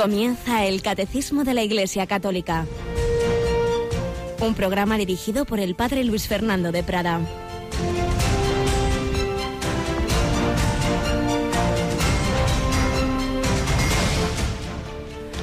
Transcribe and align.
Comienza 0.00 0.64
el 0.64 0.80
Catecismo 0.80 1.44
de 1.44 1.52
la 1.52 1.62
Iglesia 1.62 2.06
Católica. 2.06 2.64
Un 4.40 4.54
programa 4.54 4.96
dirigido 4.96 5.44
por 5.44 5.60
el 5.60 5.74
Padre 5.74 6.04
Luis 6.04 6.26
Fernando 6.26 6.72
de 6.72 6.82
Prada. 6.82 7.20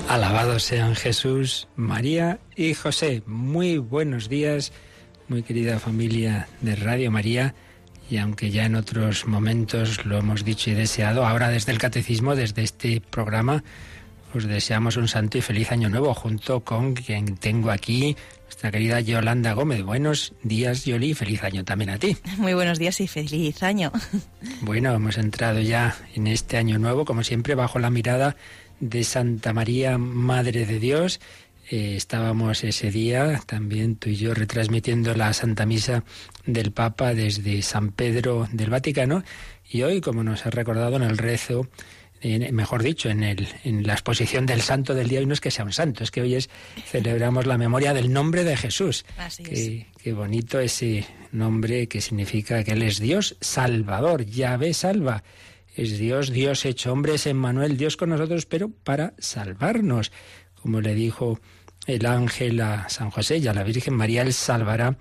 Alabados 0.09 0.63
sean 0.63 0.95
Jesús, 0.95 1.67
María 1.75 2.39
y 2.55 2.73
José. 2.73 3.21
Muy 3.27 3.77
buenos 3.77 4.27
días, 4.27 4.73
muy 5.27 5.43
querida 5.43 5.77
familia 5.77 6.47
de 6.61 6.75
Radio 6.75 7.11
María. 7.11 7.53
Y 8.09 8.17
aunque 8.17 8.49
ya 8.49 8.65
en 8.65 8.73
otros 8.73 9.27
momentos 9.27 10.03
lo 10.03 10.17
hemos 10.17 10.43
dicho 10.43 10.71
y 10.71 10.73
deseado, 10.73 11.27
ahora 11.27 11.49
desde 11.49 11.73
el 11.73 11.77
Catecismo, 11.77 12.35
desde 12.35 12.63
este 12.63 13.01
programa, 13.01 13.63
os 14.33 14.45
deseamos 14.45 14.97
un 14.97 15.07
santo 15.07 15.37
y 15.37 15.41
feliz 15.41 15.71
año 15.71 15.89
nuevo 15.89 16.13
junto 16.13 16.61
con 16.61 16.93
quien 16.93 17.37
tengo 17.37 17.71
aquí, 17.71 18.15
nuestra 18.43 18.71
querida 18.71 18.99
Yolanda 18.99 19.53
Gómez. 19.53 19.83
Buenos 19.83 20.33
días, 20.43 20.85
Yoli, 20.85 21.13
feliz 21.13 21.43
año 21.43 21.63
también 21.63 21.91
a 21.91 21.97
ti. 21.97 22.17
Muy 22.37 22.53
buenos 22.53 22.79
días 22.79 22.99
y 23.01 23.07
feliz 23.07 23.63
año. 23.63 23.91
Bueno, 24.61 24.93
hemos 24.93 25.17
entrado 25.17 25.59
ya 25.59 25.95
en 26.15 26.27
este 26.27 26.57
año 26.57 26.77
nuevo, 26.79 27.05
como 27.05 27.23
siempre, 27.23 27.55
bajo 27.55 27.79
la 27.79 27.89
mirada 27.89 28.35
de 28.79 29.03
Santa 29.03 29.53
María, 29.53 29.97
Madre 29.97 30.65
de 30.65 30.79
Dios. 30.79 31.19
Eh, 31.69 31.95
estábamos 31.95 32.63
ese 32.63 32.91
día, 32.91 33.41
también 33.45 33.97
tú 33.97 34.09
y 34.09 34.15
yo, 34.15 34.33
retransmitiendo 34.33 35.13
la 35.15 35.33
Santa 35.33 35.65
Misa 35.65 36.03
del 36.45 36.71
Papa 36.71 37.13
desde 37.13 37.61
San 37.61 37.91
Pedro 37.91 38.47
del 38.51 38.69
Vaticano. 38.69 39.23
Y 39.69 39.81
hoy, 39.83 39.99
como 40.01 40.23
nos 40.23 40.45
ha 40.45 40.49
recordado 40.49 40.95
en 40.95 41.03
el 41.03 41.17
rezo, 41.17 41.67
mejor 42.51 42.83
dicho, 42.83 43.09
en, 43.09 43.23
el, 43.23 43.47
en 43.63 43.85
la 43.85 43.93
exposición 43.93 44.45
del 44.45 44.61
santo 44.61 44.93
del 44.93 45.07
día, 45.07 45.19
hoy 45.19 45.25
no 45.25 45.33
es 45.33 45.41
que 45.41 45.51
sea 45.51 45.65
un 45.65 45.73
santo, 45.73 46.03
es 46.03 46.11
que 46.11 46.21
hoy 46.21 46.35
es 46.35 46.49
celebramos 46.85 47.45
la 47.45 47.57
memoria 47.57 47.93
del 47.93 48.11
nombre 48.11 48.43
de 48.43 48.57
Jesús. 48.57 49.05
Así 49.17 49.43
qué, 49.43 49.87
qué 50.01 50.13
bonito 50.13 50.59
ese 50.59 51.05
nombre 51.31 51.87
que 51.87 52.01
significa 52.01 52.63
que 52.63 52.71
Él 52.71 52.81
es 52.81 52.99
Dios 52.99 53.37
Salvador, 53.41 54.25
Yahvé 54.25 54.73
salva. 54.73 55.23
Es 55.75 55.99
Dios, 55.99 56.31
Dios 56.31 56.65
hecho 56.65 56.91
hombre, 56.91 57.15
es 57.15 57.27
Emmanuel, 57.27 57.77
Dios 57.77 57.97
con 57.97 58.09
nosotros, 58.09 58.47
pero 58.47 58.69
para 58.69 59.13
salvarnos. 59.19 60.11
Como 60.55 60.81
le 60.81 60.95
dijo 60.95 61.39
el 61.85 62.07
ángel 62.07 62.59
a 62.61 62.89
San 62.89 63.11
José 63.11 63.37
y 63.37 63.47
a 63.47 63.53
la 63.53 63.63
Virgen 63.63 63.93
María, 63.93 64.23
Él 64.23 64.33
salvará 64.33 64.97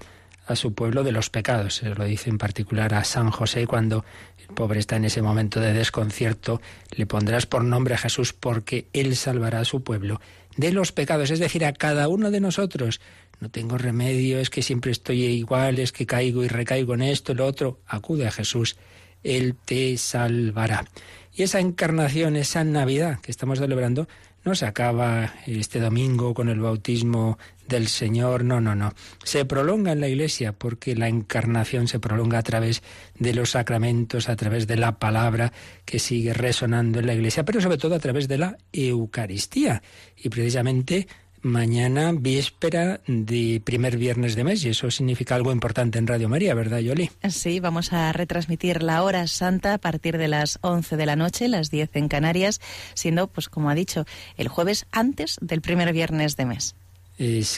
a 0.47 0.56
su 0.56 0.75
pueblo 0.75 1.02
de 1.02 1.12
los 1.12 1.30
pecados. 1.30 1.77
Se 1.77 1.89
lo 1.91 2.05
dice 2.05 2.30
en 2.30 2.39
particular 2.39 2.94
a 2.94 3.05
San 3.05 3.30
José 3.30 3.66
cuando 3.66 4.05
el 4.39 4.55
pobre 4.55 4.80
está 4.80 4.97
en 4.97 5.05
ese 5.05 5.22
momento 5.22 5.61
de 5.61 5.72
desconcierto. 5.72 6.61
Le 6.97 7.06
pondrás 7.06 7.47
por 7.47 7.64
nombre 7.64 7.94
a 7.94 7.98
Jesús 7.98 8.33
porque 8.33 8.88
Él 8.92 9.16
salvará 9.16 9.61
a 9.61 9.64
su 9.64 9.83
pueblo 9.83 10.20
de 10.56 10.72
los 10.72 10.92
pecados, 10.92 11.30
es 11.30 11.38
decir, 11.38 11.64
a 11.64 11.72
cada 11.72 12.08
uno 12.08 12.30
de 12.30 12.41
nosotros. 12.41 13.00
No 13.41 13.50
tengo 13.50 13.77
remedio, 13.77 14.38
es 14.38 14.48
que 14.48 14.62
siempre 14.62 14.92
estoy 14.92 15.25
igual, 15.25 15.78
es 15.78 15.92
que 15.92 16.06
caigo 16.06 16.42
y 16.44 16.48
recaigo 16.48 16.94
en 16.94 17.03
esto, 17.03 17.34
lo 17.34 17.44
otro. 17.44 17.81
Acude 17.86 18.27
a 18.27 18.33
Jesús, 18.33 18.77
Él 19.22 19.55
te 19.64 19.98
salvará. 19.98 20.86
Y 21.34 21.42
esa 21.42 21.60
encarnación, 21.60 22.36
esa 22.36 22.64
Navidad 22.64 23.20
que 23.20 23.31
estamos 23.31 23.58
celebrando, 23.58 24.08
no 24.47 24.55
se 24.55 24.64
acaba 24.64 25.34
este 25.47 25.81
domingo 25.81 26.33
con 26.33 26.48
el 26.48 26.60
bautismo 26.60 27.36
del 27.69 27.89
Señor, 27.89 28.45
no, 28.45 28.61
no, 28.61 28.75
no. 28.75 28.92
Se 29.25 29.45
prolonga 29.45 29.92
en 29.92 30.00
la 30.00 30.09
Iglesia 30.09 30.53
porque 30.53 30.95
la 30.95 31.09
encarnación 31.09 31.89
se 31.89 32.00
prolonga 32.00 32.39
a 32.39 32.42
través 32.42 32.82
de 33.19 33.34
los 33.34 33.50
sacramentos, 33.50 34.28
a 34.28 34.37
través 34.37 34.66
de 34.66 34.77
la 34.77 34.99
palabra 34.99 35.53
que 35.84 35.99
sigue 35.99 36.32
resonando 36.32 37.00
en 37.00 37.06
la 37.06 37.15
Iglesia, 37.15 37.44
pero 37.44 37.60
sobre 37.60 37.78
todo 37.78 37.94
a 37.94 38.00
través 38.00 38.28
de 38.28 38.38
la 38.38 38.59
Eucaristía. 38.72 39.82
Y 40.16 40.28
precisamente 40.28 41.06
mañana 41.47 42.12
víspera 42.12 43.00
de 43.06 43.62
primer 43.65 43.97
viernes 43.97 44.34
de 44.34 44.44
mes 44.44 44.65
y 44.65 44.71
eso 44.71 44.91
significa 44.91 45.34
algo 45.34 45.53
importante 45.53 45.99
en 45.99 46.06
Radio 46.06 46.28
María, 46.28 46.55
¿verdad, 46.55 46.78
Yoli? 46.78 47.10
Sí, 47.31 47.60
vamos 47.60 47.93
a 47.93 48.12
retransmitir 48.12 48.82
la 48.82 49.03
hora 49.03 49.26
santa 49.26 49.75
a 49.75 49.78
partir 49.78 50.19
de 50.19 50.28
las 50.28 50.59
11 50.62 50.97
de 50.97 51.06
la 51.06 51.16
noche, 51.16 51.49
las 51.49 51.71
10 51.71 51.91
en 51.94 52.09
Canarias, 52.09 52.60
siendo, 52.94 53.28
pues 53.28 53.49
como 53.49 53.71
ha 53.71 53.75
dicho, 53.75 54.05
el 54.37 54.49
jueves 54.49 54.87
antes 54.91 55.37
del 55.41 55.60
primer 55.60 55.93
viernes 55.93 56.37
de 56.37 56.47
mes. 56.47 56.75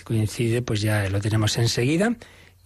Coincide, 0.05 0.63
pues 0.63 0.81
ya 0.81 1.09
lo 1.11 1.21
tenemos 1.21 1.59
enseguida 1.59 2.17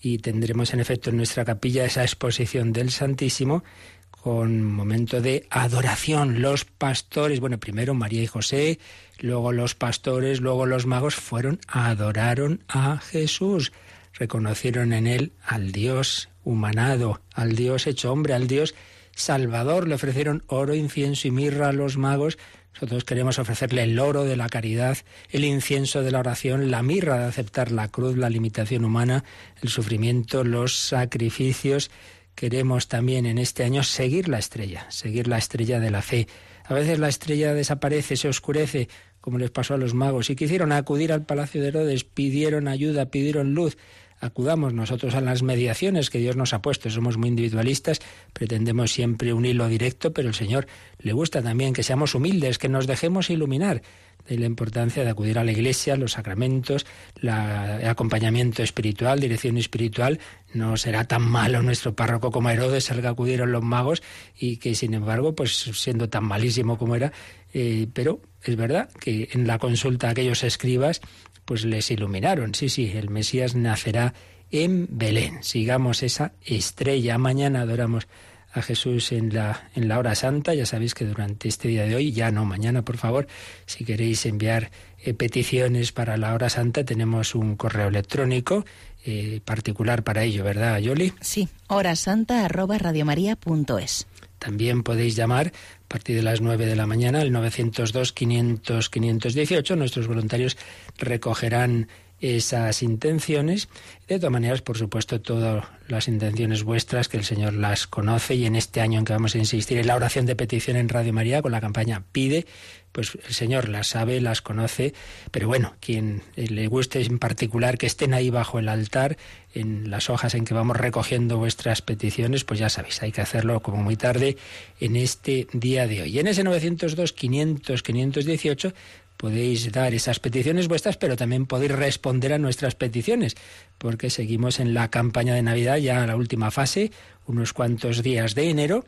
y 0.00 0.18
tendremos 0.18 0.74
en 0.74 0.80
efecto 0.80 1.10
en 1.10 1.16
nuestra 1.16 1.44
capilla 1.44 1.84
esa 1.84 2.02
exposición 2.02 2.72
del 2.72 2.90
Santísimo 2.90 3.62
con 4.10 4.62
momento 4.62 5.20
de 5.20 5.46
adoración. 5.50 6.42
Los 6.42 6.64
pastores, 6.64 7.40
bueno, 7.40 7.58
primero 7.58 7.94
María 7.94 8.22
y 8.22 8.26
José, 8.26 8.78
luego 9.18 9.52
los 9.52 9.74
pastores, 9.74 10.40
luego 10.40 10.66
los 10.66 10.86
magos 10.86 11.14
fueron, 11.16 11.60
adoraron 11.66 12.62
a 12.68 12.98
Jesús, 12.98 13.72
reconocieron 14.14 14.92
en 14.92 15.06
él 15.06 15.32
al 15.44 15.72
Dios 15.72 16.28
humanado, 16.44 17.20
al 17.34 17.56
Dios 17.56 17.86
hecho 17.86 18.12
hombre, 18.12 18.34
al 18.34 18.46
Dios 18.46 18.74
Salvador, 19.14 19.88
le 19.88 19.94
ofrecieron 19.94 20.42
oro, 20.46 20.74
incienso 20.74 21.28
y 21.28 21.30
mirra 21.30 21.68
a 21.68 21.72
los 21.72 21.96
magos. 21.96 22.38
Nosotros 22.74 23.04
queremos 23.04 23.38
ofrecerle 23.38 23.82
el 23.82 23.98
oro 23.98 24.24
de 24.24 24.36
la 24.36 24.48
caridad, 24.48 24.98
el 25.30 25.44
incienso 25.44 26.02
de 26.02 26.10
la 26.10 26.18
oración, 26.18 26.70
la 26.70 26.82
mirra 26.82 27.18
de 27.18 27.26
aceptar 27.26 27.70
la 27.70 27.88
cruz, 27.88 28.16
la 28.16 28.30
limitación 28.30 28.84
humana, 28.84 29.24
el 29.60 29.68
sufrimiento, 29.68 30.42
los 30.42 30.76
sacrificios 30.76 31.90
queremos 32.34 32.88
también 32.88 33.26
en 33.26 33.38
este 33.38 33.64
año 33.64 33.82
seguir 33.82 34.28
la 34.28 34.38
estrella, 34.38 34.86
seguir 34.90 35.28
la 35.28 35.38
estrella 35.38 35.80
de 35.80 35.90
la 35.90 36.02
fe. 36.02 36.28
A 36.64 36.74
veces 36.74 36.98
la 36.98 37.08
estrella 37.08 37.54
desaparece, 37.54 38.16
se 38.16 38.28
oscurece, 38.28 38.88
como 39.20 39.38
les 39.38 39.50
pasó 39.50 39.74
a 39.74 39.78
los 39.78 39.94
magos, 39.94 40.30
y 40.30 40.36
quisieron 40.36 40.72
acudir 40.72 41.12
al 41.12 41.24
palacio 41.24 41.60
de 41.60 41.68
Herodes, 41.68 42.04
pidieron 42.04 42.68
ayuda, 42.68 43.06
pidieron 43.06 43.54
luz. 43.54 43.76
Acudamos 44.22 44.72
nosotros 44.72 45.16
a 45.16 45.20
las 45.20 45.42
mediaciones 45.42 46.08
que 46.08 46.18
Dios 46.18 46.36
nos 46.36 46.52
ha 46.52 46.62
puesto. 46.62 46.88
Somos 46.90 47.18
muy 47.18 47.28
individualistas, 47.28 47.98
pretendemos 48.32 48.92
siempre 48.92 49.32
un 49.32 49.44
hilo 49.44 49.66
directo, 49.66 50.12
pero 50.12 50.28
el 50.28 50.34
Señor 50.34 50.68
le 51.00 51.12
gusta 51.12 51.42
también 51.42 51.72
que 51.72 51.82
seamos 51.82 52.14
humildes, 52.14 52.56
que 52.56 52.68
nos 52.68 52.86
dejemos 52.86 53.30
iluminar 53.30 53.82
de 54.28 54.38
la 54.38 54.46
importancia 54.46 55.02
de 55.02 55.10
acudir 55.10 55.40
a 55.40 55.44
la 55.44 55.50
iglesia, 55.50 55.96
los 55.96 56.12
sacramentos, 56.12 56.86
el 57.20 57.30
acompañamiento 57.30 58.62
espiritual, 58.62 59.18
dirección 59.18 59.58
espiritual. 59.58 60.20
No 60.54 60.76
será 60.76 61.02
tan 61.02 61.22
malo 61.22 61.60
nuestro 61.60 61.96
párroco 61.96 62.30
como 62.30 62.48
Herodes, 62.48 62.92
el 62.92 63.00
que 63.00 63.08
acudieron 63.08 63.50
los 63.50 63.64
magos 63.64 64.04
y 64.38 64.58
que 64.58 64.76
sin 64.76 64.94
embargo, 64.94 65.34
pues 65.34 65.50
siendo 65.50 66.08
tan 66.08 66.22
malísimo 66.22 66.78
como 66.78 66.94
era, 66.94 67.12
eh, 67.52 67.88
pero 67.92 68.20
es 68.44 68.54
verdad 68.54 68.88
que 69.00 69.30
en 69.32 69.48
la 69.48 69.58
consulta 69.58 70.06
a 70.06 70.10
aquellos 70.12 70.44
escribas, 70.44 71.00
pues 71.44 71.64
les 71.64 71.90
iluminaron. 71.90 72.54
Sí, 72.54 72.68
sí, 72.68 72.92
el 72.94 73.10
Mesías 73.10 73.54
nacerá 73.54 74.14
en 74.50 74.86
Belén. 74.90 75.42
Sigamos 75.42 76.02
esa 76.02 76.32
estrella. 76.44 77.18
Mañana 77.18 77.62
adoramos 77.62 78.06
a 78.52 78.60
Jesús 78.60 79.12
en 79.12 79.34
la, 79.34 79.70
en 79.74 79.88
la 79.88 79.98
hora 79.98 80.14
santa. 80.14 80.54
Ya 80.54 80.66
sabéis 80.66 80.94
que 80.94 81.04
durante 81.04 81.48
este 81.48 81.68
día 81.68 81.84
de 81.84 81.94
hoy, 81.94 82.12
ya 82.12 82.30
no, 82.30 82.44
mañana 82.44 82.82
por 82.82 82.98
favor, 82.98 83.26
si 83.66 83.84
queréis 83.84 84.26
enviar 84.26 84.70
eh, 84.98 85.14
peticiones 85.14 85.92
para 85.92 86.16
la 86.16 86.34
hora 86.34 86.50
santa, 86.50 86.84
tenemos 86.84 87.34
un 87.34 87.56
correo 87.56 87.88
electrónico 87.88 88.64
eh, 89.04 89.40
particular 89.44 90.04
para 90.04 90.22
ello, 90.22 90.44
¿verdad, 90.44 90.78
Yoli? 90.78 91.12
Sí, 91.20 91.48
horasanta 91.66 92.44
arroba 92.44 92.78
radiomaria.es. 92.78 94.06
También 94.38 94.82
podéis 94.82 95.16
llamar 95.16 95.52
partir 95.92 96.16
de 96.16 96.22
las 96.22 96.40
9 96.40 96.64
de 96.64 96.74
la 96.74 96.86
mañana 96.86 97.20
al 97.20 97.30
902-500-518. 97.32 99.76
Nuestros 99.76 100.08
voluntarios 100.08 100.56
recogerán 100.96 101.88
esas 102.18 102.82
intenciones. 102.82 103.68
De 104.08 104.18
todas 104.18 104.32
maneras, 104.32 104.62
por 104.62 104.78
supuesto, 104.78 105.20
todas 105.20 105.66
las 105.88 106.08
intenciones 106.08 106.64
vuestras, 106.64 107.08
que 107.08 107.18
el 107.18 107.24
Señor 107.24 107.52
las 107.52 107.86
conoce 107.86 108.36
y 108.36 108.46
en 108.46 108.56
este 108.56 108.80
año 108.80 109.00
en 109.00 109.04
que 109.04 109.12
vamos 109.12 109.34
a 109.34 109.38
insistir 109.38 109.76
en 109.76 109.86
la 109.86 109.96
oración 109.96 110.24
de 110.24 110.34
petición 110.34 110.78
en 110.78 110.88
Radio 110.88 111.12
María 111.12 111.42
con 111.42 111.52
la 111.52 111.60
campaña 111.60 112.04
Pide, 112.10 112.46
pues 112.92 113.18
el 113.26 113.34
Señor 113.34 113.68
las 113.68 113.88
sabe, 113.88 114.20
las 114.20 114.42
conoce, 114.42 114.94
pero 115.30 115.48
bueno, 115.48 115.74
quien 115.80 116.22
le 116.36 116.66
guste 116.66 117.02
en 117.02 117.18
particular 117.18 117.78
que 117.78 117.86
estén 117.86 118.14
ahí 118.14 118.30
bajo 118.30 118.58
el 118.58 118.68
altar, 118.68 119.16
en 119.54 119.90
las 119.90 120.10
hojas 120.10 120.34
en 120.34 120.44
que 120.44 120.54
vamos 120.54 120.76
recogiendo 120.76 121.38
vuestras 121.38 121.82
peticiones, 121.82 122.44
pues 122.44 122.60
ya 122.60 122.68
sabéis, 122.68 123.02
hay 123.02 123.12
que 123.12 123.20
hacerlo 123.20 123.60
como 123.60 123.78
muy 123.78 123.96
tarde 123.96 124.36
en 124.80 124.96
este 124.96 125.46
día 125.52 125.86
de 125.86 126.02
hoy. 126.02 126.10
Y 126.10 126.18
en 126.18 126.26
ese 126.26 126.44
902 126.44 127.12
500 127.12 127.82
518 127.82 128.74
podéis 129.16 129.70
dar 129.70 129.94
esas 129.94 130.18
peticiones 130.18 130.68
vuestras, 130.68 130.96
pero 130.96 131.16
también 131.16 131.46
podéis 131.46 131.72
responder 131.72 132.32
a 132.32 132.38
nuestras 132.38 132.74
peticiones, 132.74 133.36
porque 133.78 134.10
seguimos 134.10 134.58
en 134.58 134.74
la 134.74 134.90
campaña 134.90 135.34
de 135.34 135.42
Navidad, 135.42 135.76
ya 135.76 136.04
la 136.06 136.16
última 136.16 136.50
fase, 136.50 136.90
unos 137.26 137.52
cuantos 137.52 138.02
días 138.02 138.34
de 138.34 138.50
enero, 138.50 138.84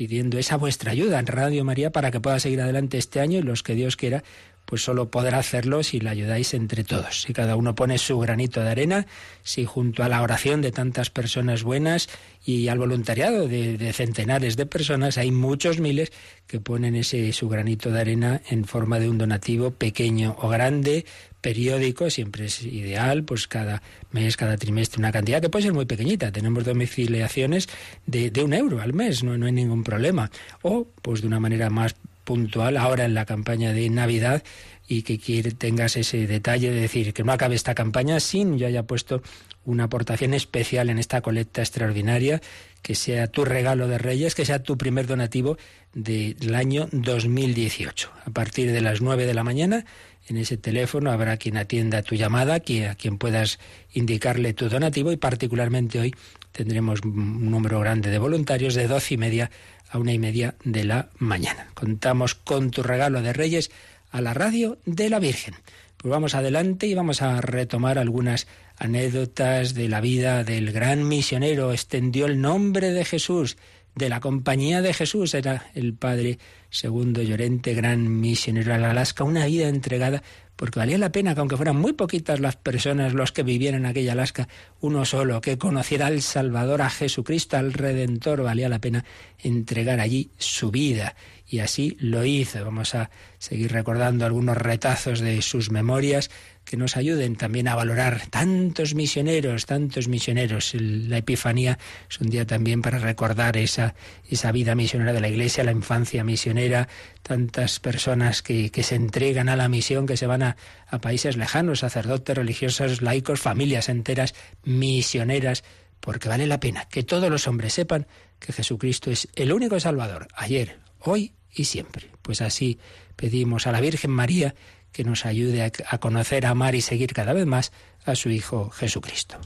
pidiendo 0.00 0.38
esa 0.38 0.56
vuestra 0.56 0.92
ayuda 0.92 1.18
en 1.18 1.26
Radio 1.26 1.62
María 1.62 1.92
para 1.92 2.10
que 2.10 2.20
pueda 2.20 2.40
seguir 2.40 2.62
adelante 2.62 2.96
este 2.96 3.20
año 3.20 3.38
y 3.38 3.42
los 3.42 3.62
que 3.62 3.74
Dios 3.74 3.98
quiera 3.98 4.24
pues 4.70 4.84
solo 4.84 5.10
podrá 5.10 5.38
hacerlo 5.38 5.82
si 5.82 5.98
le 5.98 6.10
ayudáis 6.10 6.54
entre 6.54 6.84
todos. 6.84 7.22
Si 7.22 7.32
cada 7.32 7.56
uno 7.56 7.74
pone 7.74 7.98
su 7.98 8.16
granito 8.20 8.60
de 8.60 8.68
arena, 8.68 9.06
si 9.42 9.64
junto 9.64 10.04
a 10.04 10.08
la 10.08 10.22
oración 10.22 10.62
de 10.62 10.70
tantas 10.70 11.10
personas 11.10 11.64
buenas 11.64 12.08
y 12.46 12.68
al 12.68 12.78
voluntariado 12.78 13.48
de, 13.48 13.92
centenares 13.92 14.56
de 14.56 14.66
personas, 14.66 15.18
hay 15.18 15.32
muchos 15.32 15.80
miles 15.80 16.12
que 16.46 16.60
ponen 16.60 16.94
ese 16.94 17.32
su 17.32 17.48
granito 17.48 17.90
de 17.90 18.00
arena 18.00 18.42
en 18.48 18.64
forma 18.64 19.00
de 19.00 19.08
un 19.08 19.18
donativo 19.18 19.72
pequeño 19.72 20.36
o 20.38 20.48
grande, 20.48 21.04
periódico, 21.40 22.08
siempre 22.08 22.44
es 22.44 22.62
ideal, 22.62 23.24
pues 23.24 23.48
cada 23.48 23.82
mes, 24.12 24.36
cada 24.36 24.56
trimestre, 24.56 25.00
una 25.00 25.10
cantidad 25.10 25.42
que 25.42 25.48
puede 25.48 25.64
ser 25.64 25.72
muy 25.72 25.86
pequeñita. 25.86 26.30
Tenemos 26.30 26.64
domiciliaciones 26.64 27.68
de, 28.06 28.30
de 28.30 28.44
un 28.44 28.54
euro 28.54 28.80
al 28.80 28.92
mes, 28.92 29.24
no, 29.24 29.36
no 29.36 29.46
hay 29.46 29.52
ningún 29.52 29.82
problema. 29.82 30.30
O, 30.62 30.86
pues 31.02 31.22
de 31.22 31.26
una 31.26 31.40
manera 31.40 31.70
más 31.70 31.96
puntual 32.30 32.76
ahora 32.76 33.06
en 33.06 33.14
la 33.14 33.24
campaña 33.24 33.72
de 33.72 33.90
Navidad 33.90 34.44
y 34.86 35.02
que 35.02 35.18
quiere, 35.18 35.50
tengas 35.50 35.96
ese 35.96 36.28
detalle 36.28 36.70
de 36.70 36.80
decir 36.80 37.12
que 37.12 37.24
no 37.24 37.32
acabe 37.32 37.56
esta 37.56 37.74
campaña 37.74 38.20
sin 38.20 38.56
yo 38.56 38.68
haya 38.68 38.84
puesto 38.84 39.20
una 39.64 39.84
aportación 39.84 40.32
especial 40.32 40.90
en 40.90 40.98
esta 40.98 41.22
colecta 41.22 41.60
extraordinaria, 41.60 42.40
que 42.82 42.94
sea 42.94 43.26
tu 43.26 43.44
regalo 43.44 43.88
de 43.88 43.98
Reyes, 43.98 44.36
que 44.36 44.44
sea 44.44 44.62
tu 44.62 44.78
primer 44.78 45.08
donativo 45.08 45.58
del 45.92 46.54
año 46.54 46.88
2018. 46.92 48.12
A 48.24 48.30
partir 48.30 48.70
de 48.70 48.80
las 48.80 49.00
9 49.00 49.26
de 49.26 49.34
la 49.34 49.42
mañana, 49.42 49.84
en 50.28 50.36
ese 50.36 50.56
teléfono 50.56 51.10
habrá 51.10 51.36
quien 51.36 51.56
atienda 51.56 52.02
tu 52.02 52.14
llamada, 52.14 52.54
a 52.54 52.60
quien 52.60 53.18
puedas 53.18 53.58
indicarle 53.92 54.54
tu 54.54 54.68
donativo 54.68 55.10
y 55.10 55.16
particularmente 55.16 55.98
hoy 55.98 56.14
tendremos 56.52 57.00
un 57.02 57.50
número 57.50 57.80
grande 57.80 58.08
de 58.08 58.18
voluntarios 58.18 58.74
de 58.74 58.86
doce 58.86 59.14
y 59.14 59.16
media 59.16 59.50
a 59.90 59.98
una 59.98 60.12
y 60.12 60.18
media 60.18 60.54
de 60.64 60.84
la 60.84 61.10
mañana. 61.18 61.68
Contamos 61.74 62.34
con 62.34 62.70
tu 62.70 62.82
regalo 62.82 63.22
de 63.22 63.32
Reyes 63.32 63.70
a 64.10 64.20
la 64.20 64.34
radio 64.34 64.78
de 64.86 65.10
la 65.10 65.18
Virgen. 65.18 65.54
Pues 65.96 66.10
vamos 66.10 66.34
adelante 66.34 66.86
y 66.86 66.94
vamos 66.94 67.20
a 67.20 67.40
retomar 67.40 67.98
algunas 67.98 68.46
anécdotas 68.78 69.74
de 69.74 69.88
la 69.88 70.00
vida 70.00 70.44
del 70.44 70.72
gran 70.72 71.06
misionero. 71.06 71.72
Extendió 71.72 72.26
el 72.26 72.40
nombre 72.40 72.92
de 72.92 73.04
Jesús, 73.04 73.58
de 73.94 74.08
la 74.08 74.20
compañía 74.20 74.80
de 74.80 74.94
Jesús. 74.94 75.34
Era 75.34 75.66
el 75.74 75.92
padre 75.92 76.38
segundo 76.70 77.20
Llorente, 77.22 77.74
gran 77.74 78.20
misionero 78.20 78.72
al 78.72 78.84
Alaska, 78.84 79.24
una 79.24 79.44
vida 79.46 79.68
entregada 79.68 80.22
porque 80.60 80.78
valía 80.78 80.98
la 80.98 81.10
pena 81.10 81.32
que 81.32 81.40
aunque 81.40 81.56
fueran 81.56 81.76
muy 81.76 81.94
poquitas 81.94 82.38
las 82.38 82.54
personas 82.54 83.14
los 83.14 83.32
que 83.32 83.42
vivieran 83.42 83.80
en 83.80 83.86
aquella 83.86 84.12
Alaska, 84.12 84.46
uno 84.80 85.06
solo, 85.06 85.40
que 85.40 85.56
conociera 85.56 86.06
al 86.06 86.20
Salvador, 86.20 86.82
a 86.82 86.90
Jesucristo, 86.90 87.56
al 87.56 87.72
Redentor, 87.72 88.42
valía 88.42 88.68
la 88.68 88.78
pena 88.78 89.06
entregar 89.38 90.00
allí 90.00 90.32
su 90.36 90.70
vida. 90.70 91.16
Y 91.48 91.60
así 91.60 91.96
lo 91.98 92.26
hizo. 92.26 92.62
Vamos 92.62 92.94
a 92.94 93.08
seguir 93.38 93.72
recordando 93.72 94.26
algunos 94.26 94.58
retazos 94.58 95.20
de 95.20 95.40
sus 95.40 95.70
memorias 95.70 96.30
que 96.70 96.76
nos 96.76 96.96
ayuden 96.96 97.34
también 97.34 97.66
a 97.66 97.74
valorar 97.74 98.28
tantos 98.30 98.94
misioneros, 98.94 99.66
tantos 99.66 100.06
misioneros. 100.06 100.72
La 100.74 101.16
Epifanía 101.16 101.80
es 102.08 102.20
un 102.20 102.28
día 102.28 102.46
también 102.46 102.80
para 102.80 103.00
recordar 103.00 103.56
esa, 103.56 103.96
esa 104.28 104.52
vida 104.52 104.76
misionera 104.76 105.12
de 105.12 105.20
la 105.20 105.26
Iglesia, 105.26 105.64
la 105.64 105.72
infancia 105.72 106.22
misionera, 106.22 106.86
tantas 107.24 107.80
personas 107.80 108.42
que, 108.42 108.70
que 108.70 108.84
se 108.84 108.94
entregan 108.94 109.48
a 109.48 109.56
la 109.56 109.68
misión, 109.68 110.06
que 110.06 110.16
se 110.16 110.28
van 110.28 110.44
a, 110.44 110.56
a 110.86 111.00
países 111.00 111.36
lejanos, 111.36 111.80
sacerdotes, 111.80 112.36
religiosos, 112.36 113.02
laicos, 113.02 113.40
familias 113.40 113.88
enteras 113.88 114.36
misioneras, 114.62 115.64
porque 115.98 116.28
vale 116.28 116.46
la 116.46 116.60
pena 116.60 116.84
que 116.84 117.02
todos 117.02 117.30
los 117.30 117.48
hombres 117.48 117.72
sepan 117.72 118.06
que 118.38 118.52
Jesucristo 118.52 119.10
es 119.10 119.26
el 119.34 119.52
único 119.52 119.80
Salvador, 119.80 120.28
ayer, 120.36 120.78
hoy 121.00 121.32
y 121.52 121.64
siempre. 121.64 122.12
Pues 122.22 122.40
así 122.40 122.78
pedimos 123.16 123.66
a 123.66 123.72
la 123.72 123.80
Virgen 123.80 124.12
María 124.12 124.54
que 124.92 125.04
nos 125.04 125.26
ayude 125.26 125.62
a, 125.62 125.98
conocer, 125.98 126.46
amar 126.46 126.74
y 126.74 126.80
seguir 126.80 127.12
cada 127.12 127.32
vez 127.32 127.46
más 127.46 127.72
a 128.04 128.14
su 128.14 128.30
Hijo 128.30 128.70
Jesucristo. 128.70 129.38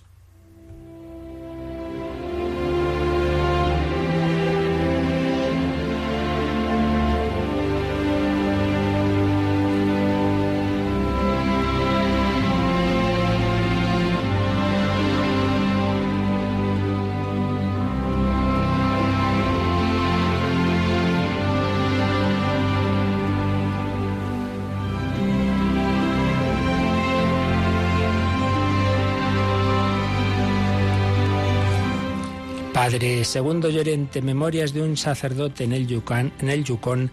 Padre 32.94 33.25
Segundo 33.25 33.70
Llorente, 33.70 34.23
Memorias 34.23 34.73
de 34.73 34.81
un 34.81 34.96
sacerdote 34.96 35.64
en 35.64 35.73
el 35.73 35.88
Yukon, 35.88 36.32
en 36.38 36.49
el 36.49 36.62
Yukon. 36.62 37.11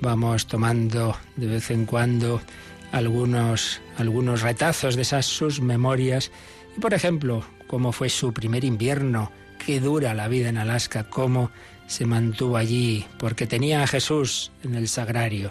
Vamos 0.00 0.46
tomando 0.46 1.16
de 1.34 1.48
vez 1.48 1.72
en 1.72 1.86
cuando 1.86 2.40
algunos, 2.92 3.80
algunos 3.96 4.42
retazos 4.42 4.94
de 4.94 5.02
esas 5.02 5.26
sus 5.26 5.60
memorias. 5.60 6.30
Y 6.76 6.78
por 6.78 6.94
ejemplo, 6.94 7.44
cómo 7.66 7.90
fue 7.90 8.10
su 8.10 8.32
primer 8.32 8.64
invierno, 8.64 9.32
qué 9.66 9.80
dura 9.80 10.14
la 10.14 10.28
vida 10.28 10.50
en 10.50 10.56
Alaska, 10.56 11.10
cómo 11.10 11.50
se 11.88 12.06
mantuvo 12.06 12.56
allí, 12.56 13.04
porque 13.18 13.48
tenía 13.48 13.82
a 13.82 13.88
Jesús 13.88 14.52
en 14.62 14.76
el 14.76 14.86
sagrario. 14.86 15.50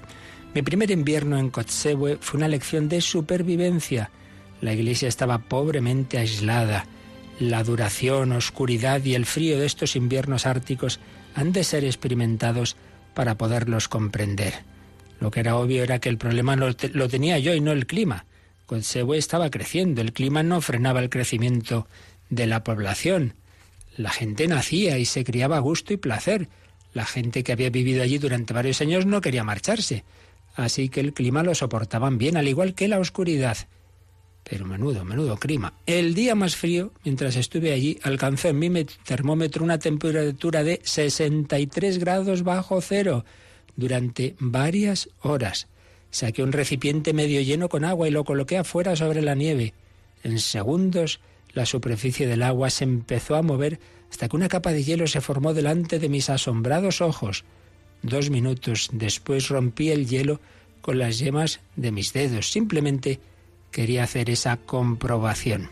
Mi 0.56 0.62
primer 0.62 0.92
invierno 0.92 1.38
en 1.38 1.50
Kotzebue 1.50 2.20
fue 2.22 2.38
una 2.38 2.48
lección 2.48 2.88
de 2.88 3.02
supervivencia. 3.02 4.12
La 4.62 4.72
iglesia 4.72 5.10
estaba 5.10 5.40
pobremente 5.40 6.20
aislada 6.20 6.86
la 7.39 7.63
duración, 7.63 8.31
oscuridad 8.31 9.04
y 9.04 9.16
el 9.16 9.25
frío 9.25 9.60
de 9.60 9.66
estos 9.66 9.95
inviernos 9.95 10.45
árticos 10.45 11.00
han 11.36 11.51
de 11.51 11.63
ser 11.63 11.84
experimentados 11.84 12.75
para 13.13 13.38
poderlos 13.38 13.88
comprender. 13.88 14.54
Lo 15.19 15.31
que 15.31 15.39
era 15.39 15.56
obvio 15.56 15.84
era 15.84 16.00
que 16.00 16.10
el 16.10 16.18
problema 16.18 16.56
lo, 16.56 16.75
tenía 16.75 17.39
yo 17.39 17.54
y 17.54 17.62
no 17.62 17.72
el 17.72 17.88
clima. 17.88 18.25
Kotzebue 18.66 19.18
estaba 19.18 19.50
creciendo, 19.50 20.01
el 20.01 20.13
clima 20.13 20.44
no 20.44 20.62
frenaba 20.62 21.00
el 21.00 21.10
crecimiento 21.10 21.88
de 22.30 22.48
la 22.48 22.63
población. 22.63 23.34
La 23.95 24.12
gente 24.12 24.48
nacía 24.48 24.98
y 24.98 25.06
se 25.06 25.24
criaba 25.24 25.57
a 25.57 25.62
gusto 25.62 25.94
y 25.94 25.98
placer. 25.98 26.50
La 26.94 27.06
gente 27.06 27.44
que 27.44 27.51
había 27.51 27.69
vivido 27.69 28.04
allí 28.04 28.18
durante 28.18 28.54
varios 28.54 28.81
años 28.81 29.06
no 29.06 29.22
quería 29.22 29.44
marcharse. 29.44 30.04
Así 30.56 30.89
que 30.89 31.00
el 31.00 31.13
clima 31.13 31.44
lo 31.44 31.56
soportaban 31.56 32.18
bien, 32.18 32.36
al 32.38 32.48
igual 32.48 32.74
que 32.74 32.88
la 32.88 33.00
oscuridad. 33.00 33.57
Pero 34.50 34.66
menudo, 34.66 35.04
menudo 35.04 35.36
clima. 35.38 35.74
El 35.86 36.13
día 36.13 36.34
más 36.34 36.56
frío, 36.56 36.94
mientras 37.04 37.36
estuve 37.36 37.74
allí, 37.74 38.00
alcanzó 38.04 38.48
en 38.48 38.60
mi 38.60 38.86
termómetro 39.06 39.63
una 39.63 39.77
temperatura 39.77 40.63
de 40.63 40.80
63 40.84 41.98
grados 41.98 42.44
bajo 42.44 42.80
cero 42.80 43.25
durante 43.75 44.36
varias 44.39 45.10
horas. 45.22 45.68
Saqué 46.12 46.44
un 46.44 46.54
recipiente 46.54 47.12
medio 47.12 47.42
lleno 47.42 47.68
con 47.68 47.84
agua 47.84 48.08
y 48.08 48.12
lo 48.12 48.24
coloqué 48.24 48.58
afuera 48.58 48.96
sobre 48.96 49.22
la 49.22 49.36
nieve. 49.36 49.74
En 50.24 50.39
segundos 50.39 51.20
la 51.54 51.66
superficie 51.66 52.25
del 52.25 52.44
agua 52.44 52.70
se 52.70 52.86
empezó 52.86 53.36
a 53.36 53.42
mover 53.42 53.80
hasta 54.10 54.30
que 54.30 54.36
una 54.38 54.48
capa 54.48 54.72
de 54.72 54.84
hielo 54.84 55.08
se 55.08 55.20
formó 55.20 55.54
delante 55.54 56.00
de 56.00 56.08
mis 56.08 56.30
asombrados 56.30 57.01
ojos. 57.01 57.44
Dos 58.01 58.30
minutos 58.30 58.89
después 58.94 59.50
rompí 59.50 59.89
el 59.89 60.08
hielo 60.08 60.39
con 60.82 61.00
las 61.00 61.20
yemas 61.20 61.60
de 61.75 61.92
mis 61.92 62.13
dedos. 62.13 62.50
Simplemente 62.50 63.20
quería 63.71 64.03
hacer 64.03 64.29
esa 64.29 64.57
comprobación. 64.57 65.69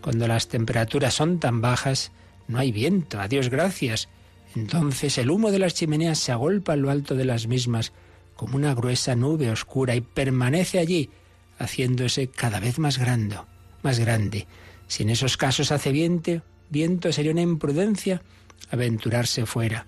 Cuando 0.00 0.28
las 0.28 0.48
temperaturas 0.48 1.14
son 1.14 1.40
tan 1.40 1.60
bajas, 1.60 2.12
no 2.48 2.58
hay 2.58 2.72
viento, 2.72 3.20
a 3.20 3.28
Dios 3.28 3.48
gracias. 3.48 4.08
Entonces 4.54 5.18
el 5.18 5.30
humo 5.30 5.50
de 5.50 5.58
las 5.58 5.74
chimeneas 5.74 6.18
se 6.18 6.32
agolpa 6.32 6.74
en 6.74 6.82
lo 6.82 6.90
alto 6.90 7.14
de 7.14 7.24
las 7.24 7.46
mismas 7.46 7.92
como 8.36 8.56
una 8.56 8.74
gruesa 8.74 9.16
nube 9.16 9.50
oscura 9.50 9.96
y 9.96 10.00
permanece 10.00 10.78
allí, 10.78 11.10
haciéndose 11.58 12.28
cada 12.28 12.60
vez 12.60 12.78
más 12.78 12.98
grande, 12.98 13.36
más 13.82 13.98
grande. 13.98 14.46
Si 14.86 15.02
en 15.02 15.10
esos 15.10 15.36
casos 15.36 15.72
hace 15.72 15.90
viento, 15.90 16.42
viento 16.70 17.12
sería 17.12 17.32
una 17.32 17.42
imprudencia 17.42 18.22
aventurarse 18.70 19.46
fuera. 19.46 19.86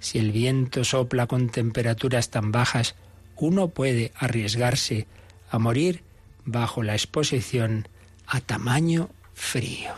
Si 0.00 0.18
el 0.18 0.32
viento 0.32 0.84
sopla 0.84 1.26
con 1.26 1.48
temperaturas 1.48 2.30
tan 2.30 2.52
bajas, 2.52 2.96
uno 3.36 3.68
puede 3.68 4.12
arriesgarse 4.16 5.06
a 5.50 5.58
morir 5.58 6.02
bajo 6.44 6.82
la 6.82 6.94
exposición 6.94 7.88
a 8.26 8.40
tamaño 8.40 9.10
frío. 9.34 9.92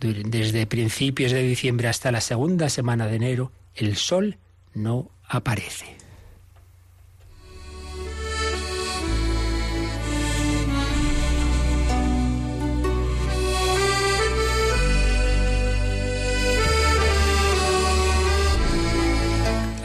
Desde 0.00 0.66
principios 0.66 1.32
de 1.32 1.42
diciembre 1.42 1.88
hasta 1.88 2.12
la 2.12 2.20
segunda 2.20 2.68
semana 2.68 3.06
de 3.06 3.16
enero, 3.16 3.52
el 3.74 3.96
sol 3.96 4.36
no 4.74 5.10
aparece. 5.26 5.96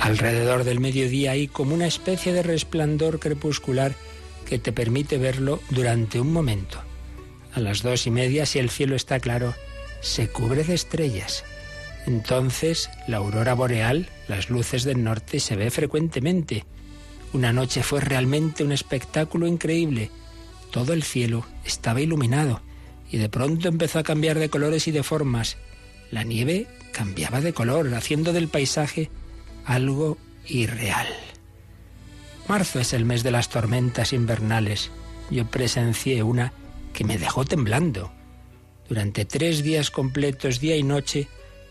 Alrededor 0.10 0.64
del 0.64 0.80
mediodía 0.80 1.32
hay 1.32 1.48
como 1.48 1.76
una 1.76 1.86
especie 1.86 2.34
de 2.34 2.42
resplandor 2.42 3.20
crepuscular 3.20 3.94
que 4.50 4.58
te 4.58 4.74
permite 4.74 5.20
verlo 5.20 5.62
durante 5.70 6.20
un 6.20 6.34
momento. 6.34 6.82
A 7.54 7.60
las 7.60 7.84
dos 7.84 8.08
y 8.08 8.12
media, 8.12 8.48
si 8.48 8.58
el 8.58 8.72
cielo 8.72 8.96
está 8.96 9.20
claro, 9.20 9.54
se 10.02 10.28
cubre 10.28 10.64
de 10.64 10.74
estrellas. 10.74 11.46
Entonces, 12.08 12.90
la 13.08 13.18
aurora 13.18 13.54
boreal, 13.54 14.10
las 14.28 14.50
luces 14.50 14.84
del 14.84 15.04
norte, 15.04 15.40
se 15.40 15.56
ve 15.56 15.70
frecuentemente. 15.70 16.66
Una 17.32 17.54
noche 17.54 17.84
fue 17.84 18.02
realmente 18.02 18.64
un 18.64 18.72
espectáculo 18.72 19.46
increíble. 19.46 20.10
Todo 20.72 20.94
el 20.94 21.04
cielo 21.04 21.46
estaba 21.64 22.02
iluminado 22.02 22.62
y 23.12 23.18
de 23.18 23.30
pronto 23.30 23.68
empezó 23.68 24.00
a 24.00 24.04
cambiar 24.04 24.40
de 24.40 24.50
colores 24.50 24.88
y 24.88 24.92
de 24.92 25.04
formas. 25.04 25.58
La 26.10 26.24
nieve 26.24 26.66
cambiaba 26.92 27.40
de 27.40 27.54
color, 27.54 27.94
haciendo 27.94 28.34
del 28.34 28.48
paisaje 28.48 29.12
algo 29.66 30.18
irreal. 30.48 31.08
Marzo 32.50 32.80
es 32.80 32.94
el 32.94 33.06
mes 33.06 33.22
de 33.22 33.30
las 33.30 33.50
tormentas 33.50 34.12
invernales. 34.12 34.90
Yo 35.30 35.46
presencié 35.46 36.24
una 36.24 36.52
que 36.94 37.04
me 37.04 37.20
dejó 37.20 37.46
temblando. 37.46 38.12
Durante 38.88 39.24
tres 39.24 39.62
días 39.62 39.92
completos, 39.92 40.60
día 40.60 40.76
y 40.76 40.82
noche, 40.82 41.28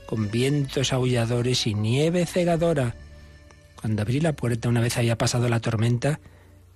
con 0.07 0.31
vientos 0.31 0.93
aulladores 0.93 1.67
y 1.67 1.75
nieve 1.75 2.27
cegadora. 2.27 2.95
Cuando 3.75 4.03
abrí 4.03 4.21
la 4.21 4.35
puerta 4.35 4.69
una 4.69 4.81
vez 4.81 4.97
había 4.97 5.19
pasado 5.19 5.49
la 5.49 5.59
tormenta, 5.59 6.21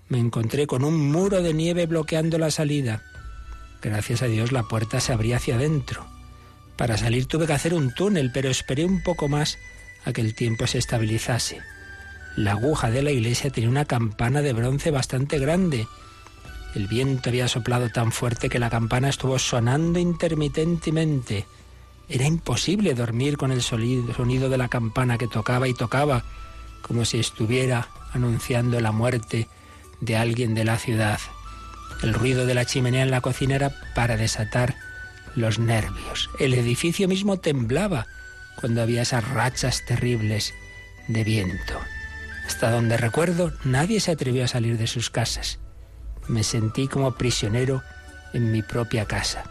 me 0.09 0.19
encontré 0.19 0.67
con 0.67 0.83
un 0.83 1.13
muro 1.13 1.41
de 1.41 1.55
nieve 1.55 1.87
bloqueando 1.87 2.39
la 2.39 2.51
salida. 2.51 3.05
Gracias 3.81 4.23
a 4.23 4.27
Dios 4.27 4.51
la 4.51 4.65
puerta 4.65 4.99
se 4.99 5.13
abría 5.13 5.37
hacia 5.37 5.55
adentro. 5.55 6.05
Para 6.77 6.97
salir 6.97 7.27
tuve 7.27 7.47
que 7.47 7.53
hacer 7.53 7.73
un 7.73 7.95
túnel, 7.95 8.33
pero 8.35 8.51
esperé 8.51 8.85
un 8.85 9.01
poco 9.01 9.29
más 9.29 9.59
a 10.05 10.13
que 10.13 10.23
el 10.23 10.35
tiempo 10.35 10.67
se 10.67 10.79
estabilizase. 10.79 11.61
La 12.37 12.53
aguja 12.53 12.91
de 12.91 13.03
la 13.03 13.11
iglesia 13.11 13.51
tenía 13.51 13.69
una 13.69 13.85
campana 13.85 14.41
de 14.41 14.55
bronce 14.55 14.91
bastante 14.91 15.39
grande. 15.39 15.87
El 16.75 16.87
viento 16.89 17.29
había 17.29 17.47
soplado 17.47 17.91
tan 17.91 18.11
fuerte 18.11 18.49
que 18.49 18.59
la 18.59 18.71
campana 18.71 19.11
estuvo 19.11 19.39
sonando 19.39 19.99
intermitentemente. 19.99 21.47
Era 22.09 22.27
imposible 22.27 22.95
dormir 22.95 23.37
con 23.37 23.53
el 23.53 23.61
sonido 23.63 24.49
de 24.49 24.59
la 24.59 24.69
campana 24.69 25.19
que 25.19 25.29
tocaba 25.29 25.69
y 25.69 25.75
tocaba, 25.75 26.25
como 26.81 27.05
si 27.05 27.19
estuviera 27.19 27.89
anunciando 28.15 28.81
la 28.81 28.93
muerte 28.93 29.49
de 30.01 30.17
alguien 30.17 30.55
de 30.55 30.65
la 30.65 30.79
ciudad. 30.79 31.21
El 32.03 32.15
ruido 32.15 32.47
de 32.47 32.55
la 32.55 32.65
chimenea 32.65 33.03
en 33.03 33.11
la 33.11 33.21
cocina 33.21 33.57
era 33.57 33.73
para 33.95 34.17
desatar 34.17 34.75
los 35.37 35.59
nervios. 35.59 36.31
El 36.39 36.55
edificio 36.55 37.09
mismo 37.09 37.39
temblaba 37.39 38.07
cuando 38.57 38.81
había 38.81 39.03
esas 39.03 39.29
rachas 39.29 39.85
terribles 39.85 40.55
de 41.09 41.25
viento. 41.25 41.79
Hasta 42.47 42.71
donde 42.71 42.97
recuerdo, 42.97 43.53
nadie 43.65 44.01
se 44.01 44.11
atrevió 44.11 44.45
a 44.45 44.49
salir 44.49 44.79
de 44.79 44.87
sus 44.87 45.11
casas. 45.11 45.59
Me 46.29 46.43
sentí 46.43 46.89
como 46.89 47.13
prisionero 47.13 47.83
en 48.33 48.53
mi 48.53 48.63
propia 48.63 49.07
casa. 49.07 49.45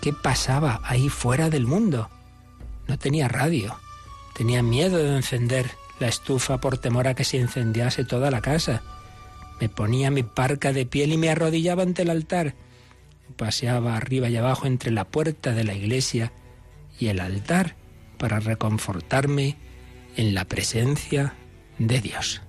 ¿Qué 0.00 0.12
pasaba 0.12 0.80
ahí 0.84 1.08
fuera 1.08 1.50
del 1.50 1.66
mundo? 1.66 2.10
No 2.86 2.98
tenía 2.98 3.28
radio. 3.28 3.78
Tenía 4.34 4.62
miedo 4.62 4.98
de 4.98 5.16
encender 5.16 5.70
la 5.98 6.08
estufa 6.08 6.58
por 6.58 6.78
temor 6.78 7.08
a 7.08 7.14
que 7.14 7.24
se 7.24 7.38
incendiase 7.38 8.04
toda 8.04 8.30
la 8.30 8.40
casa. 8.40 8.82
Me 9.60 9.68
ponía 9.68 10.10
mi 10.10 10.22
parca 10.22 10.72
de 10.72 10.86
piel 10.86 11.12
y 11.12 11.16
me 11.16 11.30
arrodillaba 11.30 11.82
ante 11.82 12.02
el 12.02 12.10
altar. 12.10 12.54
Paseaba 13.36 13.96
arriba 13.96 14.28
y 14.28 14.36
abajo 14.36 14.66
entre 14.66 14.90
la 14.90 15.04
puerta 15.04 15.52
de 15.52 15.64
la 15.64 15.74
iglesia 15.74 16.32
y 16.98 17.08
el 17.08 17.20
altar 17.20 17.76
para 18.18 18.40
reconfortarme 18.40 19.56
en 20.16 20.34
la 20.34 20.44
presencia 20.44 21.34
de 21.78 22.00
Dios. 22.00 22.42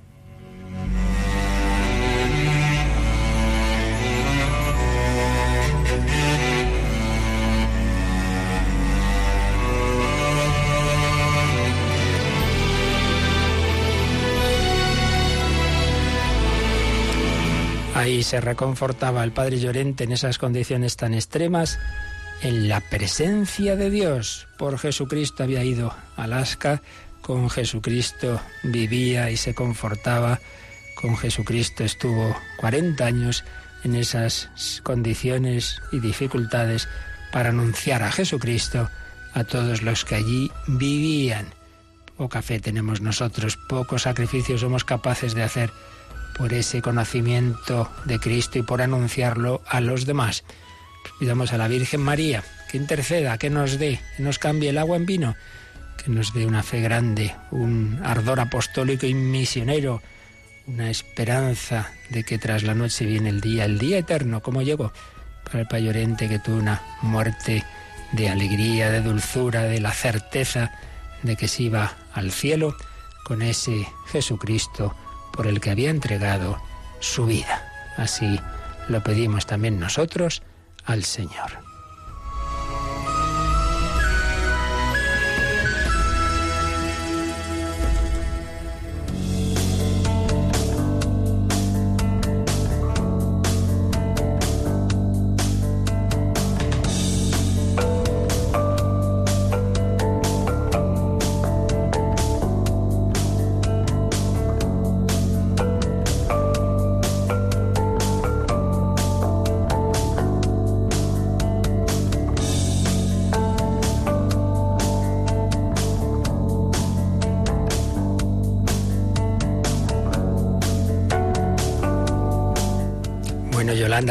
Ahí 17.98 18.22
se 18.22 18.40
reconfortaba 18.40 19.24
el 19.24 19.32
padre 19.32 19.60
Llorente 19.60 20.04
en 20.04 20.12
esas 20.12 20.38
condiciones 20.38 20.96
tan 20.98 21.16
extremas, 21.16 21.80
en 22.42 22.70
la 22.70 22.80
presencia 22.80 23.76
de 23.76 23.90
Dios. 23.90 24.48
Por 24.58 24.78
Jesucristo 24.78 25.44
había 25.44 25.64
ido 25.64 25.92
a 26.16 26.24
Alaska, 26.24 26.84
con 27.28 27.50
Jesucristo 27.50 28.40
vivía 28.64 29.30
y 29.30 29.36
se 29.36 29.54
confortaba, 29.54 30.40
con 30.96 31.18
Jesucristo 31.18 31.84
estuvo 31.84 32.34
40 32.56 33.06
años 33.06 33.44
en 33.84 33.96
esas 33.96 34.50
condiciones 34.82 35.82
y 35.92 36.00
dificultades 36.00 36.88
para 37.34 37.50
anunciar 37.50 38.02
a 38.02 38.14
Jesucristo 38.14 38.90
a 39.34 39.44
todos 39.44 39.82
los 39.82 40.06
que 40.06 40.16
allí 40.16 40.52
vivían. 40.68 41.48
Poca 42.16 42.42
fe 42.42 42.62
tenemos 42.62 43.02
nosotros, 43.02 43.58
pocos 43.68 44.04
sacrificios 44.04 44.62
somos 44.62 44.86
capaces 44.86 45.36
de 45.36 45.44
hacer 45.44 45.70
por 46.38 46.54
ese 46.54 46.82
conocimiento 46.82 47.92
de 48.06 48.20
Cristo 48.20 48.58
y 48.58 48.62
por 48.62 48.82
anunciarlo 48.82 49.62
a 49.68 49.82
los 49.82 50.06
demás. 50.06 50.46
Pidamos 51.20 51.52
a 51.52 51.58
la 51.58 51.68
Virgen 51.68 52.00
María 52.02 52.42
que 52.72 52.78
interceda, 52.78 53.38
que 53.38 53.50
nos 53.50 53.78
dé, 53.78 54.00
que 54.16 54.24
nos 54.24 54.40
cambie 54.40 54.70
el 54.70 54.78
agua 54.78 54.96
en 54.96 55.06
vino, 55.06 55.36
que 55.98 56.12
nos 56.12 56.34
dé 56.34 56.46
una 56.46 56.64
fe 56.64 56.82
grande, 56.82 57.36
un 57.52 58.00
ardor 58.04 58.40
apostólico 58.40 59.06
y 59.06 59.14
misionero, 59.14 60.02
una 60.68 60.90
esperanza 60.90 61.92
de 62.10 62.24
que 62.24 62.38
tras 62.38 62.64
la 62.64 62.76
noche 62.76 63.06
viene 63.06 63.30
el 63.30 63.42
día, 63.42 63.66
el 63.66 63.80
día 63.80 63.98
eterno, 63.98 64.42
como 64.42 64.62
llegó 64.62 64.92
para 65.44 65.62
el 65.62 65.68
payorente 65.68 66.28
que 66.30 66.40
tuvo 66.40 66.58
una 66.58 66.82
muerte 67.02 67.64
de 68.12 68.30
alegría, 68.30 68.90
de 68.90 69.02
dulzura, 69.02 69.64
de 69.64 69.80
la 69.80 69.92
certeza 69.92 70.72
de 71.24 71.36
que 71.36 71.48
se 71.48 71.64
iba 71.64 71.94
al 72.14 72.32
cielo 72.32 72.76
con 73.24 73.42
ese 73.42 73.88
Jesucristo 74.12 74.96
por 75.34 75.48
el 75.48 75.60
que 75.60 75.72
había 75.72 75.90
entregado 75.90 76.62
su 77.00 77.26
vida. 77.26 77.64
Así 77.98 78.40
lo 78.88 79.04
pedimos 79.04 79.46
también 79.46 79.80
nosotros 79.80 80.42
al 80.86 81.04
Señor. 81.04 81.67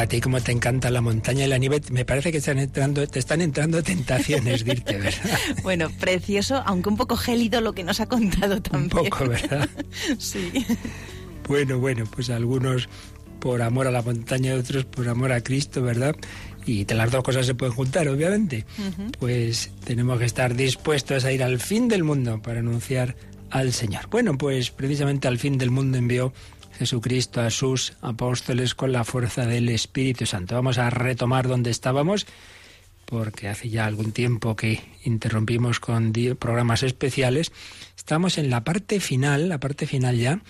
A 0.07 0.09
ti 0.09 0.21
como 0.21 0.41
te 0.41 0.53
encanta 0.53 0.89
la 0.89 1.01
montaña 1.01 1.47
y 1.47 1.49
la 1.49 1.59
nieve, 1.59 1.83
me 1.91 2.05
parece 2.05 2.31
que 2.31 2.39
están 2.39 2.59
entrando, 2.59 3.05
te 3.09 3.19
están 3.19 3.41
entrando 3.41 3.83
tentaciones 3.83 4.63
¿verdad? 4.63 5.13
bueno, 5.65 5.91
precioso, 5.99 6.63
aunque 6.65 6.91
un 6.91 6.97
poco 6.97 7.17
gélido 7.17 7.61
lo 7.61 7.73
que 7.73 7.83
nos 7.83 7.99
ha 7.99 8.07
contado 8.07 8.63
también. 8.63 8.85
Un 8.85 9.11
poco, 9.11 9.29
¿verdad? 9.29 9.69
sí. 10.19 10.65
Bueno, 11.49 11.81
bueno, 11.81 12.05
pues 12.07 12.31
algunos 12.31 12.89
por 13.41 13.63
amor 13.63 13.89
a 13.89 13.91
la 13.91 14.03
montaña 14.03 14.55
y 14.55 14.59
otros 14.59 14.85
por 14.85 15.09
amor 15.09 15.33
a 15.33 15.41
Cristo, 15.41 15.83
¿verdad? 15.83 16.15
Y 16.65 16.85
las 16.85 17.11
dos 17.11 17.25
cosas 17.25 17.45
se 17.45 17.57
pueden 17.57 17.75
juntar, 17.75 18.07
obviamente. 18.07 18.65
Pues 19.19 19.73
tenemos 19.85 20.21
que 20.21 20.25
estar 20.25 20.55
dispuestos 20.55 21.25
a 21.25 21.33
ir 21.33 21.43
al 21.43 21.59
fin 21.59 21.89
del 21.89 22.05
mundo 22.05 22.41
para 22.41 22.61
anunciar 22.61 23.17
al 23.51 23.73
Señor. 23.73 24.09
Bueno, 24.09 24.39
pues 24.39 24.71
precisamente 24.71 25.27
al 25.27 25.39
fin 25.39 25.59
del 25.59 25.71
mundo 25.71 25.99
envió 25.99 26.33
Jesucristo 26.77 27.41
a 27.41 27.51
sus 27.51 27.95
apóstoles 28.01 28.75
con 28.75 28.93
la 28.93 29.05
fuerza 29.05 29.47
del 29.47 29.69
Espíritu 29.69 30.27
Santo. 30.27 30.55
Vamos 30.55 30.79
a 30.79 30.91
retomar 30.91 31.49
donde 31.49 31.71
estábamos, 31.71 32.27
porque 33.05 33.49
hace 33.49 33.69
ya 33.69 33.87
algún 33.87 34.13
tiempo 34.13 34.57
que 34.57 34.81
interrumpimos 35.05 35.81
con 35.81 36.13
programas 36.39 36.83
especiales. 36.83 37.53
Estamos 37.97 38.39
en 38.39 38.51
la 38.51 38.65
parte 38.65 39.01
final, 39.01 39.49
la 39.49 39.59
parte 39.59 39.87
final 39.87 40.17
ya, 40.17 40.41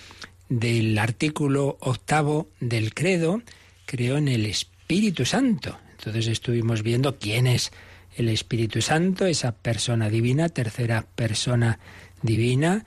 del 0.48 0.98
artículo 0.98 1.76
octavo 1.80 2.48
del 2.60 2.94
credo, 2.94 3.42
creo 3.84 4.16
en 4.16 4.28
el 4.28 4.46
Espíritu 4.46 5.24
Santo. 5.24 5.78
Entonces 5.98 6.26
estuvimos 6.26 6.82
viendo 6.82 7.18
quién 7.18 7.46
es 7.46 7.72
el 8.16 8.28
Espíritu 8.28 8.80
Santo, 8.82 9.26
esa 9.26 9.52
persona 9.52 10.08
divina, 10.08 10.48
tercera 10.48 11.06
persona 11.14 11.78
divina, 12.22 12.84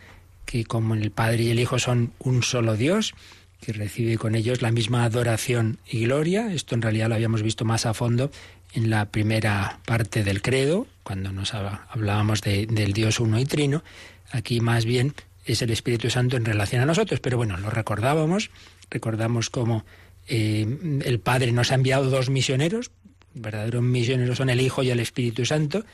que 0.50 0.66
como 0.66 0.96
el 0.96 1.12
Padre 1.12 1.44
y 1.44 1.50
el 1.52 1.60
Hijo 1.60 1.78
son 1.78 2.12
un 2.18 2.42
solo 2.42 2.76
Dios, 2.76 3.14
que 3.62 3.72
recibe 3.72 4.18
con 4.18 4.34
ellos 4.34 4.64
la 4.64 4.72
misma 4.72 5.04
adoración 5.04 5.78
y 5.88 6.06
gloria. 6.06 6.52
Esto 6.52 6.74
en 6.74 6.82
realidad 6.82 7.08
lo 7.08 7.14
habíamos 7.14 7.44
visto 7.44 7.66
más 7.66 7.86
a 7.86 7.94
fondo 7.94 8.32
en 8.74 8.90
la 8.90 9.06
primera 9.06 9.80
parte 9.86 10.24
del 10.24 10.42
credo, 10.42 10.88
cuando 11.04 11.32
nos 11.32 11.54
hablábamos 11.54 12.42
del 12.42 12.94
Dios 12.94 13.20
uno 13.20 13.40
y 13.40 13.46
trino. 13.46 13.84
Aquí 14.32 14.60
más 14.60 14.86
bien 14.86 15.14
es 15.46 15.62
el 15.62 15.70
Espíritu 15.70 16.10
Santo 16.10 16.36
en 16.36 16.46
relación 16.46 16.82
a 16.82 16.88
nosotros, 16.88 17.20
pero 17.20 17.38
bueno, 17.38 17.56
lo 17.58 17.70
recordábamos, 17.70 18.50
recordamos 18.90 19.52
cómo 19.52 19.86
eh, 20.28 20.66
el 21.06 21.20
Padre 21.20 21.52
nos 21.52 21.72
ha 21.72 21.76
enviado 21.76 22.10
dos 22.10 22.32
misioneros, 22.32 22.90
verdaderos 23.36 23.84
misioneros 23.84 24.38
son 24.38 24.50
el 24.50 24.62
Hijo 24.62 24.82
y 24.82 24.90
el 24.90 25.00
Espíritu 25.00 25.46
Santo, 25.46 25.86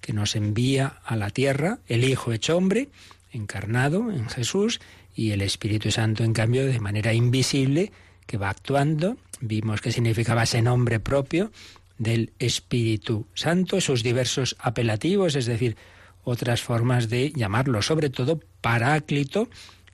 que 0.00 0.12
nos 0.12 0.36
envía 0.36 1.00
a 1.04 1.16
la 1.16 1.30
tierra, 1.30 1.80
el 1.88 2.04
Hijo 2.04 2.32
hecho 2.32 2.56
hombre, 2.56 2.90
encarnado 3.34 4.10
en 4.10 4.28
Jesús, 4.28 4.80
y 5.14 5.30
el 5.30 5.42
Espíritu 5.42 5.90
Santo, 5.90 6.24
en 6.24 6.32
cambio, 6.32 6.66
de 6.66 6.80
manera 6.80 7.12
invisible, 7.12 7.92
que 8.26 8.38
va 8.38 8.50
actuando. 8.50 9.16
Vimos 9.40 9.80
que 9.80 9.92
significaba 9.92 10.44
ese 10.44 10.62
nombre 10.62 11.00
propio 11.00 11.52
del 11.98 12.32
Espíritu 12.38 13.26
Santo, 13.34 13.80
sus 13.80 14.02
diversos 14.02 14.56
apelativos, 14.58 15.36
es 15.36 15.46
decir, 15.46 15.76
otras 16.24 16.62
formas 16.62 17.08
de 17.08 17.32
llamarlo, 17.32 17.82
sobre 17.82 18.10
todo 18.10 18.40
paráclito, 18.60 19.48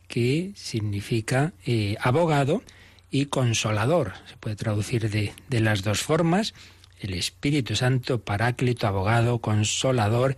que 0.07 0.53
significa 0.55 1.53
eh, 1.67 1.97
abogado 2.01 2.63
y 3.11 3.27
consolador. 3.27 4.13
Se 4.29 4.37
puede 4.37 4.57
traducir 4.57 5.11
de, 5.11 5.33
de 5.49 5.61
las 5.61 5.83
dos 5.83 6.01
formas. 6.01 6.55
El 7.01 7.15
Espíritu 7.15 7.77
Santo, 7.77 8.21
paráclito, 8.21 8.87
abogado, 8.87 9.39
consolador, 9.41 10.37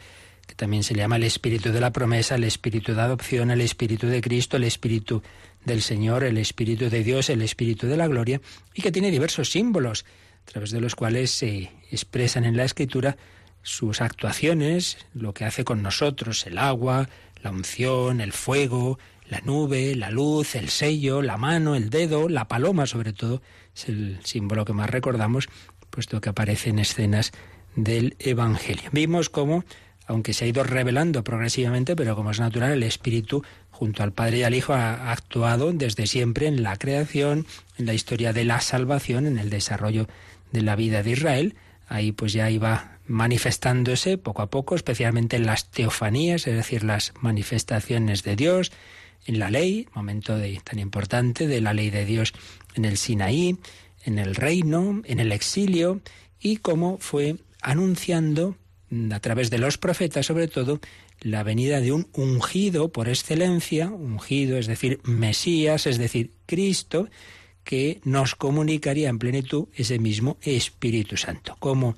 también 0.56 0.82
se 0.82 0.94
llama 0.94 1.16
el 1.16 1.24
Espíritu 1.24 1.72
de 1.72 1.80
la 1.80 1.92
promesa, 1.92 2.34
el 2.34 2.44
Espíritu 2.44 2.94
de 2.94 3.00
adopción, 3.00 3.50
el 3.50 3.60
Espíritu 3.60 4.06
de 4.06 4.20
Cristo, 4.20 4.56
el 4.56 4.64
Espíritu 4.64 5.22
del 5.64 5.82
Señor, 5.82 6.24
el 6.24 6.38
Espíritu 6.38 6.90
de 6.90 7.02
Dios, 7.02 7.30
el 7.30 7.42
Espíritu 7.42 7.86
de 7.86 7.96
la 7.96 8.08
gloria, 8.08 8.40
y 8.74 8.82
que 8.82 8.92
tiene 8.92 9.10
diversos 9.10 9.50
símbolos 9.50 10.04
a 10.46 10.50
través 10.50 10.70
de 10.70 10.80
los 10.80 10.94
cuales 10.94 11.30
se 11.30 11.70
expresan 11.90 12.44
en 12.44 12.56
la 12.56 12.64
Escritura 12.64 13.16
sus 13.62 14.00
actuaciones, 14.00 14.98
lo 15.14 15.34
que 15.34 15.44
hace 15.44 15.64
con 15.64 15.82
nosotros, 15.82 16.46
el 16.46 16.58
agua, 16.58 17.08
la 17.42 17.50
unción, 17.50 18.20
el 18.20 18.32
fuego, 18.32 18.98
la 19.28 19.40
nube, 19.40 19.94
la 19.94 20.10
luz, 20.10 20.56
el 20.56 20.68
sello, 20.68 21.22
la 21.22 21.36
mano, 21.36 21.74
el 21.74 21.90
dedo, 21.90 22.28
la 22.28 22.48
paloma 22.48 22.86
sobre 22.86 23.12
todo, 23.12 23.40
es 23.74 23.88
el 23.88 24.18
símbolo 24.24 24.64
que 24.64 24.72
más 24.72 24.90
recordamos, 24.90 25.48
puesto 25.90 26.20
que 26.20 26.30
aparece 26.30 26.70
en 26.70 26.80
escenas 26.80 27.32
del 27.76 28.16
Evangelio. 28.18 28.90
Vimos 28.92 29.30
cómo, 29.30 29.64
aunque 30.06 30.32
se 30.34 30.44
ha 30.44 30.48
ido 30.48 30.64
revelando 30.64 31.24
progresivamente, 31.24 31.96
pero 31.96 32.16
como 32.16 32.30
es 32.30 32.40
natural, 32.40 32.72
el 32.72 32.82
Espíritu 32.82 33.44
junto 33.70 34.02
al 34.02 34.12
Padre 34.12 34.38
y 34.38 34.42
al 34.42 34.54
Hijo 34.54 34.74
ha 34.74 35.12
actuado 35.12 35.72
desde 35.72 36.06
siempre 36.06 36.46
en 36.46 36.62
la 36.62 36.76
creación, 36.76 37.46
en 37.78 37.86
la 37.86 37.94
historia 37.94 38.32
de 38.32 38.44
la 38.44 38.60
salvación, 38.60 39.26
en 39.26 39.38
el 39.38 39.50
desarrollo 39.50 40.06
de 40.52 40.62
la 40.62 40.76
vida 40.76 41.02
de 41.02 41.10
Israel. 41.10 41.54
Ahí 41.88 42.12
pues 42.12 42.32
ya 42.32 42.50
iba 42.50 42.98
manifestándose 43.06 44.18
poco 44.18 44.42
a 44.42 44.50
poco, 44.50 44.74
especialmente 44.74 45.36
en 45.36 45.46
las 45.46 45.70
teofanías, 45.70 46.46
es 46.46 46.54
decir, 46.54 46.84
las 46.84 47.12
manifestaciones 47.20 48.22
de 48.22 48.36
Dios, 48.36 48.72
en 49.26 49.38
la 49.38 49.50
ley, 49.50 49.88
momento 49.94 50.36
tan 50.64 50.78
importante 50.78 51.46
de 51.46 51.60
la 51.60 51.74
ley 51.74 51.90
de 51.90 52.04
Dios 52.04 52.32
en 52.74 52.84
el 52.84 52.96
Sinaí, 52.96 53.58
en 54.04 54.18
el 54.18 54.34
reino, 54.34 55.02
en 55.04 55.20
el 55.20 55.32
exilio, 55.32 56.00
y 56.40 56.56
cómo 56.56 56.98
fue 56.98 57.36
anunciando 57.60 58.56
a 59.10 59.20
través 59.20 59.50
de 59.50 59.58
los 59.58 59.78
profetas 59.78 60.26
sobre 60.26 60.48
todo 60.48 60.80
la 61.20 61.42
venida 61.42 61.80
de 61.80 61.92
un 61.92 62.08
ungido 62.12 62.92
por 62.92 63.08
excelencia, 63.08 63.88
ungido 63.88 64.58
es 64.58 64.66
decir, 64.66 65.00
Mesías, 65.04 65.86
es 65.86 65.98
decir, 65.98 66.32
Cristo, 66.46 67.08
que 67.64 68.00
nos 68.04 68.34
comunicaría 68.34 69.08
en 69.08 69.18
plenitud 69.18 69.68
ese 69.74 69.98
mismo 69.98 70.36
Espíritu 70.42 71.16
Santo. 71.16 71.56
Como 71.58 71.96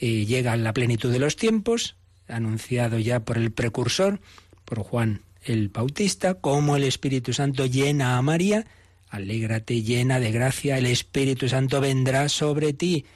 eh, 0.00 0.26
llega 0.26 0.56
la 0.56 0.72
plenitud 0.72 1.12
de 1.12 1.20
los 1.20 1.36
tiempos, 1.36 1.96
anunciado 2.28 2.98
ya 2.98 3.20
por 3.20 3.38
el 3.38 3.52
precursor, 3.52 4.20
por 4.64 4.80
Juan 4.80 5.22
el 5.44 5.68
Bautista, 5.68 6.34
como 6.34 6.76
el 6.76 6.82
Espíritu 6.82 7.32
Santo 7.32 7.66
llena 7.66 8.18
a 8.18 8.22
María, 8.22 8.66
alégrate 9.08 9.82
llena 9.82 10.18
de 10.18 10.32
gracia, 10.32 10.76
el 10.76 10.86
Espíritu 10.86 11.48
Santo 11.48 11.80
vendrá 11.80 12.28
sobre 12.28 12.72
ti, 12.72 13.06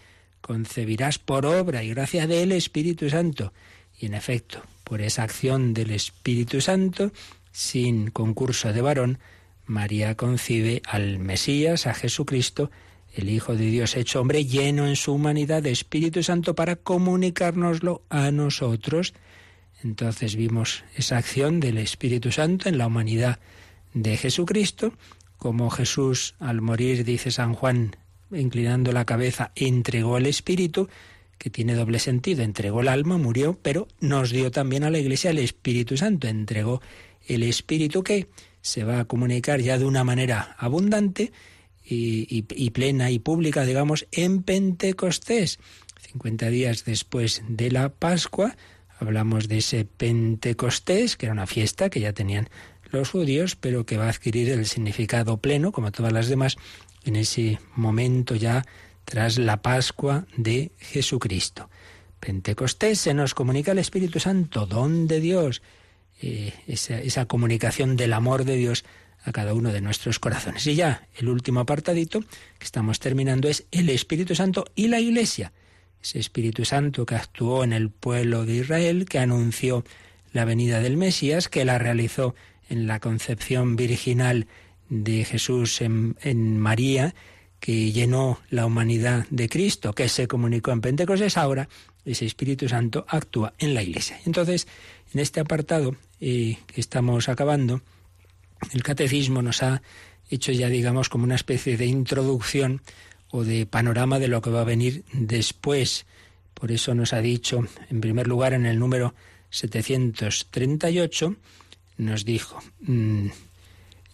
concebirás 0.51 1.21
por 1.21 1.47
obra 1.47 1.85
y 1.85 1.91
gracia 1.91 2.27
del 2.27 2.51
Espíritu 2.51 3.09
Santo. 3.09 3.53
Y 3.97 4.07
en 4.07 4.15
efecto, 4.15 4.61
por 4.83 5.01
esa 5.01 5.23
acción 5.23 5.75
del 5.75 5.93
Espíritu 5.93 6.61
Santo, 6.61 7.13
sin 7.53 8.11
concurso 8.11 8.73
de 8.73 8.81
varón, 8.81 9.21
María 9.67 10.17
concibe 10.17 10.83
al 10.89 11.21
Mesías, 11.21 11.87
a 11.87 11.95
Jesucristo, 11.95 12.73
el 13.15 13.29
Hijo 13.31 13.55
de 13.55 13.67
Dios 13.67 13.97
hecho 13.97 14.21
hombre, 14.21 14.45
lleno 14.45 14.89
en 14.89 14.97
su 14.97 15.13
humanidad 15.13 15.63
de 15.63 15.71
Espíritu 15.71 16.25
Santo 16.25 16.57
para 16.57 16.75
comunicárnoslo 16.75 18.03
a 18.09 18.33
nosotros. 18.33 19.15
Entonces 19.85 20.35
vimos 20.35 20.83
esa 20.97 21.17
acción 21.19 21.61
del 21.61 21.79
Espíritu 21.79 22.33
Santo 22.33 22.69
en 22.69 22.77
la 22.77 22.89
humanidad 22.89 23.39
de 23.95 24.17
Jesucristo, 24.17 24.95
como 25.39 25.71
Jesús 25.71 26.35
al 26.41 26.61
morir, 26.61 27.05
dice 27.05 27.31
San 27.31 27.55
Juan, 27.55 27.95
inclinando 28.33 28.93
la 28.93 29.05
cabeza, 29.05 29.53
entregó 29.55 30.19
el 30.19 30.27
Espíritu, 30.27 30.89
que 31.39 31.51
tiene 31.51 31.75
doble 31.75 31.99
sentido, 31.99 32.43
entregó 32.43 32.83
el 32.83 32.89
alma, 32.89 33.17
murió, 33.17 33.59
pero 33.63 33.89
nos 34.01 34.31
dio 34.31 34.51
también 34.51 34.85
a 34.85 34.91
la 34.91 34.99
Iglesia 34.99 35.31
el 35.31 35.39
Espíritu 35.39 35.97
Santo, 35.97 36.29
entregó 36.29 36.83
el 37.27 37.43
Espíritu 37.43 38.03
que 38.03 38.29
se 38.61 38.85
va 38.85 39.01
a 39.01 39.05
comunicar 39.07 39.61
ya 39.61 39.79
de 39.79 39.87
una 39.87 40.05
manera 40.05 40.55
abundante 40.59 41.33
y, 41.83 42.71
plena 42.71 43.11
y 43.11 43.19
pública, 43.19 43.65
digamos, 43.65 44.07
en 44.13 44.43
Pentecostés. 44.43 45.59
50 46.13 46.51
días 46.51 46.85
después 46.85 47.43
de 47.49 47.71
la 47.71 47.89
Pascua, 47.89 48.57
hablamos 48.99 49.49
de 49.49 49.59
ese 49.59 49.85
Pentecostés, 49.85 51.17
que 51.17 51.27
era 51.27 51.33
una 51.33 51.47
fiesta 51.47 51.91
que 51.91 52.01
ya 52.01 52.13
tenían 52.13 52.49
los 52.91 53.11
judíos, 53.11 53.57
pero 53.57 53.87
que 53.87 53.97
va 53.97 54.07
a 54.07 54.11
adquirir 54.11 54.51
el 54.51 54.67
significado 54.67 55.39
pleno, 55.39 55.73
como 55.73 55.93
todas 55.93 56.13
las 56.13 56.29
demás, 56.29 56.57
en 57.05 57.17
ese 57.17 57.59
momento 57.77 58.35
ya 58.35 58.65
tras 59.05 59.39
la 59.39 59.63
Pascua 59.63 60.27
de 60.37 60.71
Jesucristo. 60.79 61.69
Pentecostés 62.21 63.01
se 63.01 63.15
nos 63.15 63.35
comunica 63.35 63.73
el 63.73 63.79
Espíritu 63.79 64.21
Santo, 64.21 64.67
don 64.67 65.07
de 65.07 65.21
Dios, 65.21 65.63
eh, 66.23 66.53
esa, 66.67 67.25
comunicación 67.27 67.97
del 67.97 68.13
amor 68.13 68.45
de 68.45 68.57
Dios 68.57 68.85
a 69.25 69.33
cada 69.33 69.55
uno 69.55 69.73
de 69.73 69.81
nuestros 69.81 70.19
corazones. 70.19 70.67
Y 70.67 70.75
ya 70.75 71.09
el 71.17 71.29
último 71.29 71.61
apartadito 71.61 72.21
que 72.21 72.65
estamos 72.65 73.01
terminando 73.01 73.49
es 73.49 73.65
el 73.71 73.89
Espíritu 73.89 74.35
Santo 74.35 74.67
y 74.75 74.89
la 74.89 75.01
Iglesia. 75.01 75.53
Ese 76.03 76.19
Espíritu 76.19 76.65
Santo 76.65 77.07
que 77.07 77.15
actuó 77.15 77.65
en 77.65 77.73
el 77.73 77.91
pueblo 77.91 78.45
de 78.45 78.57
Israel, 78.57 79.07
que 79.07 79.19
anunció 79.19 79.85
la 80.33 80.45
venida 80.45 80.81
del 80.81 80.97
Mesías, 80.97 81.49
que 81.49 81.65
la 81.65 81.79
realizó 81.79 82.35
en 82.69 82.87
la 82.87 83.01
concepción 83.01 83.77
virginal 83.77 84.47
de 84.91 85.25
Jesús 85.25 85.81
en, 85.81 86.17
en 86.21 86.59
María, 86.59 87.15
que 87.61 87.93
llenó 87.93 88.41
la 88.51 88.67
humanidad 88.67 89.27
de 89.31 89.49
Cristo, 89.49 89.95
que 89.95 90.09
se 90.09 90.29
comunicó 90.29 90.73
en 90.73 90.83
Pentecostés, 90.83 91.37
ahora 91.39 91.69
ese 92.05 92.27
Espíritu 92.27 92.69
Santo 92.69 93.07
actúa 93.09 93.55
en 93.59 93.75
la 93.75 93.83
Iglesia. 93.83 94.21
Entonces, 94.27 94.67
en 95.13 95.21
este 95.21 95.41
apartado 95.41 95.97
eh, 96.21 96.59
que 96.67 96.81
estamos 96.81 97.29
acabando, 97.29 97.83
el 98.73 98.83
catecismo 98.83 99.43
nos 99.43 99.63
ha 99.63 99.83
hecho 100.31 100.53
ya, 100.53 100.69
digamos, 100.69 101.09
como 101.09 101.25
una 101.25 101.35
especie 101.35 101.77
de 101.77 101.87
introducción 101.87 102.83
o 103.31 103.45
de 103.45 103.67
panorama 103.67 104.19
de 104.19 104.29
lo 104.29 104.41
que 104.41 104.51
va 104.51 104.63
a 104.63 104.65
venir 104.65 105.05
después. 105.13 106.07
Por 106.55 106.73
eso 106.73 106.95
nos 106.95 107.13
ha 107.13 107.21
dicho, 107.21 107.65
en 107.91 108.01
primer 108.01 108.27
lugar, 108.27 108.55
en 108.55 108.67
el 108.67 108.79
número 108.79 109.15
738, 109.51 111.37
nos 111.99 112.25
dijo, 112.25 112.63
mm, 112.81 113.27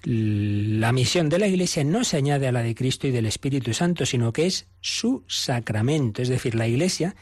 la 0.08 0.92
misión 0.92 1.28
de 1.28 1.40
la 1.40 1.48
Iglesia 1.48 1.82
no 1.82 2.04
se 2.04 2.16
añade 2.16 2.46
a 2.46 2.52
la 2.52 2.62
de 2.62 2.76
Cristo 2.76 3.08
y 3.08 3.10
del 3.10 3.26
Espíritu 3.26 3.74
Santo, 3.74 4.06
sino 4.06 4.32
que 4.32 4.46
es 4.46 4.66
su 4.80 5.24
sacramento. 5.26 6.22
Es 6.22 6.28
decir, 6.28 6.54
la 6.54 6.68
Iglesia, 6.68 7.16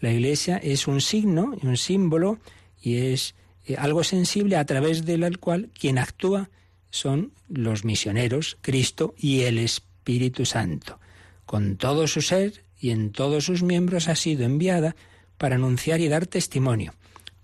la 0.00 0.10
Iglesia 0.10 0.56
es 0.56 0.88
un 0.88 1.00
signo, 1.00 1.56
un 1.62 1.76
símbolo 1.76 2.40
y 2.82 2.96
es 2.96 3.36
eh, 3.66 3.76
algo 3.78 4.02
sensible 4.02 4.56
a 4.56 4.64
través 4.64 5.04
del 5.04 5.38
cual 5.38 5.70
quien 5.78 5.96
actúa 5.96 6.50
son 6.90 7.30
los 7.48 7.84
misioneros, 7.84 8.58
Cristo 8.62 9.14
y 9.16 9.42
el 9.42 9.58
Espíritu 9.58 10.44
Santo. 10.44 10.98
Con 11.46 11.76
todo 11.76 12.08
su 12.08 12.20
ser 12.20 12.64
y 12.80 12.90
en 12.90 13.12
todos 13.12 13.44
sus 13.44 13.62
miembros 13.62 14.08
ha 14.08 14.16
sido 14.16 14.44
enviada 14.44 14.96
para 15.38 15.54
anunciar 15.54 16.00
y 16.00 16.08
dar 16.08 16.26
testimonio, 16.26 16.94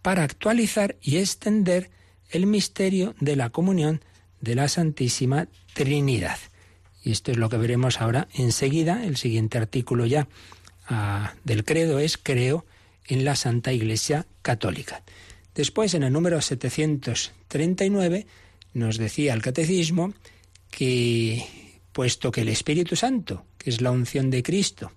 para 0.03 0.25
actualizar 0.25 0.97
y 1.01 1.19
extender 1.19 1.91
el 2.31 2.49
misterio 2.49 3.15
de 3.21 3.37
la 3.37 3.51
comunión 3.51 4.01
de 4.41 4.55
la 4.55 4.69
Santísima 4.69 5.49
Trinidad. 5.75 6.39
Y 7.03 7.13
esto 7.13 7.31
es 7.31 7.39
lo 7.39 7.49
que 7.49 7.57
veremos 7.57 8.01
ahora 8.01 8.29
enseguida. 8.35 9.05
El 9.05 9.17
siguiente 9.17 9.59
artículo 9.59 10.07
ya 10.07 10.29
ah, 10.89 11.35
del 11.45 11.65
credo 11.65 11.99
es 11.99 12.19
Creo 12.19 12.67
en 13.07 13.25
la 13.25 13.37
Santa 13.37 13.73
Iglesia 13.73 14.27
Católica. 14.43 15.03
Después, 15.55 15.95
en 15.95 16.03
el 16.05 16.13
número 16.13 16.41
739, 16.41 18.27
nos 18.75 18.99
decía 18.99 19.35
el 19.35 19.43
catecismo 19.43 20.15
que 20.71 21.45
puesto 21.93 22.31
que 22.31 22.43
el 22.43 22.49
Espíritu 22.49 22.97
Santo, 22.97 23.45
que 23.59 23.71
es 23.71 23.81
la 23.81 23.91
unción 23.91 24.31
de 24.31 24.43
Cristo, 24.43 24.93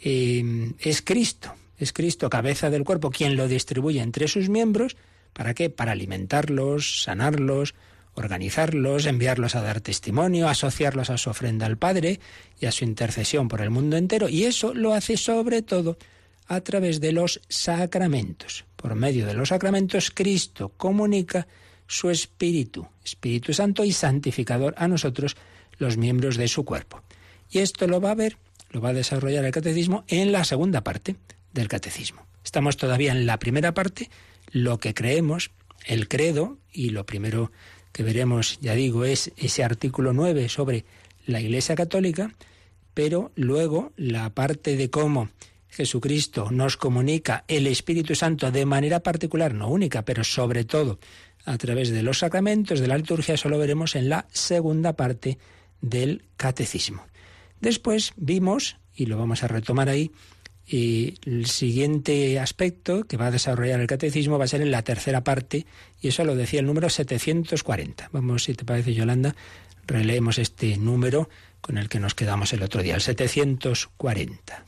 eh, 0.00 0.72
es 0.78 1.02
Cristo, 1.02 1.54
es 1.78 1.92
Cristo, 1.92 2.28
cabeza 2.28 2.68
del 2.68 2.84
cuerpo, 2.84 3.10
quien 3.10 3.36
lo 3.36 3.48
distribuye 3.48 4.02
entre 4.02 4.28
sus 4.28 4.48
miembros, 4.48 4.96
¿para 5.32 5.54
qué? 5.54 5.70
Para 5.70 5.92
alimentarlos, 5.92 7.02
sanarlos, 7.02 7.74
organizarlos, 8.14 9.06
enviarlos 9.06 9.54
a 9.54 9.62
dar 9.62 9.80
testimonio, 9.80 10.48
asociarlos 10.48 11.10
a 11.10 11.18
su 11.18 11.30
ofrenda 11.30 11.66
al 11.66 11.78
Padre 11.78 12.20
y 12.60 12.66
a 12.66 12.72
su 12.72 12.84
intercesión 12.84 13.48
por 13.48 13.60
el 13.60 13.70
mundo 13.70 13.96
entero. 13.96 14.28
Y 14.28 14.44
eso 14.44 14.74
lo 14.74 14.94
hace 14.94 15.16
sobre 15.16 15.62
todo 15.62 15.96
a 16.46 16.60
través 16.60 17.00
de 17.00 17.12
los 17.12 17.40
sacramentos. 17.48 18.64
Por 18.76 18.94
medio 18.94 19.26
de 19.26 19.34
los 19.34 19.50
sacramentos, 19.50 20.10
Cristo 20.10 20.72
comunica 20.76 21.46
su 21.86 22.10
Espíritu, 22.10 22.88
Espíritu 23.04 23.52
Santo 23.52 23.84
y 23.84 23.92
santificador 23.92 24.74
a 24.76 24.88
nosotros, 24.88 25.36
los 25.78 25.96
miembros 25.96 26.36
de 26.36 26.48
su 26.48 26.64
cuerpo. 26.64 27.02
Y 27.50 27.58
esto 27.58 27.86
lo 27.86 28.00
va 28.00 28.12
a 28.12 28.14
ver, 28.14 28.36
lo 28.70 28.80
va 28.80 28.90
a 28.90 28.94
desarrollar 28.94 29.44
el 29.44 29.52
catecismo 29.52 30.04
en 30.08 30.32
la 30.32 30.44
segunda 30.44 30.82
parte 30.82 31.16
del 31.52 31.68
catecismo. 31.68 32.26
Estamos 32.44 32.76
todavía 32.76 33.12
en 33.12 33.26
la 33.26 33.38
primera 33.38 33.74
parte, 33.74 34.10
lo 34.50 34.78
que 34.78 34.94
creemos, 34.94 35.50
el 35.86 36.08
credo, 36.08 36.58
y 36.72 36.90
lo 36.90 37.06
primero 37.06 37.50
que 37.92 38.02
veremos, 38.02 38.58
ya 38.60 38.74
digo, 38.74 39.04
es 39.04 39.32
ese 39.36 39.64
artículo 39.64 40.12
9 40.12 40.48
sobre 40.48 40.84
la 41.26 41.40
Iglesia 41.40 41.74
Católica, 41.74 42.34
pero 42.94 43.32
luego 43.34 43.92
la 43.96 44.30
parte 44.30 44.76
de 44.76 44.90
cómo 44.90 45.28
Jesucristo 45.68 46.50
nos 46.50 46.76
comunica 46.76 47.44
el 47.48 47.66
Espíritu 47.66 48.14
Santo 48.14 48.50
de 48.50 48.66
manera 48.66 49.00
particular, 49.00 49.54
no 49.54 49.68
única, 49.68 50.04
pero 50.04 50.24
sobre 50.24 50.64
todo 50.64 50.98
a 51.44 51.56
través 51.58 51.90
de 51.90 52.02
los 52.02 52.18
sacramentos 52.18 52.80
de 52.80 52.88
la 52.88 52.98
liturgia, 52.98 53.34
eso 53.34 53.48
lo 53.48 53.58
veremos 53.58 53.96
en 53.96 54.08
la 54.08 54.26
segunda 54.32 54.94
parte 54.94 55.38
del 55.80 56.24
catecismo. 56.36 57.04
Después 57.60 58.12
vimos, 58.16 58.76
y 58.94 59.06
lo 59.06 59.16
vamos 59.16 59.42
a 59.42 59.48
retomar 59.48 59.88
ahí, 59.88 60.10
y 60.72 61.14
el 61.24 61.46
siguiente 61.46 62.38
aspecto 62.38 63.02
que 63.02 63.16
va 63.16 63.26
a 63.26 63.30
desarrollar 63.32 63.80
el 63.80 63.88
catecismo 63.88 64.38
va 64.38 64.44
a 64.44 64.48
ser 64.48 64.60
en 64.60 64.70
la 64.70 64.82
tercera 64.82 65.24
parte, 65.24 65.66
y 66.00 66.08
eso 66.08 66.24
lo 66.24 66.36
decía 66.36 66.60
el 66.60 66.66
número 66.66 66.88
740. 66.88 68.10
Vamos, 68.12 68.44
si 68.44 68.54
te 68.54 68.64
parece, 68.64 68.94
Yolanda, 68.94 69.34
releemos 69.84 70.38
este 70.38 70.76
número 70.76 71.28
con 71.60 71.76
el 71.76 71.88
que 71.88 71.98
nos 71.98 72.14
quedamos 72.14 72.52
el 72.52 72.62
otro 72.62 72.82
día, 72.82 72.94
el 72.94 73.00
740. 73.00 74.64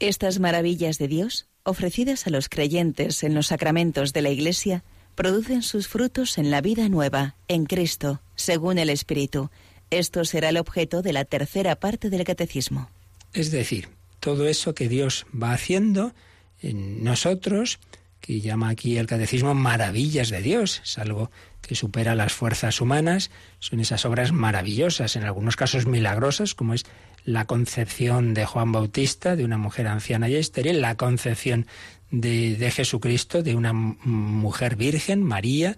Estas 0.00 0.40
maravillas 0.40 0.98
de 0.98 1.06
Dios, 1.06 1.46
ofrecidas 1.62 2.26
a 2.26 2.30
los 2.30 2.48
creyentes 2.48 3.22
en 3.22 3.34
los 3.34 3.46
sacramentos 3.46 4.12
de 4.12 4.22
la 4.22 4.30
Iglesia, 4.30 4.82
producen 5.14 5.62
sus 5.62 5.86
frutos 5.86 6.36
en 6.36 6.50
la 6.50 6.60
vida 6.60 6.88
nueva, 6.88 7.36
en 7.46 7.66
Cristo, 7.66 8.20
según 8.34 8.76
el 8.78 8.90
Espíritu. 8.90 9.50
Esto 9.90 10.24
será 10.24 10.48
el 10.48 10.56
objeto 10.56 11.00
de 11.00 11.12
la 11.12 11.24
tercera 11.24 11.76
parte 11.76 12.10
del 12.10 12.24
catecismo. 12.24 12.90
Es 13.32 13.52
decir, 13.52 13.88
todo 14.22 14.46
eso 14.46 14.72
que 14.72 14.88
Dios 14.88 15.26
va 15.34 15.52
haciendo 15.52 16.14
en 16.60 17.02
nosotros, 17.02 17.80
que 18.20 18.40
llama 18.40 18.68
aquí 18.68 18.96
el 18.96 19.08
catecismo 19.08 19.52
maravillas 19.52 20.30
de 20.30 20.40
Dios, 20.40 20.80
es 20.84 20.96
algo 20.96 21.32
que 21.60 21.74
supera 21.74 22.14
las 22.14 22.32
fuerzas 22.32 22.80
humanas, 22.80 23.32
son 23.58 23.80
esas 23.80 24.04
obras 24.04 24.30
maravillosas, 24.30 25.16
en 25.16 25.24
algunos 25.24 25.56
casos 25.56 25.86
milagrosas, 25.86 26.54
como 26.54 26.72
es 26.72 26.84
la 27.24 27.46
concepción 27.46 28.32
de 28.32 28.46
Juan 28.46 28.70
Bautista, 28.70 29.34
de 29.34 29.44
una 29.44 29.58
mujer 29.58 29.88
anciana 29.88 30.28
y 30.28 30.36
estéril, 30.36 30.80
la 30.80 30.96
concepción 30.96 31.66
de, 32.12 32.54
de 32.56 32.70
Jesucristo, 32.70 33.42
de 33.42 33.56
una 33.56 33.72
mujer 33.72 34.76
virgen, 34.76 35.24
María, 35.24 35.76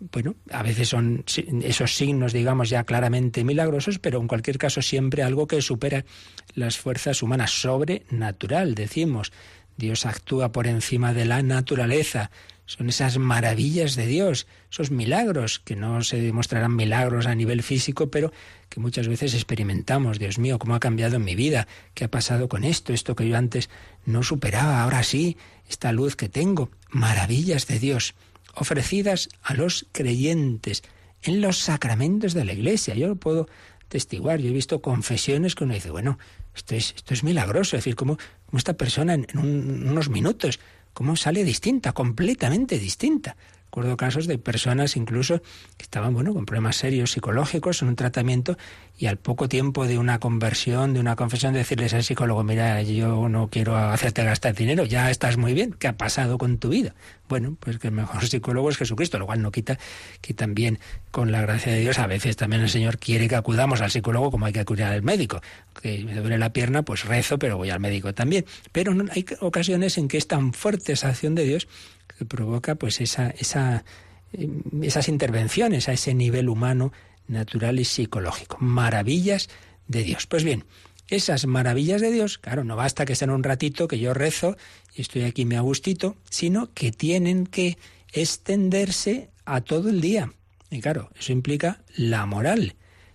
bueno, 0.00 0.34
a 0.50 0.62
veces 0.62 0.88
son 0.88 1.24
esos 1.62 1.94
signos, 1.94 2.32
digamos, 2.32 2.70
ya 2.70 2.84
claramente 2.84 3.44
milagrosos, 3.44 3.98
pero 3.98 4.18
en 4.18 4.28
cualquier 4.28 4.56
caso 4.56 4.80
siempre 4.80 5.22
algo 5.22 5.46
que 5.46 5.60
supera 5.60 6.06
las 6.54 6.78
fuerzas 6.78 7.22
humanas, 7.22 7.50
sobrenatural, 7.50 8.74
decimos. 8.74 9.30
Dios 9.76 10.06
actúa 10.06 10.52
por 10.52 10.66
encima 10.66 11.12
de 11.12 11.26
la 11.26 11.42
naturaleza. 11.42 12.30
Son 12.64 12.88
esas 12.88 13.18
maravillas 13.18 13.96
de 13.96 14.06
Dios, 14.06 14.46
esos 14.70 14.90
milagros, 14.90 15.58
que 15.58 15.76
no 15.76 16.02
se 16.02 16.20
demostrarán 16.20 16.76
milagros 16.76 17.26
a 17.26 17.34
nivel 17.34 17.62
físico, 17.62 18.10
pero 18.10 18.32
que 18.68 18.80
muchas 18.80 19.08
veces 19.08 19.34
experimentamos. 19.34 20.18
Dios 20.18 20.38
mío, 20.38 20.58
¿cómo 20.58 20.74
ha 20.74 20.80
cambiado 20.80 21.18
mi 21.18 21.34
vida? 21.34 21.66
¿Qué 21.94 22.04
ha 22.04 22.10
pasado 22.10 22.48
con 22.48 22.64
esto? 22.64 22.92
Esto 22.92 23.16
que 23.16 23.28
yo 23.28 23.36
antes 23.36 23.68
no 24.06 24.22
superaba, 24.22 24.82
ahora 24.82 25.02
sí, 25.02 25.36
esta 25.68 25.92
luz 25.92 26.16
que 26.16 26.28
tengo. 26.28 26.70
Maravillas 26.90 27.66
de 27.66 27.78
Dios 27.80 28.14
ofrecidas 28.54 29.28
a 29.42 29.54
los 29.54 29.86
creyentes 29.92 30.82
en 31.22 31.40
los 31.40 31.58
sacramentos 31.58 32.34
de 32.34 32.44
la 32.44 32.52
Iglesia. 32.52 32.94
Yo 32.94 33.08
lo 33.08 33.16
puedo 33.16 33.48
testiguar. 33.88 34.40
Yo 34.40 34.50
he 34.50 34.52
visto 34.52 34.80
confesiones 34.80 35.54
que 35.54 35.64
uno 35.64 35.74
dice, 35.74 35.90
bueno, 35.90 36.18
esto 36.54 36.74
es, 36.74 36.94
esto 36.96 37.14
es 37.14 37.22
milagroso. 37.24 37.76
Es 37.76 37.84
decir, 37.84 37.96
cómo, 37.96 38.18
esta 38.54 38.74
persona 38.74 39.14
en, 39.14 39.26
unos 39.34 40.08
minutos, 40.08 40.60
cómo 40.92 41.16
sale 41.16 41.44
distinta, 41.44 41.92
completamente 41.92 42.78
distinta. 42.78 43.36
Recuerdo 43.70 43.96
casos 43.96 44.26
de 44.26 44.36
personas 44.36 44.96
incluso 44.96 45.42
que 45.76 45.84
estaban, 45.84 46.12
bueno, 46.12 46.34
con 46.34 46.44
problemas 46.44 46.74
serios 46.74 47.12
psicológicos 47.12 47.82
en 47.82 47.88
un 47.88 47.94
tratamiento 47.94 48.58
y 48.98 49.06
al 49.06 49.16
poco 49.16 49.48
tiempo 49.48 49.86
de 49.86 49.96
una 49.96 50.18
conversión, 50.18 50.92
de 50.92 50.98
una 50.98 51.14
confesión, 51.14 51.54
decirles 51.54 51.94
al 51.94 52.02
psicólogo, 52.02 52.42
mira, 52.42 52.82
yo 52.82 53.28
no 53.28 53.46
quiero 53.46 53.76
hacerte 53.76 54.24
gastar 54.24 54.56
dinero, 54.56 54.84
ya 54.86 55.08
estás 55.08 55.36
muy 55.36 55.54
bien, 55.54 55.72
¿qué 55.78 55.86
ha 55.86 55.96
pasado 55.96 56.36
con 56.36 56.58
tu 56.58 56.70
vida? 56.70 56.96
Bueno, 57.28 57.56
pues 57.60 57.78
que 57.78 57.86
el 57.86 57.94
mejor 57.94 58.26
psicólogo 58.28 58.70
es 58.70 58.76
Jesucristo, 58.76 59.20
lo 59.20 59.26
cual 59.26 59.40
no 59.40 59.52
quita 59.52 59.78
que 60.20 60.34
también 60.34 60.80
con 61.12 61.30
la 61.30 61.40
gracia 61.40 61.72
de 61.72 61.78
Dios 61.78 62.00
a 62.00 62.08
veces 62.08 62.36
también 62.36 62.62
el 62.62 62.70
Señor 62.70 62.98
quiere 62.98 63.28
que 63.28 63.36
acudamos 63.36 63.80
al 63.82 63.92
psicólogo 63.92 64.32
como 64.32 64.46
hay 64.46 64.52
que 64.52 64.60
acudir 64.60 64.84
al 64.84 65.02
médico. 65.02 65.40
Que 65.80 66.02
me 66.04 66.14
duele 66.16 66.38
la 66.38 66.52
pierna, 66.52 66.82
pues 66.82 67.04
rezo, 67.04 67.38
pero 67.38 67.56
voy 67.56 67.70
al 67.70 67.78
médico 67.78 68.12
también. 68.14 68.44
Pero 68.72 68.92
hay 69.12 69.24
ocasiones 69.40 69.96
en 69.96 70.08
que 70.08 70.18
es 70.18 70.26
tan 70.26 70.52
fuerte 70.52 70.92
esa 70.92 71.08
acción 71.08 71.36
de 71.36 71.44
Dios 71.44 71.68
que 72.18 72.24
provoca 72.24 72.74
pues 72.74 73.00
esa, 73.00 73.30
esa, 73.30 73.84
eh, 74.32 74.48
esas 74.82 75.08
intervenciones 75.08 75.88
a 75.88 75.92
ese 75.92 76.14
nivel 76.14 76.48
humano, 76.48 76.92
natural 77.28 77.78
y 77.78 77.84
psicológico. 77.84 78.58
Maravillas 78.60 79.48
de 79.88 80.02
Dios. 80.02 80.26
Pues 80.26 80.44
bien, 80.44 80.64
esas 81.08 81.46
maravillas 81.46 82.00
de 82.00 82.12
Dios, 82.12 82.38
claro, 82.38 82.64
no 82.64 82.76
basta 82.76 83.04
que 83.04 83.16
sean 83.16 83.30
un 83.30 83.42
ratito 83.42 83.88
que 83.88 83.98
yo 83.98 84.14
rezo 84.14 84.56
y 84.94 85.02
estoy 85.02 85.22
aquí 85.22 85.44
me 85.44 85.56
agustito, 85.56 86.16
sino 86.28 86.72
que 86.72 86.92
tienen 86.92 87.46
que 87.46 87.78
extenderse 88.12 89.30
a 89.44 89.60
todo 89.60 89.88
el 89.88 90.00
día. 90.00 90.32
Y 90.70 90.80
claro, 90.80 91.10
eso 91.18 91.32
implica 91.32 91.80
la 91.96 92.26
moral. 92.26 92.74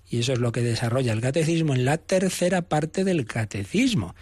Y 0.10 0.20
eso 0.20 0.34
es 0.34 0.40
lo 0.40 0.52
que 0.52 0.62
desarrolla 0.62 1.14
el 1.14 1.22
catecismo 1.22 1.74
en 1.74 1.86
la 1.86 1.98
tercera 1.98 2.62
parte 2.62 3.04
del 3.04 3.26
catecismo. 3.26 4.16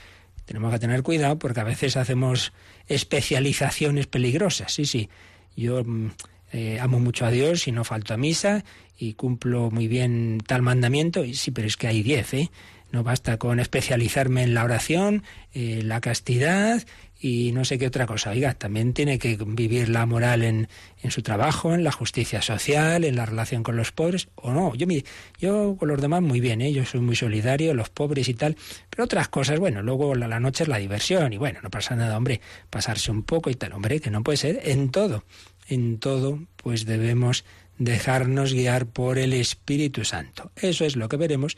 Tenemos 0.45 0.71
que 0.71 0.79
tener 0.79 1.03
cuidado 1.03 1.39
porque 1.39 1.61
a 1.61 1.63
veces 1.63 1.97
hacemos 1.97 2.53
especializaciones 2.87 4.07
peligrosas. 4.07 4.73
Sí, 4.73 4.85
sí, 4.85 5.09
yo 5.55 5.83
mm, 5.83 6.11
eh, 6.51 6.79
amo 6.79 6.99
mucho 6.99 7.25
a 7.25 7.31
Dios 7.31 7.67
y 7.67 7.71
no 7.71 7.83
falto 7.83 8.13
a 8.13 8.17
misa 8.17 8.63
y 8.97 9.13
cumplo 9.13 9.71
muy 9.71 9.87
bien 9.87 10.39
tal 10.45 10.61
mandamiento. 10.61 11.23
Y 11.23 11.33
sí, 11.33 11.51
pero 11.51 11.67
es 11.67 11.77
que 11.77 11.87
hay 11.87 12.03
diez, 12.03 12.33
¿eh? 12.33 12.51
No 12.91 13.03
basta 13.03 13.37
con 13.37 13.59
especializarme 13.59 14.43
en 14.43 14.53
la 14.53 14.63
oración, 14.63 15.23
eh, 15.53 15.81
la 15.83 15.99
castidad 15.99 16.83
y 17.23 17.53
no 17.53 17.63
sé 17.63 17.79
qué 17.79 17.87
otra 17.87 18.05
cosa. 18.05 18.31
Oiga, 18.31 18.53
también 18.53 18.91
tiene 18.91 19.17
que 19.17 19.37
vivir 19.37 19.87
la 19.87 20.05
moral 20.05 20.43
en, 20.43 20.67
en, 21.01 21.09
su 21.09 21.21
trabajo, 21.21 21.73
en 21.73 21.85
la 21.85 21.93
justicia 21.93 22.41
social, 22.41 23.05
en 23.05 23.15
la 23.15 23.25
relación 23.25 23.63
con 23.63 23.77
los 23.77 23.93
pobres, 23.93 24.27
o 24.35 24.51
no. 24.51 24.75
Yo, 24.75 24.87
mire, 24.87 25.05
yo 25.39 25.77
con 25.79 25.87
los 25.87 26.01
demás 26.01 26.21
muy 26.21 26.41
bien, 26.41 26.59
¿eh? 26.61 26.73
yo 26.73 26.83
soy 26.83 26.99
muy 26.99 27.15
solidario, 27.15 27.73
los 27.73 27.89
pobres 27.89 28.27
y 28.27 28.33
tal, 28.33 28.57
pero 28.89 29.05
otras 29.05 29.29
cosas, 29.29 29.57
bueno, 29.57 29.81
luego 29.81 30.15
la, 30.15 30.27
la 30.27 30.41
noche 30.41 30.63
es 30.63 30.67
la 30.67 30.79
diversión 30.79 31.31
y 31.31 31.37
bueno, 31.37 31.59
no 31.63 31.69
pasa 31.69 31.95
nada, 31.95 32.17
hombre, 32.17 32.41
pasarse 32.69 33.09
un 33.09 33.23
poco 33.23 33.49
y 33.49 33.55
tal, 33.55 33.71
hombre, 33.71 34.01
que 34.01 34.11
no 34.11 34.21
puede 34.21 34.35
ser 34.35 34.59
en 34.65 34.89
todo, 34.89 35.23
en 35.69 35.99
todo, 35.99 36.43
pues 36.57 36.85
debemos 36.85 37.45
dejarnos 37.77 38.51
guiar 38.51 38.85
por 38.85 39.17
el 39.17 39.31
Espíritu 39.31 40.03
Santo. 40.03 40.51
Eso 40.57 40.83
es 40.83 40.97
lo 40.97 41.07
que 41.07 41.15
veremos 41.15 41.55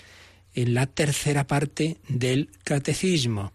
en 0.54 0.76
la 0.76 0.86
tercera 0.86 1.48
parte 1.48 1.98
del 2.08 2.52
catecismo 2.64 3.52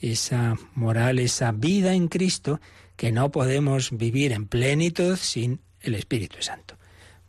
esa 0.00 0.56
moral, 0.74 1.18
esa 1.18 1.52
vida 1.52 1.94
en 1.94 2.08
Cristo 2.08 2.60
que 2.96 3.12
no 3.12 3.30
podemos 3.30 3.96
vivir 3.96 4.32
en 4.32 4.46
plenitud 4.46 5.16
sin 5.16 5.60
el 5.80 5.94
Espíritu 5.94 6.38
Santo. 6.40 6.76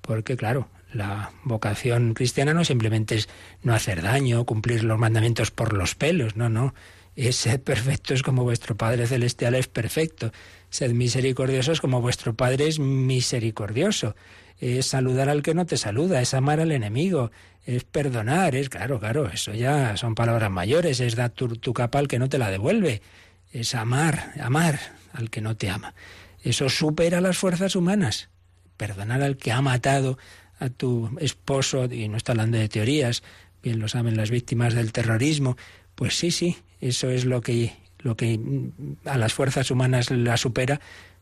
Porque 0.02 0.36
claro, 0.36 0.68
la 0.94 1.32
vocación 1.44 2.14
cristiana 2.14 2.54
no 2.54 2.66
simplemente 2.66 3.16
es 3.16 3.30
no 3.62 3.74
hacer 3.74 4.02
daño, 4.02 4.46
cumplir 4.46 4.84
los 4.84 4.98
mandamientos 4.98 5.52
por 5.52 5.74
los 5.74 5.96
pelos, 5.96 6.36
no, 6.36 6.50
no. 6.50 6.74
Es 7.16 7.36
ser 7.36 7.62
perfectos 7.62 8.24
como 8.24 8.44
vuestro 8.44 8.78
Padre 8.78 9.06
Celestial 9.06 9.54
es 9.56 9.68
perfecto. 9.68 10.32
Sed 10.70 10.92
misericordiosos 10.92 11.82
como 11.82 12.02
vuestro 12.02 12.34
Padre 12.34 12.68
es 12.68 12.80
misericordioso. 12.80 14.16
Es 14.60 14.88
saludar 14.88 15.30
al 15.30 15.42
que 15.42 15.54
no 15.54 15.66
te 15.66 15.78
saluda, 15.78 16.22
es 16.22 16.34
amar 16.34 16.60
al 16.60 16.72
enemigo, 16.72 17.32
es 17.76 17.84
perdonar, 17.84 18.56
es 18.56 18.68
claro, 18.68 19.00
claro, 19.00 19.30
eso 19.30 19.54
ya 19.54 19.96
son 19.96 20.16
palabras 20.16 20.50
mayores, 20.50 21.00
es 21.00 21.16
dar 21.16 21.30
tu, 21.30 21.74
capa 21.74 22.00
al 22.00 22.08
que 22.08 22.18
no 22.18 22.28
te 22.28 22.40
la 22.40 22.50
devuelve, 22.50 23.02
es 23.54 23.76
amar, 23.76 24.34
amar 24.42 24.80
al 25.14 25.30
que 25.30 25.42
no 25.42 25.56
te 25.56 25.70
ama. 25.70 25.94
Eso 26.44 26.70
supera 26.70 27.22
las 27.22 27.38
fuerzas 27.38 27.76
humanas. 27.76 28.30
Perdonar 28.76 29.22
al 29.22 29.38
que 29.38 29.52
ha 29.52 29.62
matado 29.62 30.18
a 30.60 30.70
tu 30.70 31.16
esposo, 31.20 31.86
y 31.86 32.08
no 32.08 32.18
está 32.18 32.32
hablando 32.32 32.58
de 32.58 32.70
teorías, 32.70 33.22
bien 33.62 33.80
lo 33.80 33.88
saben 33.88 34.18
las 34.18 34.32
víctimas 34.32 34.74
del 34.74 34.92
terrorismo. 34.92 35.56
Pues 35.94 36.18
sí, 36.18 36.32
sí, 36.32 36.58
eso 36.82 37.10
es 37.12 37.26
lo 37.26 37.42
que, 37.42 37.74
lo 38.00 38.18
que 38.18 38.40
a 39.06 39.18
las 39.18 39.34
fuerzas 39.34 39.70
humanas 39.70 40.10
la 40.10 40.38
supera, 40.38 40.82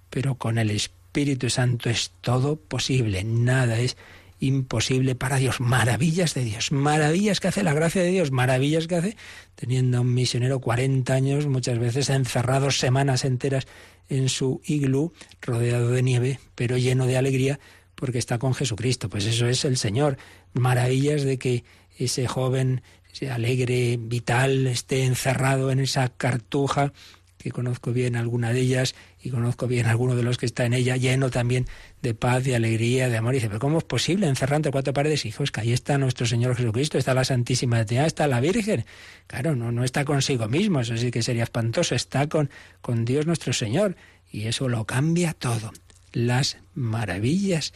pero 0.09 0.35
con 0.35 0.59
el 0.59 0.71
Espíritu 0.71 1.49
Santo 1.49 1.89
es 1.89 2.11
todo 2.21 2.55
posible, 2.55 3.25
nada 3.25 3.79
es 3.79 3.97
imposible 4.39 5.15
para 5.15 5.37
Dios. 5.37 5.59
Maravillas 5.59 6.33
de 6.33 6.43
Dios, 6.43 6.71
maravillas 6.71 7.39
que 7.39 7.47
hace 7.47 7.63
la 7.63 7.73
gracia 7.73 8.01
de 8.01 8.09
Dios, 8.09 8.31
maravillas 8.31 8.87
que 8.87 8.95
hace 8.95 9.17
teniendo 9.55 10.01
un 10.01 10.13
misionero 10.13 10.59
40 10.59 11.13
años, 11.13 11.47
muchas 11.47 11.79
veces 11.79 12.09
encerrado 12.09 12.71
semanas 12.71 13.25
enteras 13.25 13.67
en 14.09 14.29
su 14.29 14.61
iglú, 14.65 15.13
rodeado 15.41 15.89
de 15.89 16.03
nieve, 16.03 16.39
pero 16.55 16.77
lleno 16.77 17.05
de 17.05 17.17
alegría 17.17 17.59
porque 17.95 18.19
está 18.19 18.37
con 18.37 18.53
Jesucristo. 18.53 19.09
Pues 19.09 19.25
eso 19.25 19.47
es 19.47 19.65
el 19.65 19.75
Señor. 19.75 20.17
Maravillas 20.53 21.23
de 21.23 21.37
que 21.39 21.63
ese 21.97 22.27
joven 22.27 22.83
alegre, 23.25 23.97
vital, 23.99 24.67
esté 24.67 25.03
encerrado 25.03 25.71
en 25.71 25.79
esa 25.79 26.09
cartuja 26.09 26.93
que 27.37 27.51
conozco 27.51 27.91
bien 27.91 28.15
alguna 28.15 28.53
de 28.53 28.59
ellas 28.59 28.95
y 29.27 29.29
conozco 29.29 29.67
bien 29.67 29.87
alguno 29.87 30.15
de 30.15 30.23
los 30.23 30.37
que 30.37 30.45
está 30.45 30.65
en 30.65 30.73
ella, 30.73 30.95
lleno 30.95 31.29
también 31.29 31.65
de 32.01 32.13
paz, 32.13 32.45
de 32.45 32.55
alegría, 32.55 33.09
de 33.09 33.17
amor. 33.17 33.33
Y 33.33 33.37
dice, 33.37 33.47
pero 33.49 33.59
¿cómo 33.59 33.79
es 33.79 33.83
posible 33.83 34.25
encerrar 34.25 34.55
entre 34.55 34.71
cuatro 34.71 34.93
paredes? 34.93 35.25
Hijos, 35.25 35.51
que 35.51 35.59
ahí 35.59 35.73
está 35.73 35.97
nuestro 35.97 36.25
Señor 36.25 36.55
Jesucristo, 36.55 36.97
está 36.97 37.13
la 37.13 37.25
Santísima 37.25 37.83
Trinidad, 37.83 38.07
está 38.07 38.25
la 38.27 38.39
Virgen. 38.39 38.85
Claro, 39.27 39.55
no, 39.55 39.73
no 39.73 39.83
está 39.83 40.05
consigo 40.05 40.47
mismo, 40.47 40.79
eso 40.79 40.95
sí 40.95 41.11
que 41.11 41.21
sería 41.21 41.43
espantoso, 41.43 41.93
está 41.93 42.29
con, 42.29 42.49
con 42.81 43.03
Dios 43.03 43.25
nuestro 43.25 43.51
Señor. 43.51 43.97
Y 44.31 44.47
eso 44.47 44.69
lo 44.69 44.85
cambia 44.85 45.33
todo. 45.33 45.73
Las 46.13 46.57
maravillas 46.73 47.73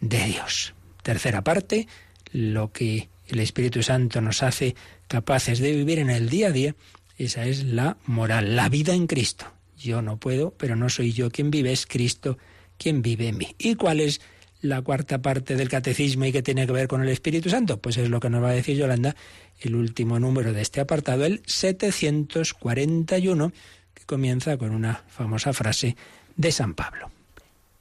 de 0.00 0.24
Dios. 0.24 0.74
Tercera 1.02 1.42
parte, 1.42 1.88
lo 2.30 2.70
que 2.70 3.08
el 3.26 3.40
Espíritu 3.40 3.82
Santo 3.82 4.20
nos 4.20 4.44
hace 4.44 4.76
capaces 5.08 5.58
de 5.58 5.72
vivir 5.72 5.98
en 5.98 6.10
el 6.10 6.28
día 6.28 6.48
a 6.48 6.52
día 6.52 6.74
esa 7.18 7.44
es 7.44 7.64
la 7.64 7.98
moral, 8.06 8.56
la 8.56 8.68
vida 8.68 8.94
en 8.94 9.06
Cristo. 9.06 9.46
Yo 9.82 10.02
no 10.02 10.18
puedo, 10.18 10.52
pero 10.52 10.76
no 10.76 10.88
soy 10.88 11.12
yo 11.12 11.30
quien 11.30 11.50
vive, 11.50 11.72
es 11.72 11.86
Cristo 11.86 12.38
quien 12.78 13.02
vive 13.02 13.28
en 13.28 13.38
mí. 13.38 13.54
¿Y 13.58 13.74
cuál 13.74 14.00
es 14.00 14.20
la 14.60 14.82
cuarta 14.82 15.20
parte 15.20 15.56
del 15.56 15.68
catecismo 15.68 16.24
y 16.24 16.32
qué 16.32 16.42
tiene 16.42 16.66
que 16.66 16.72
ver 16.72 16.88
con 16.88 17.02
el 17.02 17.08
Espíritu 17.08 17.50
Santo? 17.50 17.80
Pues 17.80 17.96
es 17.96 18.08
lo 18.08 18.20
que 18.20 18.30
nos 18.30 18.42
va 18.42 18.50
a 18.50 18.54
decir 18.54 18.76
Yolanda, 18.76 19.16
el 19.60 19.74
último 19.74 20.18
número 20.18 20.52
de 20.52 20.62
este 20.62 20.80
apartado, 20.80 21.24
el 21.24 21.42
741, 21.46 23.52
que 23.94 24.04
comienza 24.04 24.56
con 24.56 24.72
una 24.72 25.02
famosa 25.08 25.52
frase 25.52 25.96
de 26.36 26.52
San 26.52 26.74
Pablo. 26.74 27.10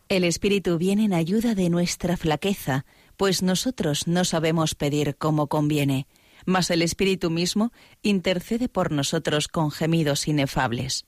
El 0.09 0.23
Espíritu 0.23 0.77
viene 0.77 1.05
en 1.05 1.13
ayuda 1.13 1.55
de 1.55 1.69
nuestra 1.69 2.17
flaqueza, 2.17 2.85
pues 3.15 3.43
nosotros 3.43 4.07
no 4.07 4.25
sabemos 4.25 4.75
pedir 4.75 5.15
como 5.15 5.47
conviene 5.47 6.07
mas 6.45 6.71
el 6.71 6.81
Espíritu 6.81 7.29
mismo 7.29 7.71
intercede 8.01 8.69
por 8.69 8.91
nosotros 8.91 9.47
con 9.47 9.71
gemidos 9.71 10.27
inefables. 10.27 11.05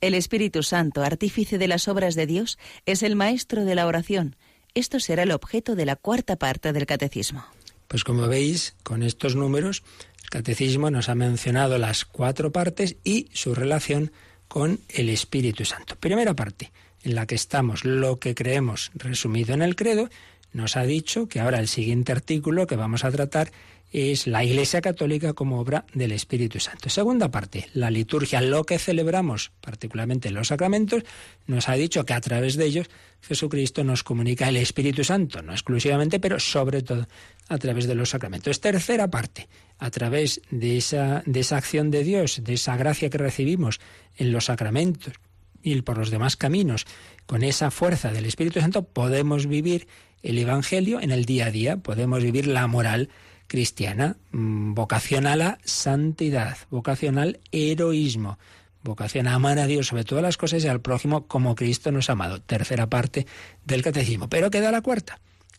El 0.00 0.14
Espíritu 0.14 0.62
Santo, 0.62 1.02
artífice 1.02 1.58
de 1.58 1.68
las 1.68 1.86
obras 1.86 2.14
de 2.14 2.26
Dios, 2.26 2.58
es 2.86 3.02
el 3.02 3.16
maestro 3.16 3.66
de 3.66 3.74
la 3.74 3.86
oración. 3.86 4.34
Esto 4.74 4.98
será 4.98 5.24
el 5.24 5.30
objeto 5.30 5.76
de 5.76 5.84
la 5.84 5.96
cuarta 5.96 6.36
parte 6.36 6.72
del 6.72 6.86
Catecismo. 6.86 7.44
Pues 7.86 8.02
como 8.02 8.26
veis, 8.26 8.74
con 8.82 9.02
estos 9.02 9.36
números, 9.36 9.82
el 10.22 10.30
Catecismo 10.30 10.90
nos 10.90 11.10
ha 11.10 11.14
mencionado 11.14 11.76
las 11.76 12.06
cuatro 12.06 12.50
partes 12.50 12.96
y 13.04 13.28
su 13.34 13.54
relación 13.54 14.10
con 14.48 14.80
el 14.88 15.10
Espíritu 15.10 15.66
Santo. 15.66 15.96
Primera 15.96 16.34
parte, 16.34 16.72
en 17.02 17.14
la 17.14 17.26
que 17.26 17.34
estamos, 17.34 17.84
lo 17.84 18.18
que 18.18 18.34
creemos 18.34 18.92
resumido 18.94 19.52
en 19.52 19.60
el 19.60 19.76
credo, 19.76 20.08
nos 20.52 20.78
ha 20.78 20.84
dicho 20.84 21.28
que 21.28 21.40
ahora 21.40 21.58
el 21.58 21.68
siguiente 21.68 22.12
artículo 22.12 22.66
que 22.66 22.76
vamos 22.76 23.04
a 23.04 23.10
tratar 23.10 23.52
es 23.92 24.26
la 24.26 24.44
Iglesia 24.44 24.80
Católica 24.80 25.32
como 25.32 25.60
obra 25.60 25.84
del 25.94 26.12
Espíritu 26.12 26.60
Santo. 26.60 26.88
Segunda 26.88 27.30
parte, 27.30 27.68
la 27.74 27.90
liturgia, 27.90 28.40
lo 28.40 28.64
que 28.64 28.78
celebramos, 28.78 29.50
particularmente 29.60 30.30
los 30.30 30.48
sacramentos, 30.48 31.02
nos 31.46 31.68
ha 31.68 31.74
dicho 31.74 32.04
que 32.04 32.14
a 32.14 32.20
través 32.20 32.56
de 32.56 32.66
ellos 32.66 32.88
Jesucristo 33.20 33.82
nos 33.82 34.04
comunica 34.04 34.48
el 34.48 34.56
Espíritu 34.56 35.02
Santo, 35.02 35.42
no 35.42 35.52
exclusivamente, 35.52 36.20
pero 36.20 36.38
sobre 36.38 36.82
todo 36.82 37.08
a 37.48 37.58
través 37.58 37.86
de 37.86 37.96
los 37.96 38.10
sacramentos. 38.10 38.60
Tercera 38.60 39.10
parte, 39.10 39.48
a 39.78 39.90
través 39.90 40.40
de 40.50 40.76
esa, 40.76 41.22
de 41.26 41.40
esa 41.40 41.56
acción 41.56 41.90
de 41.90 42.04
Dios, 42.04 42.42
de 42.44 42.54
esa 42.54 42.76
gracia 42.76 43.10
que 43.10 43.18
recibimos 43.18 43.80
en 44.16 44.30
los 44.32 44.46
sacramentos 44.46 45.14
y 45.62 45.82
por 45.82 45.98
los 45.98 46.10
demás 46.10 46.36
caminos, 46.36 46.86
con 47.26 47.42
esa 47.42 47.70
fuerza 47.70 48.12
del 48.12 48.24
Espíritu 48.24 48.60
Santo, 48.60 48.84
podemos 48.84 49.46
vivir 49.46 49.88
el 50.22 50.38
Evangelio 50.38 51.00
en 51.00 51.10
el 51.10 51.24
día 51.24 51.46
a 51.46 51.50
día, 51.50 51.76
podemos 51.78 52.22
vivir 52.22 52.46
la 52.46 52.66
moral 52.66 53.10
cristiana, 53.50 54.16
mm, 54.30 54.74
vocación 54.74 55.26
a 55.26 55.34
la 55.34 55.58
santidad, 55.64 56.56
vocación 56.70 57.18
al 57.18 57.40
heroísmo, 57.50 58.38
vocación 58.84 59.26
a 59.26 59.34
amar 59.34 59.58
a 59.58 59.66
Dios 59.66 59.88
sobre 59.88 60.04
todas 60.04 60.22
las 60.22 60.36
cosas 60.36 60.62
y 60.62 60.68
al 60.68 60.80
prójimo 60.80 61.26
como 61.26 61.56
Cristo 61.56 61.90
nos 61.90 62.08
ha 62.08 62.12
amado. 62.12 62.40
Tercera 62.40 62.88
parte 62.88 63.26
del 63.64 63.82
catecismo. 63.82 64.28
Pero 64.28 64.52
queda 64.52 64.70
la 64.70 64.82
cuarta. 64.82 65.18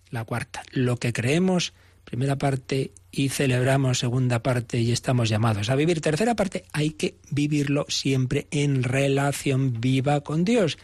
La 0.09 0.23
cuarta. 0.23 0.63
Lo 0.71 0.95
que 0.95 1.11
creemos, 1.11 1.73
primera 2.05 2.37
parte, 2.37 2.93
y 3.11 3.27
celebramos, 3.27 3.99
segunda 3.99 4.41
parte, 4.41 4.79
y 4.79 4.93
estamos 4.93 5.27
llamados 5.27 5.69
a 5.69 5.75
vivir. 5.75 5.99
Tercera 5.99 6.33
parte, 6.33 6.63
hay 6.71 6.91
que 6.91 7.15
vivirlo 7.29 7.85
siempre 7.89 8.47
en 8.51 8.83
relación 8.83 9.81
viva 9.81 10.21
con 10.21 10.45
Dios. 10.45 10.77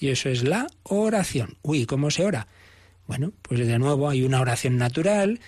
Y 0.00 0.08
eso 0.08 0.28
es 0.28 0.42
la 0.42 0.66
oración. 0.82 1.56
Uy, 1.62 1.86
¿cómo 1.86 2.10
se 2.10 2.24
ora? 2.24 2.48
Bueno, 3.06 3.32
pues 3.42 3.64
de 3.64 3.78
nuevo 3.78 4.10
hay 4.10 4.24
una 4.24 4.40
oración 4.40 4.76
natural 4.76 5.38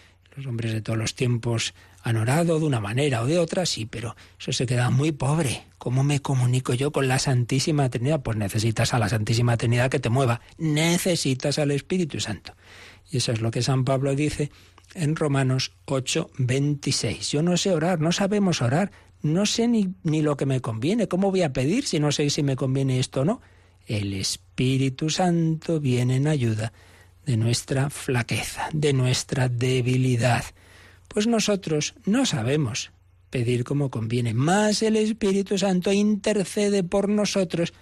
los 0.40 0.46
hombres 0.46 0.72
de 0.72 0.80
todos 0.80 0.98
los 0.98 1.14
tiempos 1.14 1.74
han 2.02 2.16
orado 2.16 2.58
de 2.58 2.64
una 2.64 2.80
manera 2.80 3.20
o 3.20 3.26
de 3.26 3.38
otra, 3.38 3.66
sí, 3.66 3.84
pero 3.84 4.16
eso 4.38 4.52
se 4.52 4.64
queda 4.64 4.88
muy 4.88 5.12
pobre. 5.12 5.64
¿Cómo 5.76 6.02
me 6.02 6.20
comunico 6.20 6.72
yo 6.72 6.92
con 6.92 7.08
la 7.08 7.18
Santísima 7.18 7.90
Trinidad? 7.90 8.22
Pues 8.22 8.38
necesitas 8.38 8.94
a 8.94 8.98
la 8.98 9.10
Santísima 9.10 9.58
Trinidad 9.58 9.90
que 9.90 10.00
te 10.00 10.08
mueva, 10.08 10.40
necesitas 10.56 11.58
al 11.58 11.72
Espíritu 11.72 12.20
Santo. 12.20 12.54
Y 13.10 13.18
eso 13.18 13.32
es 13.32 13.42
lo 13.42 13.50
que 13.50 13.60
San 13.60 13.84
Pablo 13.84 14.14
dice 14.14 14.50
en 14.94 15.14
Romanos 15.14 15.72
8, 15.84 16.30
26. 16.38 17.32
Yo 17.32 17.42
no 17.42 17.58
sé 17.58 17.72
orar, 17.72 18.00
no 18.00 18.10
sabemos 18.10 18.62
orar, 18.62 18.92
no 19.20 19.44
sé 19.44 19.68
ni, 19.68 19.94
ni 20.04 20.22
lo 20.22 20.38
que 20.38 20.46
me 20.46 20.62
conviene, 20.62 21.06
¿cómo 21.06 21.30
voy 21.30 21.42
a 21.42 21.52
pedir 21.52 21.86
si 21.86 22.00
no 22.00 22.12
sé 22.12 22.30
si 22.30 22.42
me 22.42 22.56
conviene 22.56 22.98
esto 22.98 23.20
o 23.20 23.24
no? 23.26 23.42
El 23.86 24.14
Espíritu 24.14 25.10
Santo 25.10 25.80
viene 25.80 26.16
en 26.16 26.28
ayuda 26.28 26.72
de 27.26 27.36
nuestra 27.36 27.90
flaqueza, 27.90 28.68
de 28.72 28.92
nuestra 28.92 29.48
debilidad. 29.48 30.44
Pues 31.08 31.26
nosotros 31.26 31.94
no 32.04 32.26
sabemos 32.26 32.92
pedir 33.30 33.64
como 33.64 33.90
conviene, 33.90 34.34
más 34.34 34.82
el 34.82 34.96
Espíritu 34.96 35.56
Santo 35.56 35.92
intercede 35.92 36.82
por 36.82 37.08
nosotros 37.08 37.72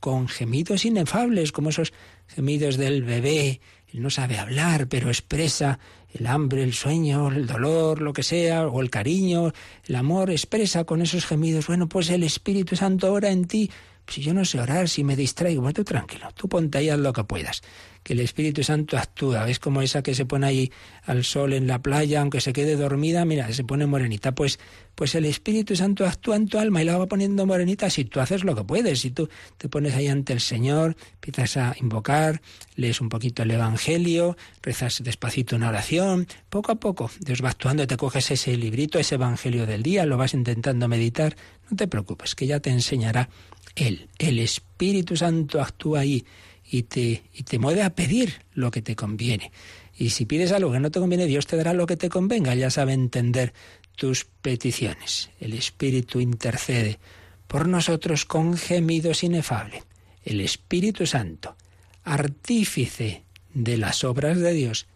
con 0.00 0.28
gemidos 0.28 0.84
inefables, 0.84 1.52
como 1.52 1.70
esos 1.70 1.92
gemidos 2.26 2.76
del 2.76 3.02
bebé. 3.02 3.60
Él 3.92 4.02
no 4.02 4.10
sabe 4.10 4.38
hablar, 4.38 4.88
pero 4.88 5.08
expresa 5.08 5.78
el 6.12 6.26
hambre, 6.26 6.62
el 6.62 6.74
sueño, 6.74 7.28
el 7.28 7.46
dolor, 7.46 8.00
lo 8.00 8.12
que 8.12 8.22
sea, 8.22 8.66
o 8.66 8.80
el 8.80 8.90
cariño, 8.90 9.52
el 9.86 9.94
amor, 9.94 10.30
expresa 10.30 10.84
con 10.84 11.02
esos 11.02 11.26
gemidos. 11.26 11.66
Bueno, 11.66 11.88
pues 11.88 12.10
el 12.10 12.22
Espíritu 12.22 12.76
Santo 12.76 13.12
ora 13.12 13.30
en 13.30 13.46
ti. 13.46 13.70
Si 14.08 14.22
yo 14.22 14.34
no 14.34 14.44
sé 14.44 14.60
orar, 14.60 14.88
si 14.88 15.04
me 15.04 15.16
distraigo, 15.16 15.62
pues 15.62 15.74
tú 15.74 15.84
tranquilo, 15.84 16.28
tú 16.34 16.48
ponte 16.48 16.78
ahí 16.78 16.88
haz 16.88 16.98
lo 16.98 17.12
que 17.12 17.24
puedas 17.24 17.62
que 18.06 18.12
el 18.12 18.20
Espíritu 18.20 18.62
Santo 18.62 18.96
actúa. 18.96 19.50
Es 19.50 19.58
como 19.58 19.82
esa 19.82 20.00
que 20.00 20.14
se 20.14 20.26
pone 20.26 20.46
ahí 20.46 20.72
al 21.06 21.24
sol 21.24 21.52
en 21.52 21.66
la 21.66 21.82
playa, 21.82 22.20
aunque 22.20 22.40
se 22.40 22.52
quede 22.52 22.76
dormida, 22.76 23.24
mira, 23.24 23.52
se 23.52 23.64
pone 23.64 23.84
morenita. 23.84 24.32
Pues, 24.32 24.60
pues 24.94 25.16
el 25.16 25.24
Espíritu 25.24 25.74
Santo 25.74 26.06
actúa 26.06 26.36
en 26.36 26.46
tu 26.46 26.60
alma 26.60 26.80
y 26.80 26.84
la 26.84 26.96
va 26.98 27.06
poniendo 27.06 27.44
morenita 27.46 27.90
si 27.90 28.04
tú 28.04 28.20
haces 28.20 28.44
lo 28.44 28.54
que 28.54 28.62
puedes. 28.62 29.00
Si 29.00 29.10
tú 29.10 29.28
te 29.58 29.68
pones 29.68 29.96
ahí 29.96 30.06
ante 30.06 30.32
el 30.32 30.40
Señor, 30.40 30.96
empiezas 31.14 31.56
a 31.56 31.74
invocar, 31.80 32.42
lees 32.76 33.00
un 33.00 33.08
poquito 33.08 33.42
el 33.42 33.50
Evangelio, 33.50 34.36
rezas 34.62 35.02
despacito 35.02 35.56
una 35.56 35.70
oración, 35.70 36.28
poco 36.48 36.70
a 36.70 36.76
poco 36.76 37.10
Dios 37.18 37.42
va 37.42 37.50
actuando, 37.50 37.88
te 37.88 37.96
coges 37.96 38.30
ese 38.30 38.56
librito, 38.56 39.00
ese 39.00 39.16
Evangelio 39.16 39.66
del 39.66 39.82
día, 39.82 40.06
lo 40.06 40.16
vas 40.16 40.32
intentando 40.32 40.86
meditar. 40.86 41.34
No 41.68 41.76
te 41.76 41.88
preocupes, 41.88 42.36
que 42.36 42.46
ya 42.46 42.60
te 42.60 42.70
enseñará 42.70 43.28
Él. 43.76 44.08
El 44.18 44.40
Espíritu 44.40 45.16
Santo 45.16 45.60
actúa 45.60 46.00
ahí 46.00 46.24
y 46.68 46.82
te, 46.82 47.22
y 47.32 47.44
te 47.44 47.58
mueve 47.58 47.82
a 47.82 47.94
pedir 47.94 48.42
lo 48.54 48.70
que 48.70 48.82
te 48.82 48.96
conviene. 48.96 49.52
Y 49.96 50.10
si 50.10 50.26
pides 50.26 50.52
algo 50.52 50.72
que 50.72 50.80
no 50.80 50.90
te 50.90 50.98
conviene, 50.98 51.26
Dios 51.26 51.46
te 51.46 51.56
dará 51.56 51.72
lo 51.72 51.86
que 51.86 51.96
te 51.96 52.08
convenga. 52.08 52.54
Ya 52.54 52.70
sabe 52.70 52.92
entender 52.92 53.54
tus 53.94 54.24
peticiones. 54.24 55.30
El 55.40 55.52
Espíritu 55.54 56.20
intercede 56.20 56.98
por 57.46 57.68
nosotros 57.68 58.24
con 58.24 58.56
gemidos 58.56 59.22
inefables. 59.22 59.84
El 60.24 60.40
Espíritu 60.40 61.06
Santo, 61.06 61.56
artífice 62.04 63.22
de 63.54 63.78
las 63.78 64.04
obras 64.04 64.38
de 64.38 64.52
Dios, 64.52 64.86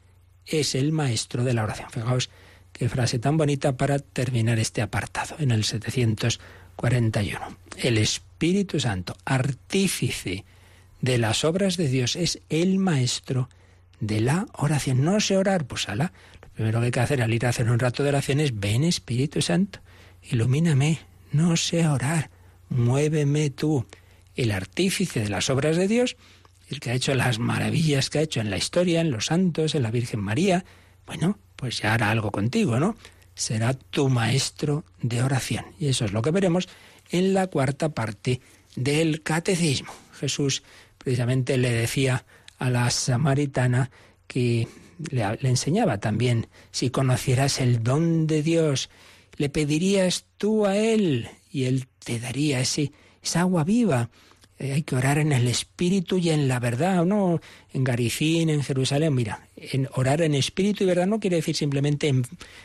es 0.44 0.74
el 0.74 0.92
maestro 0.92 1.44
de 1.44 1.54
la 1.54 1.64
oración. 1.64 1.90
Fijaos 1.90 2.30
qué 2.72 2.88
frase 2.88 3.18
tan 3.18 3.36
bonita 3.36 3.76
para 3.76 3.98
terminar 3.98 4.58
este 4.58 4.82
apartado 4.82 5.36
en 5.38 5.50
el 5.50 5.64
741. 6.80 7.56
El 7.76 7.98
Espíritu 7.98 8.80
Santo, 8.80 9.16
artífice 9.24 10.44
de 11.00 11.18
las 11.18 11.44
obras 11.44 11.76
de 11.76 11.88
Dios, 11.88 12.16
es 12.16 12.40
el 12.48 12.78
maestro 12.78 13.48
de 14.00 14.20
la 14.20 14.46
oración. 14.54 15.04
No 15.04 15.20
sé 15.20 15.36
orar, 15.36 15.66
pues 15.66 15.88
ala, 15.88 16.12
Lo 16.42 16.48
primero 16.54 16.80
que 16.80 16.86
hay 16.86 16.92
que 16.92 17.00
hacer 17.00 17.22
al 17.22 17.34
ir 17.34 17.46
a 17.46 17.50
hacer 17.50 17.70
un 17.70 17.78
rato 17.78 18.02
de 18.02 18.10
oración 18.10 18.40
es, 18.40 18.58
ven 18.58 18.84
Espíritu 18.84 19.42
Santo, 19.42 19.80
ilumíname, 20.30 21.00
no 21.32 21.56
sé 21.56 21.86
orar, 21.86 22.30
muéveme 22.68 23.50
tú, 23.50 23.86
el 24.36 24.52
artífice 24.52 25.20
de 25.20 25.28
las 25.28 25.50
obras 25.50 25.76
de 25.76 25.88
Dios, 25.88 26.16
el 26.68 26.80
que 26.80 26.90
ha 26.90 26.94
hecho 26.94 27.14
las 27.14 27.38
maravillas 27.38 28.10
que 28.10 28.18
ha 28.18 28.22
hecho 28.22 28.40
en 28.40 28.50
la 28.50 28.56
historia, 28.56 29.00
en 29.00 29.10
los 29.10 29.26
santos, 29.26 29.74
en 29.74 29.82
la 29.82 29.90
Virgen 29.90 30.20
María, 30.20 30.64
bueno, 31.06 31.38
pues 31.56 31.80
ya 31.80 31.94
hará 31.94 32.10
algo 32.10 32.30
contigo, 32.30 32.78
¿no? 32.78 32.96
Será 33.34 33.74
tu 33.74 34.08
maestro 34.08 34.84
de 35.00 35.22
oración. 35.22 35.64
Y 35.78 35.88
eso 35.88 36.04
es 36.04 36.12
lo 36.12 36.22
que 36.22 36.30
veremos 36.30 36.68
en 37.10 37.34
la 37.34 37.46
cuarta 37.46 37.90
parte 37.90 38.40
del 38.76 39.22
catecismo. 39.22 39.92
Jesús 40.18 40.62
precisamente 40.98 41.56
le 41.56 41.72
decía 41.72 42.24
a 42.58 42.70
la 42.70 42.90
samaritana 42.90 43.90
que 44.26 44.68
le, 45.10 45.24
enseñaba 45.42 45.98
también, 45.98 46.48
si 46.70 46.90
conocieras 46.90 47.60
el 47.60 47.82
don 47.82 48.26
de 48.26 48.42
Dios, 48.42 48.90
le 49.36 49.48
pedirías 49.48 50.26
tú 50.36 50.66
a 50.66 50.76
Él 50.76 51.28
y 51.50 51.64
Él 51.64 51.88
te 52.04 52.20
daría 52.20 52.60
ese, 52.60 52.92
esa 53.22 53.40
agua 53.40 53.64
viva. 53.64 54.10
Eh, 54.60 54.74
hay 54.74 54.82
que 54.82 54.94
orar 54.94 55.16
en 55.16 55.32
el 55.32 55.48
espíritu 55.48 56.18
y 56.18 56.28
en 56.28 56.46
la 56.46 56.60
verdad, 56.60 57.06
no 57.06 57.40
en 57.72 57.82
Garicín, 57.82 58.50
en 58.50 58.62
Jerusalén. 58.62 59.14
Mira, 59.14 59.48
en 59.56 59.88
orar 59.94 60.20
en 60.20 60.34
espíritu 60.34 60.84
y 60.84 60.86
verdad 60.86 61.06
no 61.06 61.18
quiere 61.18 61.36
decir 61.36 61.56
simplemente 61.56 62.12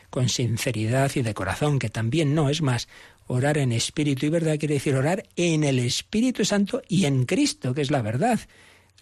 con 0.10 0.27
sinceridad 0.27 1.10
y 1.15 1.21
de 1.21 1.34
corazón, 1.34 1.79
que 1.79 1.89
también 1.89 2.36
no, 2.36 2.49
es 2.49 2.62
más, 2.62 2.89
orar 3.27 3.58
en 3.58 3.71
espíritu 3.71 4.25
y 4.25 4.29
verdad 4.29 4.60
quiere 4.60 4.73
decir 4.75 4.95
orar 4.95 5.23
en 5.38 5.63
el 5.63 5.79
Espíritu 5.79 6.43
Santo 6.43 6.81
y 6.89 7.05
en 7.05 7.25
Cristo, 7.25 7.73
que 7.73 7.81
es 7.81 7.91
la 7.91 8.01
verdad. 8.01 8.41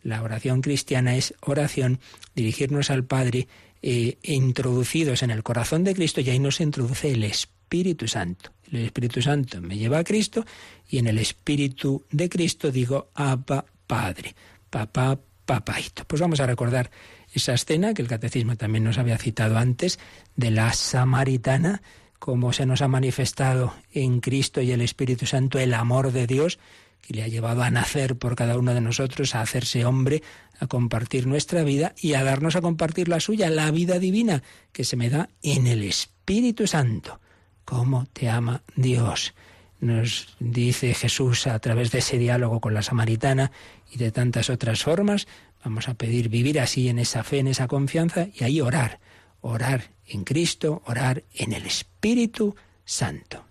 La 0.04 0.22
oración 0.22 0.62
cristiana 0.62 1.16
es 1.16 1.34
oración, 1.42 2.00
dirigirnos 2.36 2.92
al 2.92 3.06
Padre, 3.06 3.48
eh, 3.82 4.18
introducidos 4.22 5.24
en 5.24 5.32
el 5.32 5.42
corazón 5.42 5.84
de 5.84 5.96
Cristo 5.96 6.22
y 6.22 6.30
ahí 6.30 6.40
nos 6.40 6.62
introduce 6.62 7.12
el 7.12 7.24
Espíritu 7.24 8.08
Santo. 8.08 8.52
El 8.78 8.86
Espíritu 8.86 9.22
Santo 9.22 9.62
me 9.62 9.78
lleva 9.78 10.00
a 10.00 10.04
Cristo 10.04 10.46
y 10.90 10.98
en 10.98 11.08
el 11.08 11.20
Espíritu 11.20 12.06
de 12.12 12.28
Cristo 12.28 12.72
digo 12.72 13.10
Abba 13.14 13.66
Padre, 13.86 14.36
papá, 14.70 15.20
papaito. 15.46 16.06
Pues 16.06 16.22
vamos 16.22 16.40
a 16.40 16.48
recordar 16.48 16.90
esa 17.34 17.54
escena 17.54 17.94
que 17.94 18.02
el 18.02 18.08
catecismo 18.08 18.56
también 18.56 18.84
nos 18.84 18.98
había 18.98 19.18
citado 19.18 19.58
antes 19.58 20.00
de 20.36 20.52
la 20.52 20.74
samaritana, 20.74 21.82
como 22.18 22.54
se 22.54 22.66
nos 22.66 22.82
ha 22.82 22.88
manifestado 22.88 23.76
en 23.92 24.22
Cristo 24.22 24.62
y 24.62 24.72
el 24.72 24.82
Espíritu 24.82 25.26
Santo 25.26 25.60
el 25.60 25.74
amor 25.74 26.12
de 26.12 26.26
Dios 26.26 26.58
que 27.02 27.14
le 27.14 27.24
ha 27.24 27.28
llevado 27.28 27.64
a 27.64 27.70
nacer 27.70 28.16
por 28.16 28.36
cada 28.36 28.58
uno 28.58 28.74
de 28.74 28.80
nosotros, 28.80 29.36
a 29.36 29.42
hacerse 29.42 29.86
hombre, 29.86 30.24
a 30.60 30.68
compartir 30.68 31.28
nuestra 31.28 31.64
vida 31.64 31.94
y 32.00 32.14
a 32.14 32.24
darnos 32.24 32.56
a 32.56 32.62
compartir 32.62 33.10
la 33.10 33.20
suya, 33.20 33.50
la 33.50 33.70
vida 33.72 34.00
divina 34.00 34.42
que 34.72 34.86
se 34.86 34.96
me 34.96 35.10
da 35.10 35.30
en 35.42 35.68
el 35.68 35.84
Espíritu 35.84 36.66
Santo. 36.66 37.20
¿Cómo 37.66 38.06
te 38.14 38.30
ama 38.30 38.62
Dios? 38.76 39.34
Nos 39.80 40.36
dice 40.40 40.94
Jesús 40.94 41.48
a 41.48 41.60
través 41.60 41.92
de 41.92 42.00
ese 42.00 42.18
diálogo 42.18 42.62
con 42.62 42.74
la 42.74 42.82
samaritana 42.82 43.52
y 43.92 43.98
de 43.98 44.12
tantas 44.12 44.50
otras 44.50 44.84
formas. 44.84 45.28
Vamos 45.64 45.90
a 45.90 45.94
pedir 45.94 46.30
vivir 46.30 46.60
así 46.60 46.90
en 46.90 47.00
esa 47.00 47.24
fe, 47.24 47.40
en 47.40 47.48
esa 47.48 47.68
confianza 47.68 48.28
y 48.34 48.44
ahí 48.44 48.62
orar. 48.62 49.00
Orar 49.42 49.92
en 50.08 50.24
Cristo, 50.24 50.82
orar 50.86 51.24
en 51.34 51.54
el 51.54 51.66
Espíritu 51.66 52.56
Santo. 52.86 53.46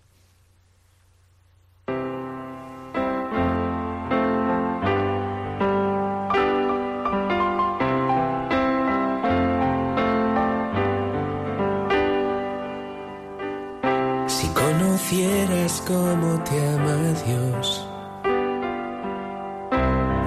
Cómo 15.87 16.43
te 16.43 16.57
ama 16.69 16.97
Dios 17.25 17.85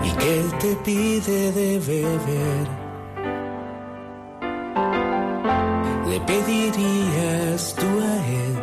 y 0.04 0.10
que 0.18 0.40
Él 0.40 0.52
te 0.58 0.76
pide 0.84 1.52
de 1.52 1.78
beber. 1.78 2.66
Le 6.08 6.20
pedirías 6.20 7.74
tú 7.74 7.86
a 7.86 8.16
Él 8.26 8.56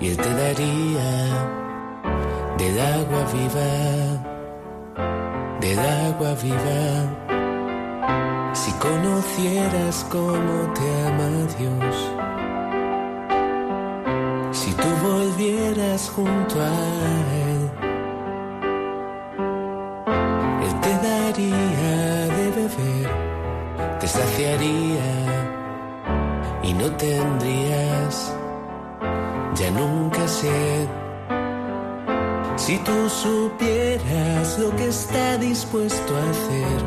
y 0.00 0.08
Él 0.10 0.16
te 0.16 0.34
daría 0.34 1.10
del 2.58 2.80
agua 2.80 3.24
viva, 3.34 3.72
del 5.60 5.78
agua 5.78 6.34
viva. 6.42 6.82
Si 8.54 8.70
conocieras 8.72 10.06
cómo 10.10 10.72
te 10.74 11.06
ama 11.06 11.30
Dios 11.58 12.21
tú 14.70 14.88
volvieras 15.02 16.10
junto 16.14 16.60
a 16.60 16.68
Él, 17.48 17.70
Él 20.62 20.80
te 20.80 20.94
daría 21.08 22.26
de 22.36 22.50
beber, 22.50 23.10
te 23.98 24.06
saciaría 24.06 25.10
y 26.62 26.72
no 26.74 26.90
tendrías 26.92 28.32
ya 29.54 29.70
nunca 29.70 30.26
sed. 30.28 30.86
Si 32.56 32.78
tú 32.78 33.08
supieras 33.08 34.58
lo 34.58 34.74
que 34.76 34.88
está 34.88 35.36
dispuesto 35.38 36.16
a 36.16 36.30
hacer, 36.30 36.80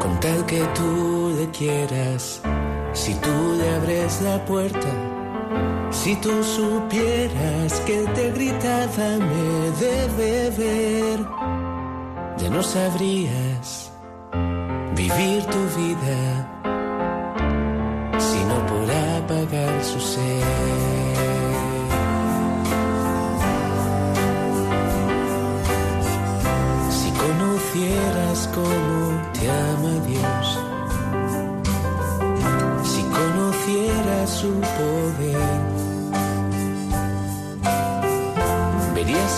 con 0.00 0.20
tal 0.20 0.44
que 0.44 0.62
tú 0.74 1.34
le 1.38 1.50
quieras, 1.50 2.42
si 2.92 3.14
tú 3.14 3.54
le 3.58 3.74
abres 3.76 4.20
la 4.20 4.44
puerta, 4.44 5.15
si 6.02 6.14
tú 6.16 6.42
supieras 6.44 7.80
que 7.86 7.98
te 8.14 8.30
grita 8.32 8.86
dame 8.96 9.70
de 9.82 9.96
beber, 10.20 11.18
ya 12.38 12.48
no 12.50 12.62
sabrías 12.62 13.90
vivir 14.94 15.44
tu 15.44 15.62
vida 15.80 16.52
sino 18.18 18.54
por 18.70 18.86
apagar 18.90 19.84
su 19.84 20.00
sed. 20.00 20.42
Si 26.98 27.08
conocieras 27.24 28.48
cómo 28.54 28.95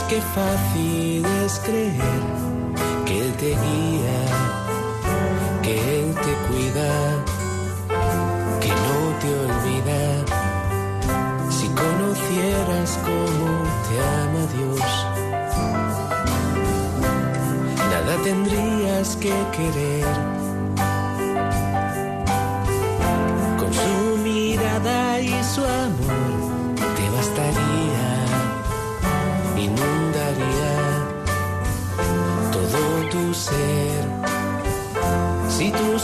qué 0.09 0.23
fácil 0.23 1.25
es 1.45 1.61
creer 1.65 2.23
que 3.05 3.19
Él 3.21 3.33
te 3.35 3.49
guía, 3.49 4.21
que 5.63 6.01
Él 6.01 6.15
te 6.15 6.33
cuida, 6.49 6.91
que 8.61 8.69
no 8.69 8.99
te 9.21 9.29
olvida. 9.47 10.01
Si 11.51 11.67
conocieras 11.69 12.99
cómo 13.05 13.49
te 13.87 13.95
ama 14.21 14.43
Dios, 14.57 14.91
nada 17.91 18.15
tendrías 18.23 19.17
que 19.17 19.33
querer. 19.57 20.28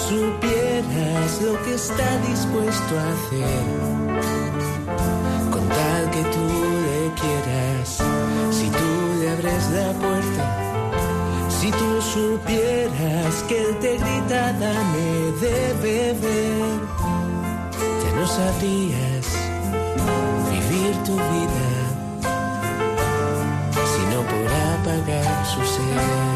Supieras 0.09 1.41
lo 1.43 1.63
que 1.65 1.75
está 1.75 2.09
dispuesto 2.29 2.93
a 2.99 3.07
hacer, 3.15 3.65
con 5.51 5.69
tal 5.69 6.11
que 6.11 6.23
tú 6.35 6.47
le 6.87 7.01
quieras, 7.21 7.89
si 8.51 8.69
tú 8.69 8.91
le 9.21 9.31
abres 9.31 9.71
la 9.71 9.93
puerta, 10.05 10.45
si 11.49 11.71
tú 11.71 12.03
supieras 12.03 13.43
que 13.49 13.63
él 13.63 13.79
te 13.79 13.97
grita, 13.99 14.53
dame 14.53 15.33
de 15.41 15.59
beber, 15.83 16.81
ya 18.03 18.11
no 18.19 18.27
sabrías 18.27 19.27
vivir 20.51 20.95
tu 21.05 21.15
vida 21.15 21.75
apagar 24.85 25.47
su 25.47 25.61
ser. 25.65 26.34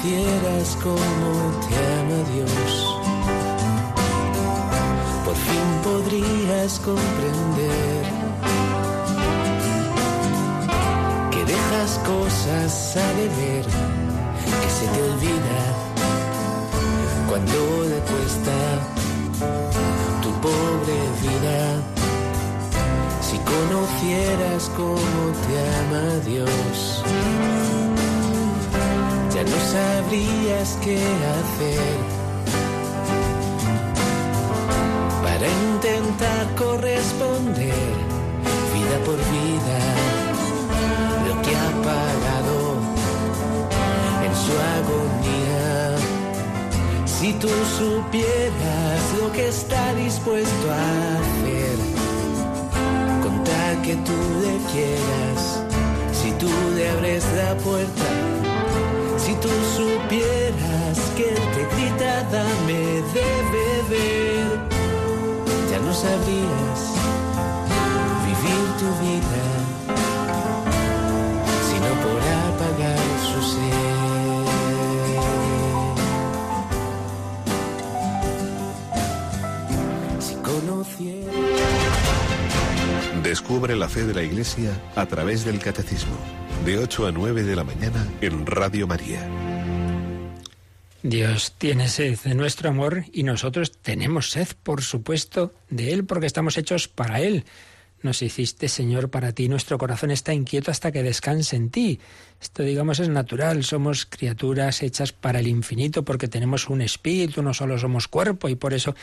Conocieras 0.00 0.78
cómo 0.82 1.32
te 1.66 1.74
ama 1.76 2.18
Dios, 2.32 2.96
por 5.24 5.34
fin 5.34 5.68
podrías 5.82 6.78
comprender 6.78 8.04
que 11.30 11.44
dejas 11.44 11.98
cosas 12.06 12.96
a 12.96 13.12
deber 13.14 13.64
que 13.64 14.70
se 14.70 14.86
te 14.86 15.02
olvida 15.02 15.60
cuando 17.28 17.84
le 17.88 17.98
cuesta 18.10 18.56
tu 20.22 20.30
pobre 20.40 20.98
vida. 21.22 21.82
Si 23.20 23.36
conocieras 23.38 24.70
cómo 24.76 25.32
te 25.46 25.54
ama 25.80 26.24
Dios, 26.24 27.02
ya 29.38 29.44
no 29.44 29.60
sabrías 29.72 30.78
qué 30.82 30.98
hacer 31.36 31.96
para 35.22 35.46
intentar 35.64 36.54
corresponder 36.56 37.88
vida 38.74 38.96
por 39.06 39.18
vida 39.36 39.78
lo 41.28 41.34
que 41.42 41.52
ha 41.54 41.70
pagado 41.90 42.58
en 44.26 44.32
su 44.44 44.52
agonía. 44.76 45.96
Si 47.06 47.32
tú 47.34 47.50
supieras 47.78 49.00
lo 49.20 49.30
que 49.32 49.48
está 49.48 49.94
dispuesto 49.94 50.66
a 50.72 51.18
hacer, 51.20 51.76
contar 53.22 53.82
que 53.82 53.94
tú 54.08 54.18
le 54.42 54.54
quieras, 54.72 55.62
si 56.12 56.32
tú 56.32 56.50
le 56.74 56.88
abres 56.90 57.24
la 57.36 57.54
puerta, 57.58 58.37
tú 59.40 59.48
supieras 59.76 60.98
que 61.16 61.28
él 61.30 61.42
te 61.54 61.76
grita, 61.76 62.22
dame 62.30 63.02
de 63.14 63.28
beber 63.52 64.68
no 65.88 65.94
sabrías 65.94 66.80
vivir 68.26 68.64
tu 68.80 68.88
vida 69.04 69.46
sino 71.68 71.90
por 72.04 72.20
apagar 72.20 72.98
su 73.28 73.40
ser. 73.52 73.98
Descubre 83.22 83.76
la 83.76 83.88
fe 83.88 84.04
de 84.04 84.14
la 84.14 84.22
Iglesia 84.22 84.70
a 84.96 85.04
través 85.04 85.44
del 85.44 85.58
Catecismo, 85.58 86.16
de 86.68 86.76
8 86.76 87.06
a 87.06 87.12
9 87.12 87.44
de 87.44 87.56
la 87.56 87.64
mañana 87.64 88.06
en 88.20 88.44
Radio 88.44 88.86
María. 88.86 89.26
Dios 91.02 91.54
tiene 91.56 91.88
sed 91.88 92.18
de 92.18 92.34
nuestro 92.34 92.68
amor 92.68 93.04
y 93.10 93.22
nosotros 93.22 93.72
tenemos 93.72 94.32
sed, 94.32 94.48
por 94.64 94.82
supuesto, 94.82 95.54
de 95.70 95.94
Él, 95.94 96.04
porque 96.04 96.26
estamos 96.26 96.58
hechos 96.58 96.86
para 96.86 97.22
Él. 97.22 97.46
Nos 98.02 98.20
hiciste, 98.20 98.68
Señor, 98.68 99.08
para 99.08 99.32
ti. 99.32 99.48
Nuestro 99.48 99.78
corazón 99.78 100.10
está 100.10 100.34
inquieto 100.34 100.70
hasta 100.70 100.92
que 100.92 101.02
descanse 101.02 101.56
en 101.56 101.70
ti. 101.70 102.00
Esto, 102.38 102.62
digamos, 102.62 103.00
es 103.00 103.08
natural. 103.08 103.64
Somos 103.64 104.04
criaturas 104.04 104.82
hechas 104.82 105.12
para 105.12 105.40
el 105.40 105.48
infinito 105.48 106.04
porque 106.04 106.28
tenemos 106.28 106.68
un 106.68 106.82
espíritu, 106.82 107.42
no 107.42 107.54
solo 107.54 107.78
somos 107.78 108.08
cuerpo 108.08 108.50
y 108.50 108.56
por 108.56 108.74
eso 108.74 108.94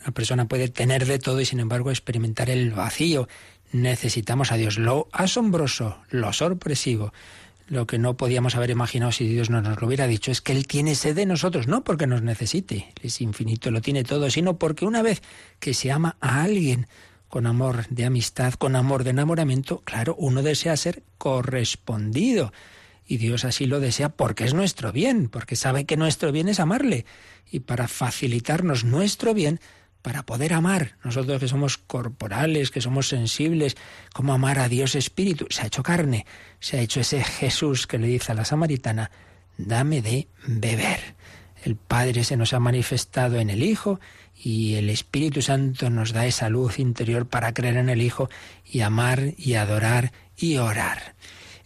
una 0.00 0.10
persona 0.10 0.48
puede 0.48 0.68
tener 0.70 1.06
de 1.06 1.20
todo 1.20 1.40
y, 1.40 1.44
sin 1.44 1.60
embargo, 1.60 1.90
experimentar 1.92 2.50
el 2.50 2.72
vacío. 2.72 3.28
Necesitamos 3.72 4.52
a 4.52 4.56
Dios. 4.56 4.78
Lo 4.78 5.08
asombroso, 5.12 5.98
lo 6.10 6.32
sorpresivo 6.32 7.12
lo 7.72 7.86
que 7.86 7.98
no 7.98 8.18
podíamos 8.18 8.54
haber 8.54 8.68
imaginado 8.68 9.12
si 9.12 9.26
Dios 9.26 9.48
no 9.48 9.62
nos 9.62 9.80
lo 9.80 9.86
hubiera 9.86 10.06
dicho 10.06 10.30
es 10.30 10.42
que 10.42 10.52
Él 10.52 10.66
tiene 10.66 10.94
sed 10.94 11.16
de 11.16 11.24
nosotros, 11.24 11.68
no 11.68 11.84
porque 11.84 12.06
nos 12.06 12.20
necesite, 12.20 12.92
es 13.02 13.22
infinito, 13.22 13.70
lo 13.70 13.80
tiene 13.80 14.04
todo, 14.04 14.28
sino 14.28 14.58
porque 14.58 14.84
una 14.84 15.00
vez 15.00 15.22
que 15.58 15.72
se 15.72 15.90
ama 15.90 16.16
a 16.20 16.42
alguien 16.42 16.86
con 17.28 17.46
amor 17.46 17.86
de 17.88 18.04
amistad, 18.04 18.52
con 18.54 18.76
amor 18.76 19.04
de 19.04 19.10
enamoramiento, 19.10 19.80
claro, 19.86 20.14
uno 20.18 20.42
desea 20.42 20.76
ser 20.76 21.02
correspondido. 21.16 22.52
Y 23.06 23.16
Dios 23.16 23.46
así 23.46 23.64
lo 23.64 23.80
desea 23.80 24.10
porque 24.10 24.44
es 24.44 24.52
nuestro 24.52 24.92
bien, 24.92 25.30
porque 25.30 25.56
sabe 25.56 25.86
que 25.86 25.96
nuestro 25.96 26.30
bien 26.30 26.48
es 26.48 26.60
amarle. 26.60 27.06
Y 27.50 27.60
para 27.60 27.88
facilitarnos 27.88 28.84
nuestro 28.84 29.32
bien, 29.32 29.60
para 30.02 30.24
poder 30.24 30.52
amar, 30.52 30.96
nosotros 31.04 31.40
que 31.40 31.48
somos 31.48 31.78
corporales, 31.78 32.70
que 32.70 32.80
somos 32.80 33.08
sensibles, 33.08 33.76
como 34.12 34.34
amar 34.34 34.58
a 34.58 34.68
Dios 34.68 34.94
Espíritu, 34.96 35.46
se 35.48 35.62
ha 35.62 35.66
hecho 35.66 35.82
carne, 35.82 36.26
se 36.60 36.78
ha 36.78 36.80
hecho 36.80 37.00
ese 37.00 37.22
Jesús 37.22 37.86
que 37.86 37.98
le 37.98 38.08
dice 38.08 38.32
a 38.32 38.34
la 38.34 38.44
samaritana, 38.44 39.10
dame 39.56 40.02
de 40.02 40.28
beber. 40.46 41.14
El 41.64 41.76
Padre 41.76 42.24
se 42.24 42.36
nos 42.36 42.52
ha 42.52 42.58
manifestado 42.58 43.38
en 43.38 43.48
el 43.48 43.62
Hijo 43.62 44.00
y 44.34 44.74
el 44.74 44.90
Espíritu 44.90 45.40
Santo 45.42 45.90
nos 45.90 46.12
da 46.12 46.26
esa 46.26 46.48
luz 46.48 46.80
interior 46.80 47.28
para 47.28 47.54
creer 47.54 47.76
en 47.76 47.88
el 47.88 48.02
Hijo 48.02 48.28
y 48.64 48.80
amar 48.80 49.34
y 49.38 49.54
adorar 49.54 50.12
y 50.36 50.56
orar. 50.56 51.14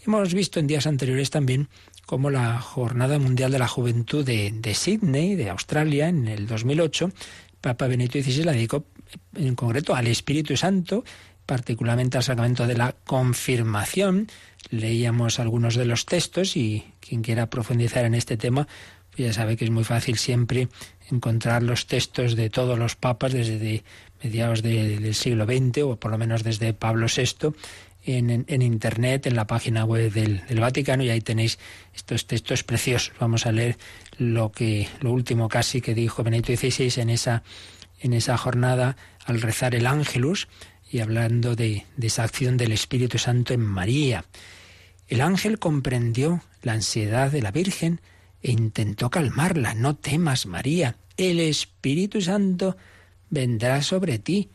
Hemos 0.07 0.35
visto 0.35 0.61
en 0.61 0.67
días 0.67 0.87
anteriores 0.87 1.31
también 1.31 1.69
cómo 2.05 2.31
la 2.31 2.61
Jornada 2.61 3.19
Mundial 3.19 3.51
de 3.51 3.59
la 3.59 3.67
Juventud 3.67 4.25
de, 4.25 4.53
de 4.53 4.75
Sydney, 4.75 5.35
de 5.35 5.51
Australia, 5.51 6.09
en 6.09 6.29
el 6.29 6.47
2008, 6.47 7.11
Papa 7.61 7.87
Benito 7.87 8.21
XVI 8.21 8.45
la 8.45 8.53
dedicó 8.53 8.85
en 9.35 9.55
concreto 9.55 9.95
al 9.95 10.07
Espíritu 10.07 10.57
Santo, 10.57 11.05
particularmente 11.47 12.17
al 12.17 12.25
sacramento 12.25 12.67
de 12.67 12.77
la 12.77 12.93
confirmación. 12.93 14.29
Leíamos 14.71 15.39
algunos 15.39 15.77
de 15.77 15.85
los 15.85 16.07
textos 16.07 16.57
y 16.57 16.85
quien 17.01 17.23
quiera 17.23 17.49
profundizar 17.49 18.05
en 18.05 18.15
este 18.15 18.37
tema, 18.37 18.67
pues 19.11 19.29
ya 19.29 19.33
sabe 19.33 19.57
que 19.57 19.65
es 19.65 19.71
muy 19.71 19.85
fácil 19.85 20.19
siempre 20.19 20.69
encontrar 21.11 21.63
los 21.63 21.87
textos 21.87 22.35
de 22.35 22.51
todos 22.51 22.79
los 22.79 22.97
papas 22.97 23.33
desde 23.33 23.85
mediados 24.23 24.63
del 24.63 25.15
siglo 25.15 25.45
XX 25.45 25.83
o 25.85 25.97
por 25.97 26.11
lo 26.11 26.19
menos 26.19 26.43
desde 26.43 26.73
Pablo 26.73 27.07
VI 27.07 27.55
en, 28.07 28.63
Internet, 28.63 29.27
en 29.27 29.37
la 29.37 29.47
página 29.47 29.85
web 29.85 30.13
del, 30.13 30.45
del, 30.47 30.61
Vaticano, 30.61 31.03
y 31.03 31.11
ahí 31.11 31.21
tenéis 31.21 31.59
estos 31.95 32.27
textos 32.27 32.63
preciosos. 32.63 33.13
Vamos 33.19 33.47
a 33.47 33.53
leer 33.53 33.77
lo 34.19 34.53
que 34.53 34.89
lo 35.01 35.13
último 35.13 35.49
casi 35.49 35.81
que 35.81 35.95
dijo 35.95 36.23
Benito 36.23 36.55
XVI 36.55 37.01
en 37.01 37.11
esa, 37.11 37.43
en 38.01 38.13
esa 38.13 38.37
jornada 38.37 38.97
al 39.25 39.41
rezar 39.43 39.75
el 39.75 39.87
Ángelus 39.87 40.49
y 40.91 41.01
hablando 41.01 41.57
de, 41.57 41.85
de 41.97 42.07
esa 42.07 42.25
acción 42.25 42.57
del 42.57 42.73
Espíritu 42.73 43.19
Santo 43.19 43.55
en 43.55 43.61
María. 43.61 44.25
El 45.09 45.21
ángel 45.21 45.59
comprendió 45.59 46.43
la 46.63 46.73
ansiedad 46.73 47.31
de 47.31 47.43
la 47.43 47.51
Virgen 47.53 48.01
e 48.43 48.53
intentó 48.53 49.11
calmarla. 49.11 49.75
No 49.75 49.97
temas, 49.97 50.47
María, 50.47 50.97
el 51.17 51.41
Espíritu 51.41 52.21
Santo 52.21 52.77
vendrá 53.31 53.83
sobre 53.83 54.19
ti 54.19 54.51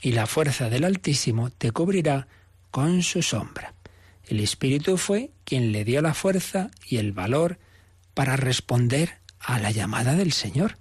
y 0.00 0.12
la 0.12 0.26
fuerza 0.26 0.68
del 0.68 0.84
Altísimo 0.84 1.50
te 1.50 1.70
cubrirá 1.70 2.26
con 2.70 3.02
su 3.02 3.22
sombra. 3.22 3.74
El 4.26 4.40
Espíritu 4.40 4.96
fue 4.96 5.30
quien 5.44 5.72
le 5.72 5.84
dio 5.84 6.02
la 6.02 6.14
fuerza 6.14 6.70
y 6.88 6.96
el 6.96 7.12
valor 7.12 7.58
para 8.14 8.36
responder 8.36 9.18
a 9.40 9.58
la 9.58 9.70
llamada 9.70 10.14
del 10.14 10.32
Señor. 10.32 10.76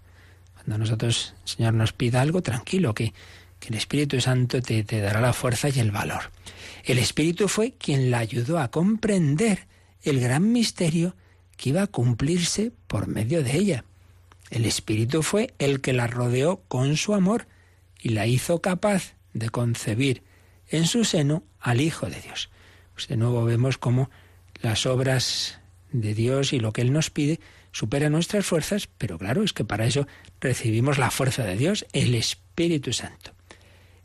Cuando 0.54 0.78
nosotros, 0.78 1.34
el 1.44 1.50
Señor 1.50 1.74
nos 1.74 1.94
pida 1.94 2.22
algo, 2.22 2.42
tranquilo, 2.42 2.94
que, 2.94 3.14
que 3.60 3.70
el 3.70 3.76
Espíritu 3.76 4.22
Santo 4.22 4.62
te, 4.62 4.84
te 4.84 5.02
dará 5.02 5.22
la 5.22 5.34
fuerza 5.34 5.70
y 5.70 5.80
el 5.80 5.92
valor. 5.92 6.32
El 6.84 6.98
Espíritu 6.98 7.48
fue 7.48 7.74
quien 7.74 8.12
la 8.12 8.20
ayudó 8.20 8.60
a 8.60 8.70
comprender 8.70 9.68
el 10.04 10.20
gran 10.20 10.52
misterio 10.52 11.16
que 11.58 11.70
iba 11.70 11.84
a 11.84 11.88
cumplirse 11.88 12.72
por 12.88 13.08
medio 13.08 13.44
de 13.44 13.56
ella. 13.56 13.86
El 14.50 14.66
Espíritu 14.66 15.24
fue 15.24 15.54
el 15.60 15.80
que 15.80 15.94
la 15.94 16.08
rodeó 16.08 16.62
con 16.68 16.98
su 16.98 17.14
amor 17.14 17.48
y 18.02 18.10
la 18.10 18.28
hizo 18.28 18.62
capaz 18.62 19.14
de 19.34 19.50
concebir 19.50 20.24
en 20.70 20.88
su 20.88 21.06
seno 21.06 21.44
al 21.60 21.82
Hijo 21.82 22.08
de 22.08 22.20
Dios. 22.20 22.50
Pues 22.94 23.08
de 23.08 23.18
nuevo 23.18 23.46
vemos 23.46 23.78
cómo 23.78 24.10
las 24.62 24.86
obras 24.86 25.61
de 25.92 26.14
Dios 26.14 26.54
y 26.54 26.60
lo 26.60 26.74
que 26.74 26.82
Él 26.82 26.94
nos 26.94 27.10
pide 27.10 27.39
supera 27.72 28.10
nuestras 28.10 28.46
fuerzas, 28.46 28.88
pero 28.98 29.18
claro, 29.18 29.44
es 29.44 29.54
que 29.54 29.66
para 29.66 29.86
eso 29.86 30.08
recibimos 30.39 30.98
la 30.98 31.12
fuerza 31.12 31.44
de 31.44 31.58
Dios, 31.58 31.86
el 31.94 32.16
Espíritu 32.16 32.94
Santo. 32.94 33.32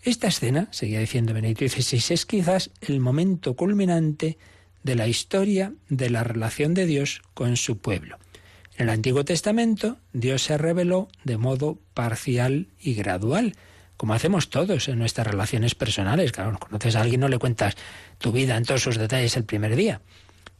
Esta 0.02 0.28
escena, 0.28 0.68
seguía 0.70 1.00
diciendo 1.00 1.34
Benedicto 1.34 1.66
XVI, 1.68 2.14
es 2.14 2.26
quizás 2.26 2.70
el 2.80 3.00
momento 3.00 3.56
culminante 3.56 4.38
de 4.84 4.94
la 4.94 5.08
historia 5.08 5.72
de 5.88 6.10
la 6.10 6.22
relación 6.22 6.74
de 6.74 6.86
Dios 6.86 7.22
con 7.34 7.56
su 7.56 7.78
pueblo. 7.78 8.18
En 8.76 8.84
el 8.84 8.90
Antiguo 8.90 9.24
Testamento, 9.24 9.96
Dios 10.12 10.42
se 10.42 10.58
reveló 10.58 11.08
de 11.24 11.38
modo 11.38 11.78
parcial 11.92 12.68
y 12.78 12.94
gradual, 12.94 13.54
como 13.96 14.14
hacemos 14.14 14.48
todos 14.48 14.88
en 14.88 14.98
nuestras 14.98 15.26
relaciones 15.26 15.74
personales. 15.74 16.30
Claro, 16.30 16.58
conoces 16.58 16.94
a 16.94 17.00
alguien, 17.00 17.20
no 17.20 17.28
le 17.28 17.38
cuentas 17.38 17.74
tu 18.18 18.30
vida 18.30 18.56
en 18.56 18.64
todos 18.64 18.82
sus 18.82 18.98
detalles 18.98 19.36
el 19.36 19.44
primer 19.44 19.74
día. 19.74 20.02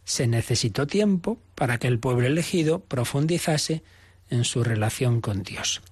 Se 0.07 0.29
necesitó 0.29 0.87
tiempo 0.87 1.39
para 1.57 1.79
que 1.79 1.89
el 1.89 1.99
pueblo 1.99 2.29
elegido 2.29 2.79
profundizase 2.79 3.83
en 4.31 4.45
su 4.45 4.63
relación 4.63 5.21
con 5.21 5.43
Dios. 5.43 5.83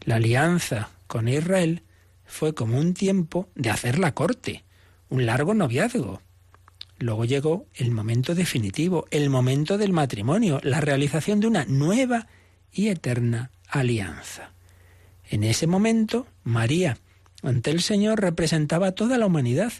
La 0.00 0.16
alianza 0.16 0.90
con 1.06 1.28
Israel 1.28 1.82
fue 2.26 2.52
como 2.52 2.78
un 2.78 2.94
tiempo 2.94 3.48
de 3.54 3.70
hacer 3.70 4.00
la 4.00 4.12
corte, 4.12 4.64
un 5.08 5.24
largo 5.24 5.54
noviazgo. 5.54 6.20
Luego 6.98 7.24
llegó 7.24 7.66
el 7.74 7.92
momento 7.92 8.34
definitivo, 8.34 9.06
el 9.12 9.30
momento 9.30 9.78
del 9.78 9.92
matrimonio, 9.92 10.58
la 10.64 10.80
realización 10.80 11.38
de 11.38 11.46
una 11.46 11.64
nueva 11.64 12.26
y 12.72 12.88
eterna 12.88 13.52
alianza. 13.68 14.50
En 15.30 15.44
ese 15.44 15.68
momento, 15.68 16.26
María, 16.42 16.98
ante 17.44 17.70
el 17.70 17.82
Señor, 17.82 18.20
representaba 18.20 18.88
a 18.88 18.92
toda 18.92 19.16
la 19.16 19.26
humanidad. 19.26 19.72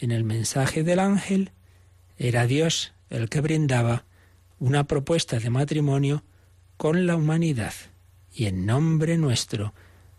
En 0.00 0.10
el 0.10 0.24
mensaje 0.24 0.82
del 0.82 0.98
ángel 0.98 1.52
era 2.18 2.46
Dios 2.46 2.92
el 3.10 3.28
que 3.28 3.40
brindaba 3.40 4.04
una 4.58 4.84
propuesta 4.84 5.38
de 5.38 5.50
matrimonio 5.50 6.24
con 6.76 7.06
la 7.06 7.16
humanidad. 7.16 7.72
Y 8.32 8.46
en 8.46 8.66
nombre 8.66 9.16
nuestro, 9.16 9.72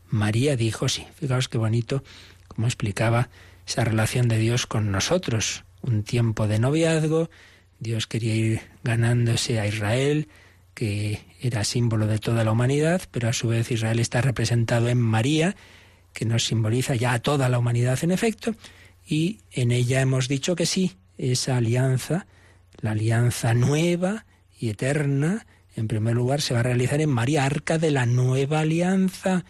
María 0.08 0.56
dijo 0.56 0.89
sí. 0.89 1.06
Fijaos 1.16 1.50
qué 1.50 1.58
bonito, 1.58 2.04
como 2.47 2.68
explicaba 2.68 3.30
esa 3.68 3.84
relación 3.84 4.28
de 4.28 4.39
Dios 4.39 4.66
con 4.66 4.91
nosotros. 4.91 5.64
Un 5.82 6.04
tiempo 6.04 6.47
de 6.47 6.60
noviazgo, 6.60 7.30
Dios 7.80 8.08
quería 8.08 8.36
ir 8.36 8.62
ganándose 8.84 9.60
a 9.60 9.68
Israel, 9.68 10.28
que 10.74 11.22
era 11.41 11.64
símbolo 11.64 12.08
de 12.08 12.20
toda 12.20 12.43
la 12.43 12.52
humanidad, 12.52 13.02
pero 13.12 13.30
a 13.30 13.34
su 13.34 13.50
vez 13.50 13.72
Israel 13.72 14.00
está 14.00 14.22
representado 14.22 14.89
en 14.89 15.00
María, 15.00 15.56
que 16.14 16.26
nos 16.26 16.45
simboliza 16.45 16.95
ya 16.95 17.14
a 17.14 17.20
toda 17.20 17.50
la 17.50 17.60
humanidad 17.60 18.00
en 18.02 18.12
efecto, 18.12 18.56
y 19.08 19.39
en 19.52 19.72
ella 19.72 20.02
hemos 20.02 20.28
dicho 20.28 20.56
que 20.56 20.66
sí, 20.66 20.95
esa 21.20 21.57
alianza, 21.57 22.26
la 22.82 22.91
alianza 22.91 23.53
nueva 23.53 24.26
y 24.57 24.70
eterna, 24.70 25.45
en 25.76 25.88
primer 25.88 26.15
lugar 26.15 26.41
se 26.41 26.53
va 26.53 26.61
a 26.61 26.63
realizar 26.63 27.01
en 27.01 27.09
María, 27.09 27.45
arca 27.45 27.78
de 27.78 27.91
la 27.91 28.05
nueva 28.05 28.61
alianza. 28.61 29.45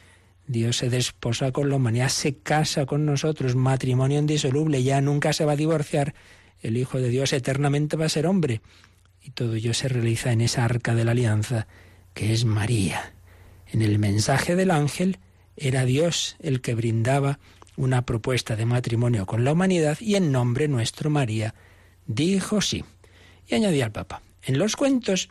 Dios 0.48 0.78
se 0.78 0.90
desposa 0.90 1.52
con 1.52 1.70
la 1.70 1.76
humanidad, 1.76 2.10
se 2.10 2.36
casa 2.38 2.86
con 2.86 3.06
nosotros, 3.06 3.56
matrimonio 3.56 4.20
indisoluble, 4.20 4.84
ya 4.84 5.00
nunca 5.00 5.32
se 5.32 5.46
va 5.46 5.54
a 5.54 5.56
divorciar. 5.56 6.16
El 6.62 6.76
Hijo 6.76 7.00
de 7.00 7.10
Dios 7.10 7.34
eternamente 7.34 7.96
va 7.96 8.06
a 8.06 8.10
ser 8.10 8.26
hombre. 8.26 8.62
Y 9.22 9.32
todo 9.32 9.54
ello 9.54 9.74
se 9.74 9.88
realiza 9.88 10.32
en 10.32 10.42
esa 10.42 10.66
arca 10.66 10.96
de 10.96 11.06
la 11.06 11.12
alianza, 11.12 11.68
que 12.14 12.34
es 12.34 12.46
María. 12.46 13.14
En 13.68 13.82
el 13.82 14.00
mensaje 14.00 14.56
del 14.56 14.72
ángel 14.72 15.20
era 15.56 15.86
Dios 15.86 16.36
el 16.40 16.62
que 16.62 16.74
brindaba 16.74 17.40
una 17.80 18.06
propuesta 18.06 18.58
de 18.58 18.66
matrimonio 18.66 19.26
con 19.26 19.46
la 19.46 19.54
humanidad 19.54 19.98
y 20.02 20.16
en 20.16 20.34
nombre 20.34 20.68
nuestro 20.68 21.10
María 21.10 21.56
dijo 22.06 22.60
sí. 22.60 22.84
Y 23.48 23.56
añadía 23.56 23.86
al 23.86 23.94
Papa, 23.94 24.22
en 24.44 24.60
los 24.60 24.76
cuentos 24.76 25.30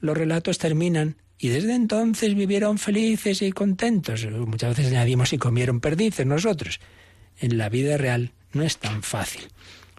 los 0.00 0.16
relatos 0.16 0.58
terminan 0.58 1.16
y 1.38 1.48
desde 1.48 1.74
entonces 1.74 2.34
vivieron 2.34 2.76
felices 2.76 3.40
y 3.40 3.50
contentos. 3.50 4.26
Muchas 4.26 4.76
veces 4.76 4.92
añadimos 4.92 5.32
y 5.32 5.38
comieron 5.38 5.80
perdices 5.80 6.26
nosotros. 6.26 6.80
En 7.38 7.56
la 7.56 7.70
vida 7.70 7.96
real 7.96 8.32
no 8.52 8.62
es 8.62 8.76
tan 8.76 9.02
fácil. 9.02 9.48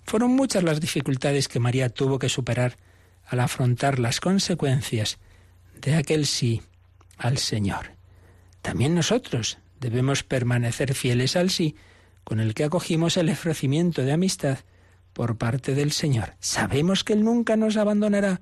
Fueron 0.06 0.32
muchas 0.32 0.64
las 0.64 0.80
dificultades 0.80 1.48
que 1.48 1.60
María 1.60 1.90
tuvo 1.90 2.20
que 2.20 2.30
superar 2.30 2.78
al 3.26 3.40
afrontar 3.40 3.98
las 3.98 4.20
consecuencias 4.20 5.18
de 5.82 5.96
aquel 5.96 6.28
sí 6.28 6.62
al 7.18 7.40
Señor. 7.40 7.92
También 8.62 8.94
nosotros 8.94 9.58
debemos 9.80 10.24
permanecer 10.24 10.94
fieles 10.94 11.36
al 11.36 11.50
sí 11.50 11.76
con 12.28 12.42
el 12.42 12.56
que 12.56 12.66
acogimos 12.66 13.16
el 13.16 13.30
ofrecimiento 13.30 14.02
de 14.02 14.12
amistad 14.12 14.58
por 15.14 15.38
parte 15.38 15.74
del 15.76 15.94
Señor. 15.94 16.34
Sabemos 16.42 17.06
que 17.06 17.14
Él 17.14 17.24
nunca 17.24 17.56
nos 17.56 17.78
abandonará, 17.78 18.42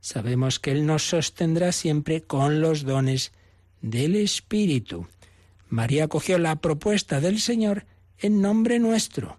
sabemos 0.00 0.58
que 0.58 0.70
Él 0.70 0.86
nos 0.86 1.06
sostendrá 1.06 1.72
siempre 1.72 2.22
con 2.22 2.62
los 2.62 2.84
dones 2.84 3.32
del 3.82 4.16
Espíritu. 4.16 5.08
María 5.68 6.04
acogió 6.04 6.38
la 6.38 6.56
propuesta 6.56 7.20
del 7.20 7.38
Señor 7.38 7.84
en 8.16 8.40
nombre 8.40 8.78
nuestro. 8.78 9.36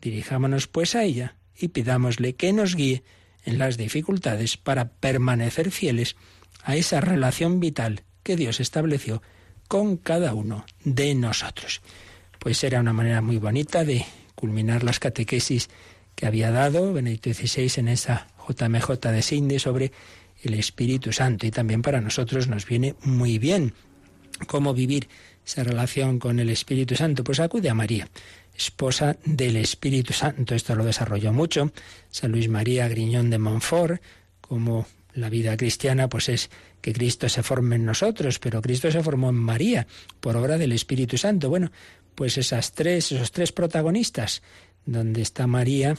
Dirijámonos 0.00 0.68
pues 0.68 0.94
a 0.94 1.02
ella 1.02 1.34
y 1.58 1.66
pidámosle 1.66 2.36
que 2.36 2.52
nos 2.52 2.76
guíe 2.76 3.02
en 3.42 3.58
las 3.58 3.76
dificultades 3.76 4.56
para 4.56 4.90
permanecer 4.90 5.72
fieles 5.72 6.14
a 6.62 6.76
esa 6.76 7.00
relación 7.00 7.58
vital 7.58 8.04
que 8.22 8.36
Dios 8.36 8.60
estableció 8.60 9.20
con 9.66 9.96
cada 9.96 10.32
uno 10.32 10.64
de 10.84 11.16
nosotros. 11.16 11.82
Pues 12.46 12.62
era 12.62 12.78
una 12.78 12.92
manera 12.92 13.22
muy 13.22 13.38
bonita 13.38 13.84
de 13.84 14.06
culminar 14.36 14.84
las 14.84 15.00
catequesis 15.00 15.68
que 16.14 16.26
había 16.26 16.52
dado 16.52 16.92
Benedicto 16.92 17.34
XVI 17.34 17.72
en 17.78 17.88
esa 17.88 18.28
JMJ 18.38 18.88
de 19.10 19.22
Sinde 19.22 19.58
sobre 19.58 19.90
el 20.44 20.54
Espíritu 20.54 21.12
Santo. 21.12 21.44
Y 21.44 21.50
también 21.50 21.82
para 21.82 22.00
nosotros 22.00 22.46
nos 22.46 22.64
viene 22.64 22.94
muy 23.02 23.40
bien 23.40 23.72
cómo 24.46 24.74
vivir 24.74 25.08
esa 25.44 25.64
relación 25.64 26.20
con 26.20 26.38
el 26.38 26.48
Espíritu 26.48 26.94
Santo. 26.94 27.24
Pues 27.24 27.40
acude 27.40 27.68
a 27.68 27.74
María, 27.74 28.08
esposa 28.56 29.16
del 29.24 29.56
Espíritu 29.56 30.12
Santo. 30.12 30.54
Esto 30.54 30.76
lo 30.76 30.84
desarrolló 30.84 31.32
mucho 31.32 31.72
San 32.10 32.30
Luis 32.30 32.48
María 32.48 32.86
Griñón 32.86 33.28
de 33.28 33.38
Montfort, 33.38 34.00
como 34.40 34.86
la 35.14 35.30
vida 35.30 35.56
cristiana 35.56 36.08
pues 36.08 36.28
es 36.28 36.50
que 36.80 36.92
Cristo 36.92 37.28
se 37.28 37.42
forme 37.42 37.74
en 37.74 37.84
nosotros, 37.84 38.38
pero 38.38 38.62
Cristo 38.62 38.88
se 38.92 39.02
formó 39.02 39.30
en 39.30 39.34
María 39.34 39.88
por 40.20 40.36
obra 40.36 40.58
del 40.58 40.70
Espíritu 40.70 41.18
Santo. 41.18 41.48
Bueno, 41.48 41.72
pues 42.16 42.36
esas 42.38 42.72
tres, 42.72 43.12
esos 43.12 43.30
tres 43.30 43.52
protagonistas, 43.52 44.42
donde 44.84 45.22
está 45.22 45.46
María, 45.46 45.96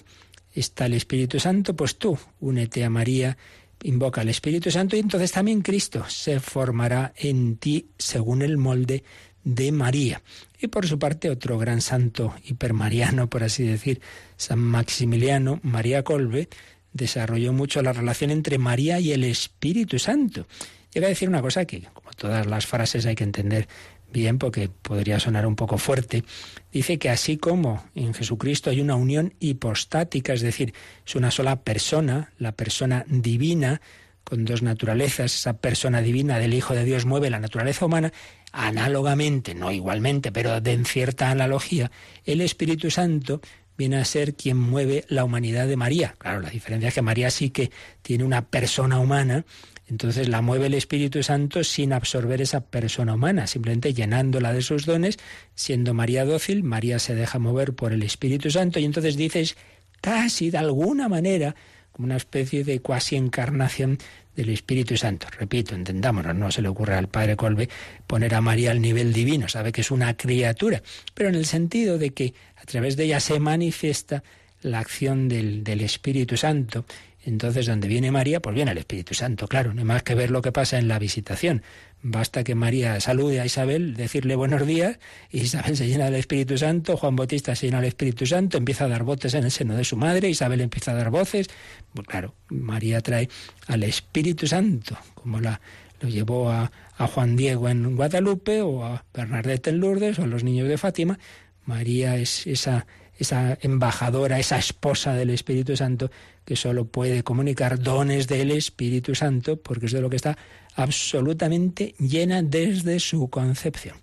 está 0.54 0.88
el 0.88 0.94
Espíritu 0.94 1.40
Santo, 1.40 1.76
pues 1.76 1.98
tú 1.98 2.18
únete 2.42 2.84
a 2.84 2.90
María, 2.90 3.38
invoca 3.84 4.22
al 4.22 4.30
Espíritu 4.30 4.72
Santo 4.72 4.98
y 4.98 5.00
entonces 5.00 5.32
también 5.32 5.62
Cristo 5.62 6.04
se 6.10 6.40
formará 6.40 7.14
en 7.16 7.58
ti 7.58 7.92
según 7.98 8.42
el 8.42 8.58
molde 8.58 9.04
de 9.44 9.72
María. 9.72 10.22
Y 10.60 10.68
por 10.68 10.88
su 10.88 11.00
parte 11.00 11.30
otro 11.30 11.58
gran 11.58 11.82
santo 11.82 12.34
hipermariano, 12.44 13.30
por 13.30 13.44
así 13.44 13.64
decir, 13.64 14.02
San 14.36 14.60
Maximiliano 14.60 15.60
María 15.64 16.04
Colbe, 16.04 16.50
desarrolló 16.92 17.54
mucho 17.54 17.82
la 17.82 17.94
relación 17.94 18.32
entre 18.32 18.58
María 18.58 19.00
y 19.00 19.12
el 19.12 19.24
Espíritu 19.24 20.00
Santo. 20.00 20.48
Llega 20.94 21.06
a 21.06 21.10
decir 21.10 21.30
una 21.30 21.42
cosa 21.42 21.66
que, 21.66 21.84
como 21.94 22.12
todas 22.12 22.48
las 22.48 22.66
frases, 22.66 23.06
hay 23.06 23.16
que 23.16 23.24
entender 23.24 23.68
bien 24.12 24.38
porque 24.38 24.70
podría 24.70 25.20
sonar 25.20 25.46
un 25.46 25.56
poco 25.56 25.78
fuerte. 25.78 26.24
Dice 26.72 26.98
que 26.98 27.10
así 27.10 27.38
como 27.38 27.84
en 27.96 28.14
Jesucristo 28.14 28.70
hay 28.70 28.82
una 28.82 28.96
unión 28.96 29.34
hipostática, 29.40 30.34
es 30.34 30.42
decir, 30.42 30.74
es 31.06 31.16
una 31.16 31.32
sola 31.32 31.62
persona, 31.62 32.32
la 32.38 32.52
persona 32.52 33.06
divina, 33.08 33.82
con 34.24 34.44
dos 34.44 34.62
naturalezas, 34.62 35.34
esa 35.34 35.54
persona 35.54 36.02
divina 36.02 36.38
del 36.38 36.54
Hijo 36.54 36.74
de 36.74 36.84
Dios 36.84 37.06
mueve 37.06 37.30
la 37.30 37.40
naturaleza 37.40 37.86
humana, 37.86 38.12
análogamente, 38.52 39.56
no 39.56 39.72
igualmente, 39.72 40.32
pero 40.32 40.60
de 40.60 40.74
en 40.74 40.86
cierta 40.86 41.32
analogía, 41.32 41.92
el 42.26 42.42
Espíritu 42.42 42.92
Santo 42.92 43.42
viene 43.78 43.98
a 43.98 44.06
ser 44.06 44.34
quien 44.34 44.58
mueve 44.58 45.06
la 45.08 45.24
humanidad 45.24 45.68
de 45.68 45.78
María. 45.78 46.16
Claro, 46.18 46.42
la 46.42 46.50
diferencia 46.50 46.90
es 46.90 46.96
que 46.96 47.02
María 47.02 47.30
sí 47.32 47.52
que 47.52 47.72
tiene 48.02 48.24
una 48.24 48.46
persona 48.46 49.00
humana, 49.00 49.46
entonces 49.90 50.28
la 50.28 50.42
mueve 50.42 50.68
el 50.68 50.74
Espíritu 50.74 51.24
Santo 51.24 51.64
sin 51.64 51.94
absorber 51.94 52.42
esa 52.42 52.62
persona 52.62 53.14
humana, 53.14 53.48
simplemente 53.48 53.94
llenándola 53.94 54.52
de 54.52 54.62
sus 54.62 54.86
dones, 54.86 55.18
siendo 55.56 55.94
María 55.94 56.26
dócil, 56.26 56.64
María 56.64 57.00
se 57.00 57.16
deja 57.16 57.40
mover 57.40 57.74
por 57.74 57.94
el 57.94 58.04
Espíritu 58.04 58.52
Santo 58.52 58.80
y 58.80 58.86
entonces 58.86 59.16
dices 59.16 59.56
casi 60.02 60.50
de 60.50 60.58
alguna 60.58 61.08
manera 61.08 61.56
como 61.92 62.06
una 62.06 62.18
especie 62.18 62.64
de 62.64 62.82
cuasi 62.82 63.16
encarnación 63.16 63.98
del 64.36 64.50
Espíritu 64.50 64.98
Santo. 64.98 65.28
Repito, 65.40 65.74
entendámonos, 65.74 66.36
no 66.36 66.52
se 66.52 66.62
le 66.62 66.68
ocurre 66.68 66.96
al 66.96 67.08
Padre 67.08 67.36
Colbe 67.36 67.70
poner 68.06 68.36
a 68.36 68.42
María 68.42 68.72
al 68.72 68.82
nivel 68.82 69.14
divino, 69.14 69.48
sabe 69.50 69.72
que 69.72 69.82
es 69.82 69.90
una 69.90 70.16
criatura, 70.16 70.84
pero 71.14 71.30
en 71.30 71.36
el 71.36 71.46
sentido 71.46 71.98
de 71.98 72.12
que 72.12 72.34
a 72.58 72.66
través 72.66 72.98
de 72.98 73.06
ella 73.06 73.20
se 73.20 73.40
manifiesta 73.40 74.24
la 74.62 74.80
acción 74.80 75.28
del, 75.28 75.64
del 75.64 75.82
Espíritu 75.82 76.38
Santo. 76.38 76.86
Entonces, 77.28 77.66
donde 77.66 77.90
viene 77.90 78.10
María, 78.10 78.40
pues 78.40 78.56
viene 78.56 78.72
el 78.72 78.78
Espíritu 78.78 79.14
Santo, 79.14 79.50
claro, 79.50 79.74
no 79.74 79.82
hay 79.82 79.86
más 79.86 80.02
que 80.02 80.16
ver 80.16 80.32
lo 80.32 80.42
que 80.42 80.54
pasa 80.54 80.78
en 80.78 80.88
la 80.88 80.98
visitación. 80.98 81.62
Basta 82.02 82.46
que 82.46 82.56
María 82.56 83.02
salude 83.02 83.42
a 83.42 83.46
Isabel, 83.46 83.96
decirle 83.96 84.38
buenos 84.38 84.66
días, 84.66 84.98
y 85.30 85.42
Isabel 85.42 85.76
se 85.76 85.88
llena 85.88 86.06
del 86.06 86.16
Espíritu 86.16 86.58
Santo, 86.58 86.96
Juan 86.96 87.18
Bautista 87.18 87.54
se 87.54 87.66
llena 87.66 87.82
del 87.82 87.90
Espíritu 87.90 88.26
Santo, 88.26 88.58
empieza 88.58 88.86
a 88.86 88.88
dar 88.88 89.04
voces 89.04 89.34
en 89.34 89.44
el 89.44 89.52
seno 89.52 89.76
de 89.76 89.84
su 89.84 89.98
madre, 89.98 90.30
Isabel 90.30 90.62
empieza 90.62 90.92
a 90.92 90.96
dar 90.96 91.10
voces. 91.10 91.50
Pues 91.94 92.08
claro, 92.08 92.34
María 92.48 93.02
trae 93.02 93.28
al 93.68 93.84
Espíritu 93.84 94.48
Santo, 94.48 94.98
como 95.14 95.42
la, 95.42 95.60
lo 96.00 96.08
llevó 96.08 96.50
a, 96.50 96.72
a 96.96 97.08
Juan 97.08 97.36
Diego 97.36 97.68
en 97.68 97.98
Guadalupe, 97.98 98.62
o 98.62 98.86
a 98.86 99.04
Bernadette 99.14 99.68
en 99.68 99.80
Lourdes, 99.80 100.18
o 100.18 100.24
a 100.24 100.28
los 100.28 100.46
niños 100.46 100.70
de 100.70 100.78
Fátima. 100.78 101.20
María 101.66 102.16
es 102.16 102.48
esa 102.48 102.88
esa 103.18 103.58
embajadora, 103.62 104.40
esa 104.40 104.58
esposa 104.58 105.14
del 105.14 105.30
Espíritu 105.30 105.76
Santo, 105.76 106.12
que 106.46 106.56
solo 106.56 106.86
puede 106.86 107.24
comunicar 107.24 107.80
dones 107.80 108.28
del 108.28 108.52
Espíritu 108.52 109.16
Santo, 109.16 109.58
porque 109.58 109.88
es 109.88 109.92
de 109.92 110.02
lo 110.02 110.10
que 110.10 110.16
está 110.16 110.38
absolutamente 110.76 111.96
llena 112.00 112.42
desde 112.42 113.00
su 113.00 113.30
concepción. 113.30 113.98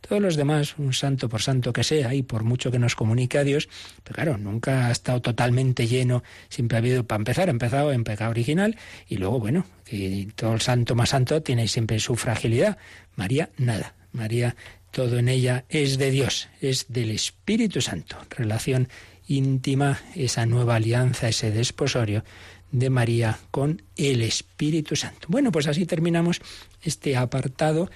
Todos 0.00 0.22
los 0.22 0.36
demás, 0.36 0.76
un 0.78 0.92
santo 0.92 1.28
por 1.28 1.42
santo 1.42 1.72
que 1.72 1.82
sea, 1.82 2.14
y 2.14 2.22
por 2.22 2.44
mucho 2.44 2.70
que 2.70 2.78
nos 2.78 2.94
comunique 2.94 3.36
a 3.36 3.44
Dios, 3.44 3.68
pero 4.04 4.14
claro, 4.14 4.38
nunca 4.38 4.86
ha 4.86 4.92
estado 4.92 5.20
totalmente 5.20 5.86
lleno, 5.86 6.22
siempre 6.48 6.76
ha 6.76 6.78
habido, 6.78 7.04
para 7.04 7.18
empezar, 7.18 7.48
ha 7.48 7.50
empezado 7.50 7.92
en 7.92 8.04
pecado 8.04 8.30
original, 8.30 8.76
y 9.08 9.16
luego, 9.16 9.40
bueno, 9.40 9.66
que 9.84 10.28
todo 10.36 10.54
el 10.54 10.60
santo 10.60 10.94
más 10.94 11.10
santo 11.10 11.42
tiene 11.42 11.66
siempre 11.66 11.98
su 11.98 12.14
fragilidad. 12.14 12.78
María, 13.16 13.50
nada. 13.58 13.94
María 14.12 14.56
todo 14.90 15.18
en 15.18 15.28
ella 15.28 15.64
es 15.68 15.98
de 15.98 16.10
Dios, 16.10 16.48
es 16.60 16.86
del 16.88 17.10
Espíritu 17.10 17.80
Santo. 17.80 18.16
Relación 18.30 18.88
íntima, 19.26 20.00
esa 20.14 20.46
nueva 20.46 20.76
alianza, 20.76 21.28
ese 21.28 21.50
desposorio 21.50 22.24
de 22.70 22.90
María 22.90 23.38
con 23.50 23.82
el 23.96 24.22
Espíritu 24.22 24.96
Santo. 24.96 25.28
Bueno, 25.28 25.52
pues 25.52 25.66
así 25.66 25.86
terminamos 25.86 26.40
este 26.82 27.16
apartado 27.16 27.90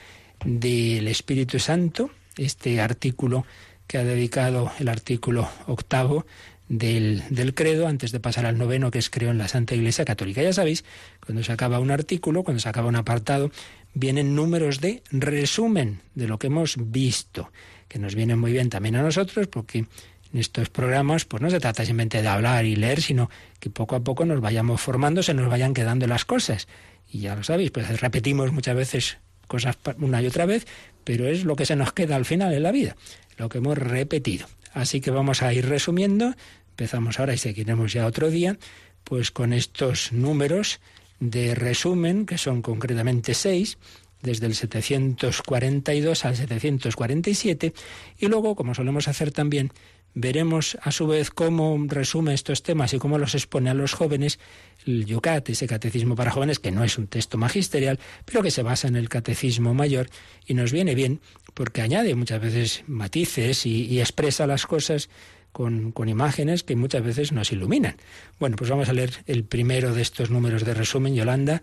del 0.45 1.09
Espíritu 1.09 1.59
Santo, 1.59 2.11
este 2.36 2.80
artículo 2.80 3.45
que 3.86 3.99
ha 3.99 4.05
dedicado 4.05 4.72
el 4.78 4.88
artículo 4.88 5.49
octavo 5.66 6.26
del, 6.68 7.22
del, 7.28 7.53
credo 7.53 7.86
antes 7.86 8.12
de 8.12 8.20
pasar 8.20 8.47
al 8.47 8.57
noveno 8.57 8.90
que 8.90 8.99
es 8.99 9.11
creo 9.11 9.30
en 9.30 9.38
la 9.38 9.49
Santa 9.49 9.74
Iglesia 9.74 10.05
Católica. 10.05 10.43
Ya 10.43 10.55
sabéis, 10.55 10.84
cuando 11.24 11.45
se 11.45 11.53
acaba 11.53 11.80
un 11.80 11.90
artículo, 11.90 12.45
cuando 12.45 12.61
se 12.61 12.68
acaba 12.68 12.88
un 12.88 12.97
apartado, 12.97 13.51
vienen 13.95 14.34
números 14.34 14.80
de 14.80 15.03
resumen 15.11 16.01
de 16.14 16.28
lo 16.28 16.38
que 16.38 16.49
hemos 16.49 16.76
visto, 16.78 17.51
que 17.88 17.99
nos 17.99 18.14
vienen 18.14 18.38
muy 18.38 18.53
bien 18.53 18.70
también 18.70 18.97
a 18.97 19.03
nosotros 19.03 19.49
porque 19.49 19.78
en 19.78 20.40
estos 20.40 20.70
programas 20.70 21.24
pues 21.24 21.43
no 21.43 21.51
se 21.51 21.61
trata 21.61 21.84
simplemente 21.84 22.22
de 22.22 22.28
hablar 22.28 22.64
y 22.64 22.76
leer, 22.76 23.03
sino 23.03 23.30
que 23.61 23.70
poco 23.70 23.97
a 23.97 24.01
poco 24.01 24.24
nos 24.24 24.40
vayamos 24.40 24.80
formando, 24.80 25.22
se 25.22 25.34
nos 25.34 25.49
vayan 25.49 25.74
quedando 25.74 26.07
las 26.07 26.24
cosas. 26.24 26.68
Y 27.11 27.20
ya 27.20 27.36
lo 27.36 27.45
sabéis, 27.45 27.70
pues 27.70 28.01
repetimos 28.01 28.53
muchas 28.53 28.74
veces 28.74 29.18
cosas 29.47 29.76
una 29.99 30.22
y 30.22 30.26
otra 30.26 30.47
vez, 30.47 30.66
pero 31.05 31.26
es 31.26 31.45
lo 31.45 31.57
que 31.57 31.66
se 31.66 31.76
nos 31.76 31.93
queda 31.93 32.16
al 32.16 32.24
final 32.24 32.55
en 32.55 32.62
la 32.62 32.72
vida, 32.72 32.97
lo 33.36 33.51
que 33.51 33.59
hemos 33.59 33.76
repetido. 33.76 34.47
Así 34.72 35.03
que 35.03 35.11
vamos 35.11 35.43
a 35.43 35.53
ir 35.53 35.68
resumiendo, 35.68 36.34
empezamos 36.70 37.20
ahora 37.20 37.34
y 37.34 37.38
seguiremos 37.38 37.93
ya 37.93 38.07
otro 38.07 38.30
día, 38.30 38.57
pues 39.05 39.30
con 39.30 39.53
estos 39.53 40.12
números 40.12 40.80
de 41.23 41.55
resumen, 41.55 42.27
que 42.27 42.37
son 42.37 42.62
concretamente 42.62 43.35
seis, 43.35 43.79
desde 44.23 44.47
el 44.47 44.57
742 44.57 46.25
al 46.25 46.37
747, 46.37 47.73
y 48.18 48.27
luego, 48.27 48.57
como 48.57 48.75
solemos 48.75 49.07
hacer 49.07 49.31
también, 49.31 49.73
veremos 50.14 50.77
a 50.83 50.91
su 50.91 51.07
vez 51.07 51.31
cómo 51.31 51.79
resume 51.87 52.35
estos 52.35 52.64
temas 52.64 52.93
y 52.93 52.99
cómo 52.99 53.18
los 53.18 53.37
expone 53.37 53.70
a 53.70 53.75
los 53.75 53.95
jóvenes. 53.95 54.41
El 54.85 55.07
Yucat, 55.07 55.49
ese 55.49 55.68
catecismo 55.68 56.16
para 56.16 56.33
jóvenes, 56.33 56.59
que 56.59 56.73
no 56.73 56.83
es 56.83 56.99
un 56.99 57.07
texto 57.07 57.39
magisterial, 57.39 58.01
pero 58.25 58.43
que 58.43 58.51
se 58.51 58.64
basa 58.64 58.89
en 58.89 58.97
el 58.97 59.09
catecismo 59.09 59.75
mayor 59.75 60.09
y 60.45 60.55
nos 60.55 60.73
viene 60.73 60.97
bien 60.97 61.20
porque 61.55 61.83
añade 61.83 62.14
muchas 62.16 62.41
veces 62.41 62.83
matices 62.89 63.64
y, 63.64 63.87
y 63.87 64.01
expresa 64.01 64.47
las 64.47 64.66
cosas 64.66 65.09
con, 65.53 65.93
con, 65.93 66.09
imágenes 66.09 66.63
que 66.63 66.77
muchas 66.77 67.03
veces 67.03 67.33
nos 67.33 67.53
iluminan. 67.53 67.97
Bueno, 68.41 68.57
pues 68.57 68.71
vamos 68.71 68.89
a 68.89 68.93
leer 68.93 69.23
el 69.27 69.45
primero 69.45 69.95
de 69.95 70.03
estos 70.03 70.31
números 70.31 70.65
de 70.65 70.75
resumen, 70.75 71.15
Yolanda, 71.15 71.63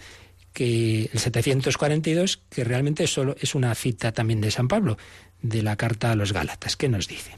que 0.54 1.10
el 1.12 1.20
742, 1.20 2.42
que 2.50 2.64
realmente 2.64 3.08
solo 3.08 3.36
es 3.40 3.56
una 3.56 3.74
cita 3.76 4.12
también 4.12 4.42
de 4.42 4.52
San 4.52 4.68
Pablo, 4.68 4.98
de 5.42 5.64
la 5.64 5.76
carta 5.76 6.12
a 6.12 6.16
los 6.16 6.34
Gálatas. 6.34 6.76
¿Qué 6.76 6.90
nos 6.90 7.08
dice? 7.08 7.32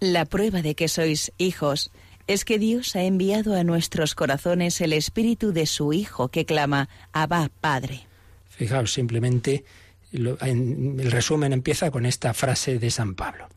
La 0.00 0.24
prueba 0.24 0.62
de 0.62 0.74
que 0.74 0.88
sois 0.88 1.32
hijos 1.38 1.90
es 2.26 2.44
que 2.44 2.58
Dios 2.58 2.96
ha 2.96 3.04
enviado 3.04 3.54
a 3.54 3.64
nuestros 3.64 4.14
corazones 4.14 4.80
el 4.80 4.92
espíritu 4.92 5.52
de 5.52 5.66
su 5.66 5.92
Hijo 5.92 6.28
que 6.28 6.44
clama, 6.44 6.88
Abba, 7.12 7.50
Padre. 7.60 8.06
Fijaos, 8.48 8.92
simplemente 8.92 9.64
el 10.12 11.10
resumen 11.10 11.52
empieza 11.52 11.90
con 11.90 12.04
esta 12.04 12.34
frase 12.34 12.78
de 12.78 12.90
San 12.90 13.14
Pablo 13.14 13.48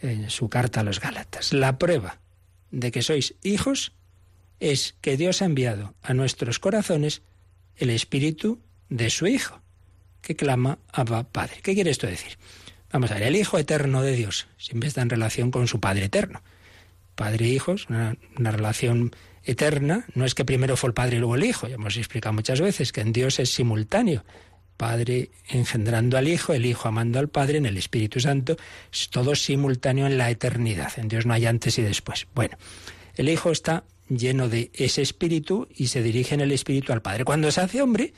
en 0.00 0.30
su 0.30 0.48
carta 0.48 0.80
a 0.80 0.84
los 0.84 1.00
Gálatas. 1.00 1.52
La 1.52 1.78
prueba 1.78 2.18
de 2.70 2.90
que 2.90 3.02
sois 3.02 3.34
hijos 3.42 3.92
es 4.60 4.94
que 5.00 5.16
Dios 5.16 5.42
ha 5.42 5.46
enviado 5.46 5.94
a 6.02 6.14
nuestros 6.14 6.58
corazones 6.58 7.22
el 7.76 7.90
espíritu 7.90 8.60
de 8.88 9.10
su 9.10 9.26
Hijo, 9.26 9.60
que 10.20 10.36
clama 10.36 10.78
Abba 10.92 11.24
Padre. 11.24 11.60
¿Qué 11.62 11.74
quiere 11.74 11.90
esto 11.90 12.06
decir? 12.06 12.38
Vamos 12.92 13.10
a 13.10 13.14
ver, 13.14 13.24
el 13.24 13.36
Hijo 13.36 13.58
eterno 13.58 14.02
de 14.02 14.12
Dios 14.12 14.48
siempre 14.58 14.88
está 14.88 15.02
en 15.02 15.10
relación 15.10 15.50
con 15.50 15.66
su 15.66 15.80
Padre 15.80 16.04
eterno. 16.04 16.42
Padre 17.14 17.46
e 17.46 17.48
Hijo 17.48 17.72
es 17.72 17.88
una, 17.88 18.16
una 18.36 18.50
relación 18.50 19.12
eterna, 19.44 20.04
no 20.14 20.24
es 20.24 20.34
que 20.34 20.44
primero 20.44 20.76
fue 20.76 20.88
el 20.88 20.94
Padre 20.94 21.16
y 21.16 21.18
luego 21.20 21.36
el 21.36 21.44
Hijo, 21.44 21.68
ya 21.68 21.76
hemos 21.76 21.96
explicado 21.96 22.32
muchas 22.32 22.60
veces 22.60 22.92
que 22.92 23.00
en 23.00 23.12
Dios 23.12 23.38
es 23.38 23.52
simultáneo. 23.52 24.24
Padre 24.80 25.28
engendrando 25.50 26.16
al 26.16 26.26
Hijo, 26.26 26.54
el 26.54 26.64
Hijo 26.64 26.88
amando 26.88 27.18
al 27.18 27.28
Padre, 27.28 27.58
en 27.58 27.66
el 27.66 27.76
Espíritu 27.76 28.18
Santo, 28.18 28.56
es 28.90 29.10
todo 29.10 29.34
simultáneo 29.34 30.06
en 30.06 30.16
la 30.16 30.30
eternidad. 30.30 30.90
En 30.96 31.08
Dios 31.08 31.26
no 31.26 31.34
hay 31.34 31.44
antes 31.44 31.78
y 31.78 31.82
después. 31.82 32.26
Bueno, 32.34 32.56
el 33.14 33.28
Hijo 33.28 33.50
está 33.50 33.84
lleno 34.08 34.48
de 34.48 34.70
ese 34.72 35.02
Espíritu 35.02 35.68
y 35.76 35.88
se 35.88 36.02
dirige 36.02 36.34
en 36.34 36.40
el 36.40 36.50
Espíritu 36.50 36.94
al 36.94 37.02
Padre. 37.02 37.26
Cuando 37.26 37.50
se 37.50 37.60
hace 37.60 37.82
hombre, 37.82 38.14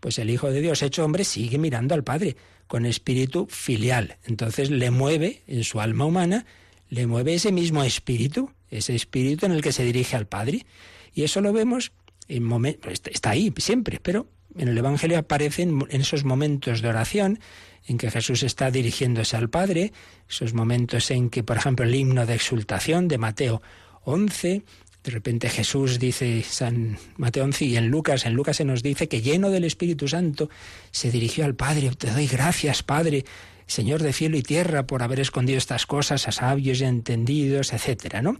pues 0.00 0.18
el 0.18 0.28
Hijo 0.28 0.50
de 0.50 0.60
Dios 0.60 0.82
hecho 0.82 1.02
hombre 1.02 1.24
sigue 1.24 1.56
mirando 1.56 1.94
al 1.94 2.04
Padre 2.04 2.36
con 2.66 2.84
espíritu 2.84 3.46
filial. 3.46 4.18
Entonces 4.24 4.70
le 4.70 4.90
mueve 4.90 5.40
en 5.46 5.64
su 5.64 5.80
alma 5.80 6.04
humana, 6.04 6.44
le 6.90 7.06
mueve 7.06 7.32
ese 7.32 7.52
mismo 7.52 7.84
espíritu, 7.84 8.50
ese 8.68 8.94
espíritu 8.94 9.46
en 9.46 9.52
el 9.52 9.62
que 9.62 9.72
se 9.72 9.82
dirige 9.82 10.14
al 10.16 10.26
Padre. 10.26 10.66
Y 11.14 11.22
eso 11.22 11.40
lo 11.40 11.54
vemos 11.54 11.92
en 12.28 12.42
momentos, 12.42 13.00
está 13.06 13.30
ahí 13.30 13.50
siempre, 13.56 13.98
pero 14.02 14.26
en 14.56 14.68
el 14.68 14.78
Evangelio 14.78 15.18
aparecen 15.18 15.84
en 15.88 16.00
esos 16.00 16.24
momentos 16.24 16.82
de 16.82 16.88
oración 16.88 17.38
en 17.86 17.98
que 17.98 18.10
Jesús 18.10 18.42
está 18.42 18.70
dirigiéndose 18.70 19.36
al 19.36 19.50
Padre, 19.50 19.92
esos 20.28 20.54
momentos 20.54 21.10
en 21.10 21.30
que, 21.30 21.42
por 21.42 21.56
ejemplo, 21.56 21.84
el 21.84 21.94
himno 21.94 22.26
de 22.26 22.34
exultación 22.34 23.08
de 23.08 23.18
Mateo 23.18 23.62
11, 24.04 24.62
de 25.02 25.10
repente 25.10 25.48
Jesús 25.48 25.98
dice 25.98 26.44
San 26.48 26.98
Mateo 27.16 27.44
11 27.44 27.64
y 27.64 27.76
en 27.76 27.88
Lucas, 27.88 28.24
en 28.24 28.34
Lucas 28.34 28.58
se 28.58 28.64
nos 28.64 28.82
dice 28.82 29.08
que 29.08 29.20
lleno 29.20 29.50
del 29.50 29.64
Espíritu 29.64 30.06
Santo 30.06 30.48
se 30.92 31.10
dirigió 31.10 31.44
al 31.44 31.56
Padre, 31.56 31.90
te 31.96 32.10
doy 32.10 32.28
gracias, 32.28 32.82
Padre, 32.82 33.24
Señor 33.66 34.02
de 34.02 34.12
cielo 34.12 34.36
y 34.36 34.42
tierra, 34.42 34.86
por 34.86 35.02
haber 35.02 35.18
escondido 35.18 35.58
estas 35.58 35.86
cosas 35.86 36.28
a 36.28 36.32
sabios 36.32 36.80
y 36.80 36.84
entendidos, 36.84 37.72
etcétera, 37.72 38.22
¿no? 38.22 38.36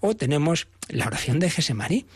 O 0.00 0.16
tenemos 0.16 0.68
la 0.88 1.06
oración 1.06 1.38
de 1.38 1.50
Gesemaní, 1.50 2.06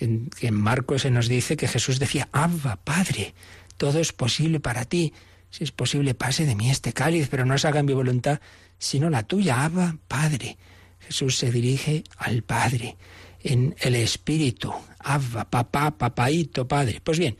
en, 0.00 0.30
en 0.40 0.54
Marcos 0.54 1.02
se 1.02 1.10
nos 1.10 1.28
dice 1.28 1.56
que 1.56 1.68
Jesús 1.68 1.98
decía, 1.98 2.28
Abba, 2.32 2.76
Padre, 2.76 3.34
todo 3.76 3.98
es 4.00 4.12
posible 4.12 4.60
para 4.60 4.84
ti. 4.84 5.12
Si 5.50 5.64
es 5.64 5.72
posible, 5.72 6.14
pase 6.14 6.44
de 6.44 6.54
mí 6.54 6.70
este 6.70 6.92
cáliz, 6.92 7.28
pero 7.30 7.44
no 7.44 7.56
se 7.56 7.68
haga 7.68 7.82
mi 7.82 7.92
voluntad, 7.92 8.40
sino 8.78 9.10
la 9.10 9.22
tuya, 9.22 9.64
Abba, 9.64 9.96
Padre. 10.08 10.58
Jesús 11.00 11.38
se 11.38 11.50
dirige 11.50 12.04
al 12.16 12.42
Padre 12.42 12.96
en 13.42 13.74
el 13.78 13.94
Espíritu. 13.94 14.72
Abba, 14.98 15.48
papá, 15.48 15.96
papaito, 15.96 16.66
Padre. 16.66 17.00
Pues 17.02 17.18
bien, 17.18 17.36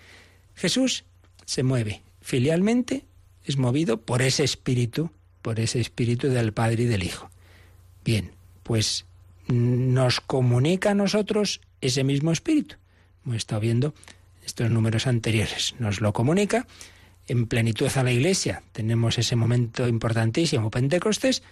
Jesús 0.54 1.04
se 1.44 1.62
mueve 1.62 2.02
filialmente, 2.20 3.04
es 3.44 3.56
movido 3.56 4.00
por 4.00 4.22
ese 4.22 4.44
Espíritu, 4.44 5.10
por 5.42 5.60
ese 5.60 5.80
Espíritu 5.80 6.28
del 6.28 6.52
Padre 6.52 6.84
y 6.84 6.86
del 6.86 7.02
Hijo. 7.02 7.30
Bien, 8.04 8.32
pues 8.62 9.04
nos 9.48 10.20
comunica 10.20 10.90
a 10.90 10.94
nosotros 10.94 11.60
ese 11.80 12.04
mismo 12.04 12.32
espíritu. 12.32 12.76
Hemos 13.24 13.36
estado 13.38 13.60
viendo 13.60 13.94
estos 14.44 14.70
números 14.70 15.06
anteriores. 15.06 15.74
Nos 15.78 16.00
lo 16.00 16.12
comunica 16.12 16.66
en 17.26 17.46
plenitud 17.46 17.90
a 17.94 18.02
la 18.02 18.12
Iglesia. 18.12 18.62
Tenemos 18.72 19.18
ese 19.18 19.36
momento 19.36 19.88
importantísimo, 19.88 20.70
Pentecostés, 20.70 21.42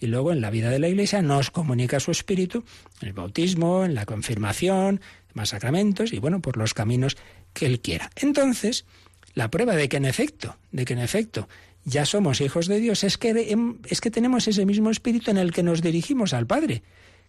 y 0.00 0.06
luego 0.06 0.32
en 0.32 0.40
la 0.40 0.50
vida 0.50 0.70
de 0.70 0.78
la 0.78 0.88
Iglesia 0.88 1.22
nos 1.22 1.50
comunica 1.50 2.00
su 2.00 2.10
espíritu 2.10 2.64
el 3.00 3.12
bautismo, 3.12 3.84
en 3.84 3.94
la 3.94 4.06
confirmación, 4.06 5.00
más 5.34 5.50
sacramentos 5.50 6.12
y 6.12 6.18
bueno, 6.18 6.40
por 6.40 6.56
los 6.56 6.74
caminos 6.74 7.16
que 7.52 7.66
Él 7.66 7.80
quiera. 7.80 8.10
Entonces, 8.16 8.84
la 9.34 9.50
prueba 9.50 9.74
de 9.74 9.88
que 9.88 9.96
en 9.96 10.04
efecto, 10.04 10.56
de 10.72 10.84
que 10.84 10.92
en 10.92 11.00
efecto 11.00 11.48
ya 11.84 12.06
somos 12.06 12.40
hijos 12.40 12.66
de 12.66 12.80
Dios 12.80 13.04
es 13.04 13.18
que, 13.18 13.56
es 13.88 14.00
que 14.00 14.10
tenemos 14.10 14.48
ese 14.48 14.64
mismo 14.64 14.90
espíritu 14.90 15.30
en 15.30 15.38
el 15.38 15.52
que 15.52 15.62
nos 15.62 15.82
dirigimos 15.82 16.32
al 16.32 16.46
Padre, 16.46 16.82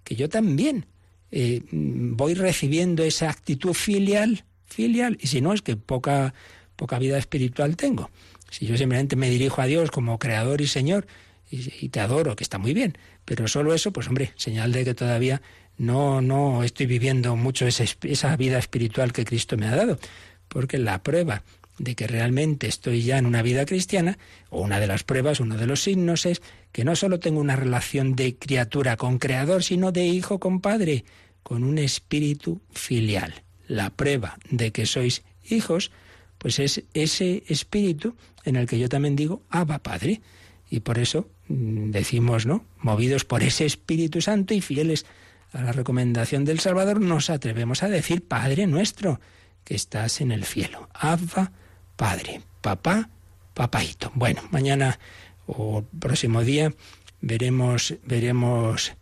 que 0.03 0.15
yo 0.15 0.29
también 0.29 0.85
eh, 1.31 1.61
voy 1.71 2.33
recibiendo 2.33 3.03
esa 3.03 3.29
actitud 3.29 3.73
filial, 3.73 4.43
filial, 4.65 5.17
y 5.21 5.27
si 5.27 5.41
no 5.41 5.53
es 5.53 5.61
que 5.61 5.75
poca, 5.75 6.33
poca 6.75 6.99
vida 6.99 7.17
espiritual 7.17 7.75
tengo. 7.75 8.09
Si 8.49 8.65
yo 8.65 8.77
simplemente 8.77 9.15
me 9.15 9.29
dirijo 9.29 9.61
a 9.61 9.65
Dios 9.65 9.91
como 9.91 10.19
creador 10.19 10.61
y 10.61 10.67
Señor 10.67 11.07
y, 11.51 11.89
te 11.89 11.99
adoro, 11.99 12.35
que 12.35 12.43
está 12.43 12.57
muy 12.57 12.73
bien, 12.73 12.97
pero 13.23 13.47
solo 13.47 13.73
eso, 13.73 13.91
pues 13.91 14.07
hombre, 14.07 14.33
señal 14.35 14.71
de 14.71 14.83
que 14.83 14.93
todavía 14.93 15.41
no, 15.77 16.21
no 16.21 16.63
estoy 16.63 16.85
viviendo 16.85 17.35
mucho 17.35 17.67
esa, 17.67 17.83
esa 18.03 18.35
vida 18.35 18.57
espiritual 18.57 19.13
que 19.13 19.25
Cristo 19.25 19.57
me 19.57 19.67
ha 19.67 19.75
dado, 19.75 19.99
porque 20.47 20.77
la 20.77 21.03
prueba 21.03 21.43
de 21.77 21.95
que 21.95 22.07
realmente 22.07 22.67
estoy 22.67 23.03
ya 23.03 23.17
en 23.17 23.25
una 23.25 23.41
vida 23.41 23.65
cristiana, 23.65 24.17
o 24.49 24.61
una 24.61 24.79
de 24.79 24.87
las 24.87 25.03
pruebas, 25.03 25.39
uno 25.39 25.57
de 25.57 25.67
los 25.67 25.83
signos 25.83 26.25
es 26.25 26.41
que 26.71 26.85
no 26.85 26.95
solo 26.95 27.19
tengo 27.19 27.39
una 27.39 27.55
relación 27.55 28.15
de 28.15 28.35
criatura 28.35 28.97
con 28.97 29.17
creador, 29.17 29.63
sino 29.63 29.91
de 29.91 30.05
hijo 30.05 30.39
con 30.39 30.61
padre 30.61 31.05
con 31.43 31.63
un 31.63 31.77
espíritu 31.77 32.59
filial. 32.71 33.43
La 33.67 33.91
prueba 33.91 34.37
de 34.49 34.71
que 34.71 34.87
sois 34.87 35.23
hijos, 35.47 35.91
pues 36.39 36.57
es 36.57 36.83
ese 36.93 37.43
espíritu 37.47 38.15
en 38.45 38.55
el 38.55 38.67
que 38.67 38.79
yo 38.79 38.89
también 38.89 39.15
digo, 39.15 39.43
Abba 39.49 39.79
Padre. 39.79 40.21
Y 40.69 40.79
por 40.79 40.97
eso 40.97 41.29
mm, 41.47 41.91
decimos, 41.91 42.45
¿no? 42.45 42.65
Movidos 42.79 43.25
por 43.25 43.43
ese 43.43 43.65
Espíritu 43.65 44.21
Santo 44.21 44.53
y 44.53 44.61
fieles 44.61 45.05
a 45.51 45.61
la 45.61 45.71
recomendación 45.71 46.45
del 46.45 46.59
Salvador, 46.59 46.99
nos 46.99 47.29
atrevemos 47.29 47.83
a 47.83 47.89
decir, 47.89 48.27
Padre 48.27 48.67
nuestro, 48.67 49.19
que 49.63 49.75
estás 49.75 50.21
en 50.21 50.31
el 50.31 50.45
cielo. 50.45 50.89
Abba 50.93 51.51
Padre, 51.95 52.41
papá, 52.61 53.09
papaito. 53.53 54.11
Bueno, 54.15 54.41
mañana 54.51 54.99
o 55.47 55.83
próximo 55.99 56.43
día 56.43 56.73
veremos, 57.21 57.95
veremos 58.03 58.93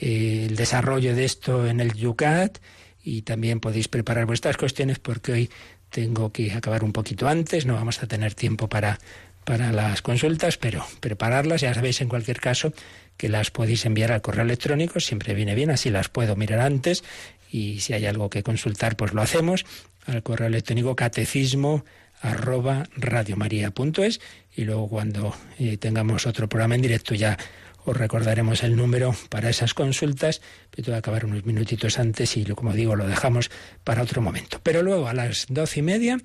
eh, 0.00 0.46
el 0.48 0.56
desarrollo 0.56 1.14
de 1.14 1.24
esto 1.24 1.66
en 1.66 1.80
el 1.80 1.92
Yucat 1.94 2.58
y 3.04 3.22
también 3.22 3.60
podéis 3.60 3.88
preparar 3.88 4.26
vuestras 4.26 4.56
cuestiones 4.56 4.98
porque 4.98 5.32
hoy 5.32 5.50
tengo 5.90 6.32
que 6.32 6.52
acabar 6.52 6.84
un 6.84 6.92
poquito 6.92 7.28
antes, 7.28 7.66
no 7.66 7.74
vamos 7.74 8.02
a 8.02 8.06
tener 8.06 8.34
tiempo 8.34 8.68
para, 8.68 8.98
para 9.44 9.72
las 9.72 10.02
consultas, 10.02 10.58
pero 10.58 10.84
prepararlas, 11.00 11.62
ya 11.62 11.72
sabéis 11.72 12.00
en 12.00 12.08
cualquier 12.08 12.40
caso 12.40 12.72
que 13.16 13.28
las 13.28 13.50
podéis 13.50 13.84
enviar 13.86 14.12
al 14.12 14.20
correo 14.20 14.44
electrónico, 14.44 15.00
siempre 15.00 15.34
viene 15.34 15.54
bien, 15.54 15.70
así 15.70 15.90
las 15.90 16.08
puedo 16.08 16.36
mirar 16.36 16.60
antes. 16.60 17.02
Y 17.50 17.80
si 17.80 17.94
hay 17.94 18.06
algo 18.06 18.28
que 18.28 18.42
consultar, 18.42 18.96
pues 18.96 19.14
lo 19.14 19.22
hacemos. 19.22 19.64
Al 20.06 20.22
correo 20.22 20.48
electrónico 20.48 20.94
catecismo 20.94 21.84
arroba 22.20 22.84
radiomaria.es 22.96 24.20
y 24.56 24.64
luego 24.64 24.88
cuando 24.88 25.34
eh, 25.58 25.76
tengamos 25.76 26.26
otro 26.26 26.48
programa 26.48 26.74
en 26.74 26.82
directo 26.82 27.14
ya 27.14 27.38
os 27.84 27.96
recordaremos 27.96 28.62
el 28.64 28.76
número 28.76 29.14
para 29.30 29.48
esas 29.48 29.72
consultas, 29.72 30.42
pero 30.70 30.84
tengo 30.84 30.96
que 30.96 30.98
acabar 30.98 31.24
unos 31.24 31.46
minutitos 31.46 31.98
antes 31.98 32.36
y 32.36 32.44
como 32.44 32.74
digo 32.74 32.96
lo 32.96 33.06
dejamos 33.06 33.50
para 33.82 34.02
otro 34.02 34.20
momento. 34.20 34.60
Pero 34.62 34.82
luego 34.82 35.08
a 35.08 35.14
las 35.14 35.46
doce 35.48 35.80
y 35.80 35.82
media 35.82 36.18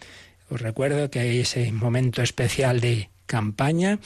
os 0.50 0.62
recuerdo 0.62 1.10
que 1.10 1.20
hay 1.20 1.40
ese 1.40 1.72
momento 1.72 2.22
especial 2.22 2.82
de 2.82 3.10
campaña, 3.26 4.00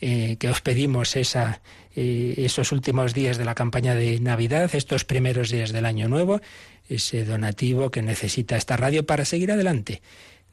eh, 0.00 0.36
que 0.38 0.48
os 0.48 0.60
pedimos 0.62 1.14
esa, 1.16 1.60
eh, 1.94 2.34
esos 2.38 2.72
últimos 2.72 3.14
días 3.14 3.36
de 3.36 3.44
la 3.44 3.54
campaña 3.54 3.94
de 3.94 4.18
Navidad, 4.18 4.70
estos 4.74 5.04
primeros 5.04 5.50
días 5.50 5.70
del 5.70 5.86
Año 5.86 6.08
Nuevo, 6.08 6.40
ese 6.88 7.24
donativo 7.24 7.90
que 7.90 8.02
necesita 8.02 8.56
esta 8.56 8.76
radio 8.76 9.06
para 9.06 9.24
seguir 9.24 9.52
adelante. 9.52 10.02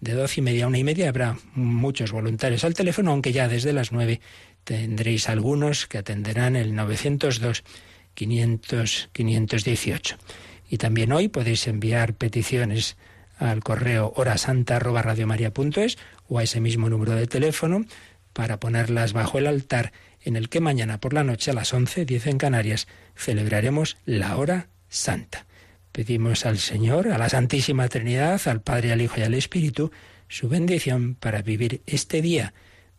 De 0.01 0.13
doce 0.13 0.39
y 0.39 0.43
media 0.43 0.65
a 0.65 0.67
una 0.67 0.77
y 0.77 0.83
media 0.83 1.09
habrá 1.09 1.37
muchos 1.53 2.11
voluntarios 2.11 2.63
al 2.63 2.73
teléfono, 2.73 3.11
aunque 3.11 3.33
ya 3.33 3.47
desde 3.47 3.73
las 3.73 3.91
nueve 3.91 4.21
tendréis 4.63 5.27
algunos 5.27 5.87
que 5.87 5.97
atenderán 5.97 6.55
el 6.55 6.73
902 6.75 7.63
500 8.13 9.09
518. 9.11 10.17
Y 10.69 10.77
también 10.77 11.11
hoy 11.11 11.27
podéis 11.27 11.67
enviar 11.67 12.13
peticiones 12.13 12.95
al 13.37 13.61
correo 13.61 14.13
horasanta@radiomaria.es 14.15 15.97
o 16.27 16.39
a 16.39 16.43
ese 16.43 16.61
mismo 16.61 16.89
número 16.89 17.15
de 17.15 17.27
teléfono 17.27 17.85
para 18.33 18.59
ponerlas 18.59 19.13
bajo 19.13 19.39
el 19.39 19.47
altar 19.47 19.91
en 20.21 20.35
el 20.35 20.49
que 20.49 20.59
mañana 20.59 20.99
por 20.99 21.13
la 21.13 21.23
noche 21.23 21.51
a 21.51 21.53
las 21.53 21.73
11, 21.73 22.05
10 22.05 22.27
en 22.27 22.37
Canarias, 22.37 22.87
celebraremos 23.15 23.97
la 24.05 24.37
hora 24.37 24.67
santa. 24.89 25.45
Pedimos 25.99 26.45
al 26.45 26.59
Señor, 26.59 27.09
a 27.09 27.17
la 27.17 27.27
Santísima 27.27 27.89
Trinidad, 27.89 28.39
al 28.47 28.61
Padre, 28.61 28.93
al 28.93 29.01
Hijo 29.01 29.19
y 29.19 29.23
al 29.23 29.33
Espíritu, 29.33 29.91
su 30.29 30.47
bendición 30.47 31.15
para 31.15 31.41
vivir 31.41 31.81
este 31.87 32.21
día, 32.21 32.53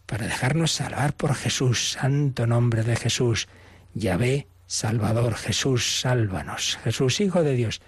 para 0.05 0.26
dejarnos 0.26 0.72
salvar 0.72 1.14
por 1.14 1.34
Jesús, 1.34 1.92
santo 1.92 2.46
nombre 2.46 2.82
de 2.82 2.96
Jesús. 2.96 3.48
Yahvé, 3.94 4.48
Salvador, 4.66 5.34
Jesús, 5.34 6.01
sálvanos. 6.01 6.78
Jesús, 6.84 7.22
Hijo 7.22 7.42
de 7.42 7.55
Dios, 7.55 7.80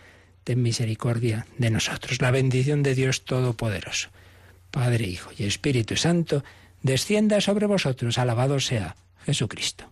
ten 0.44 0.62
misericordia 0.62 1.46
de 1.58 1.68
nosotros. 1.68 2.22
La 2.22 2.30
bendición 2.30 2.82
de 2.82 2.94
Dios 2.94 3.26
Todopoderoso, 3.26 4.08
Padre, 4.70 5.08
Hijo 5.08 5.30
y 5.36 5.44
Espíritu 5.44 5.98
Santo, 5.98 6.42
descienda 6.80 7.42
sobre 7.42 7.66
vosotros. 7.66 8.16
Alabado 8.16 8.60
sea 8.60 8.96
Jesucristo. 9.26 9.91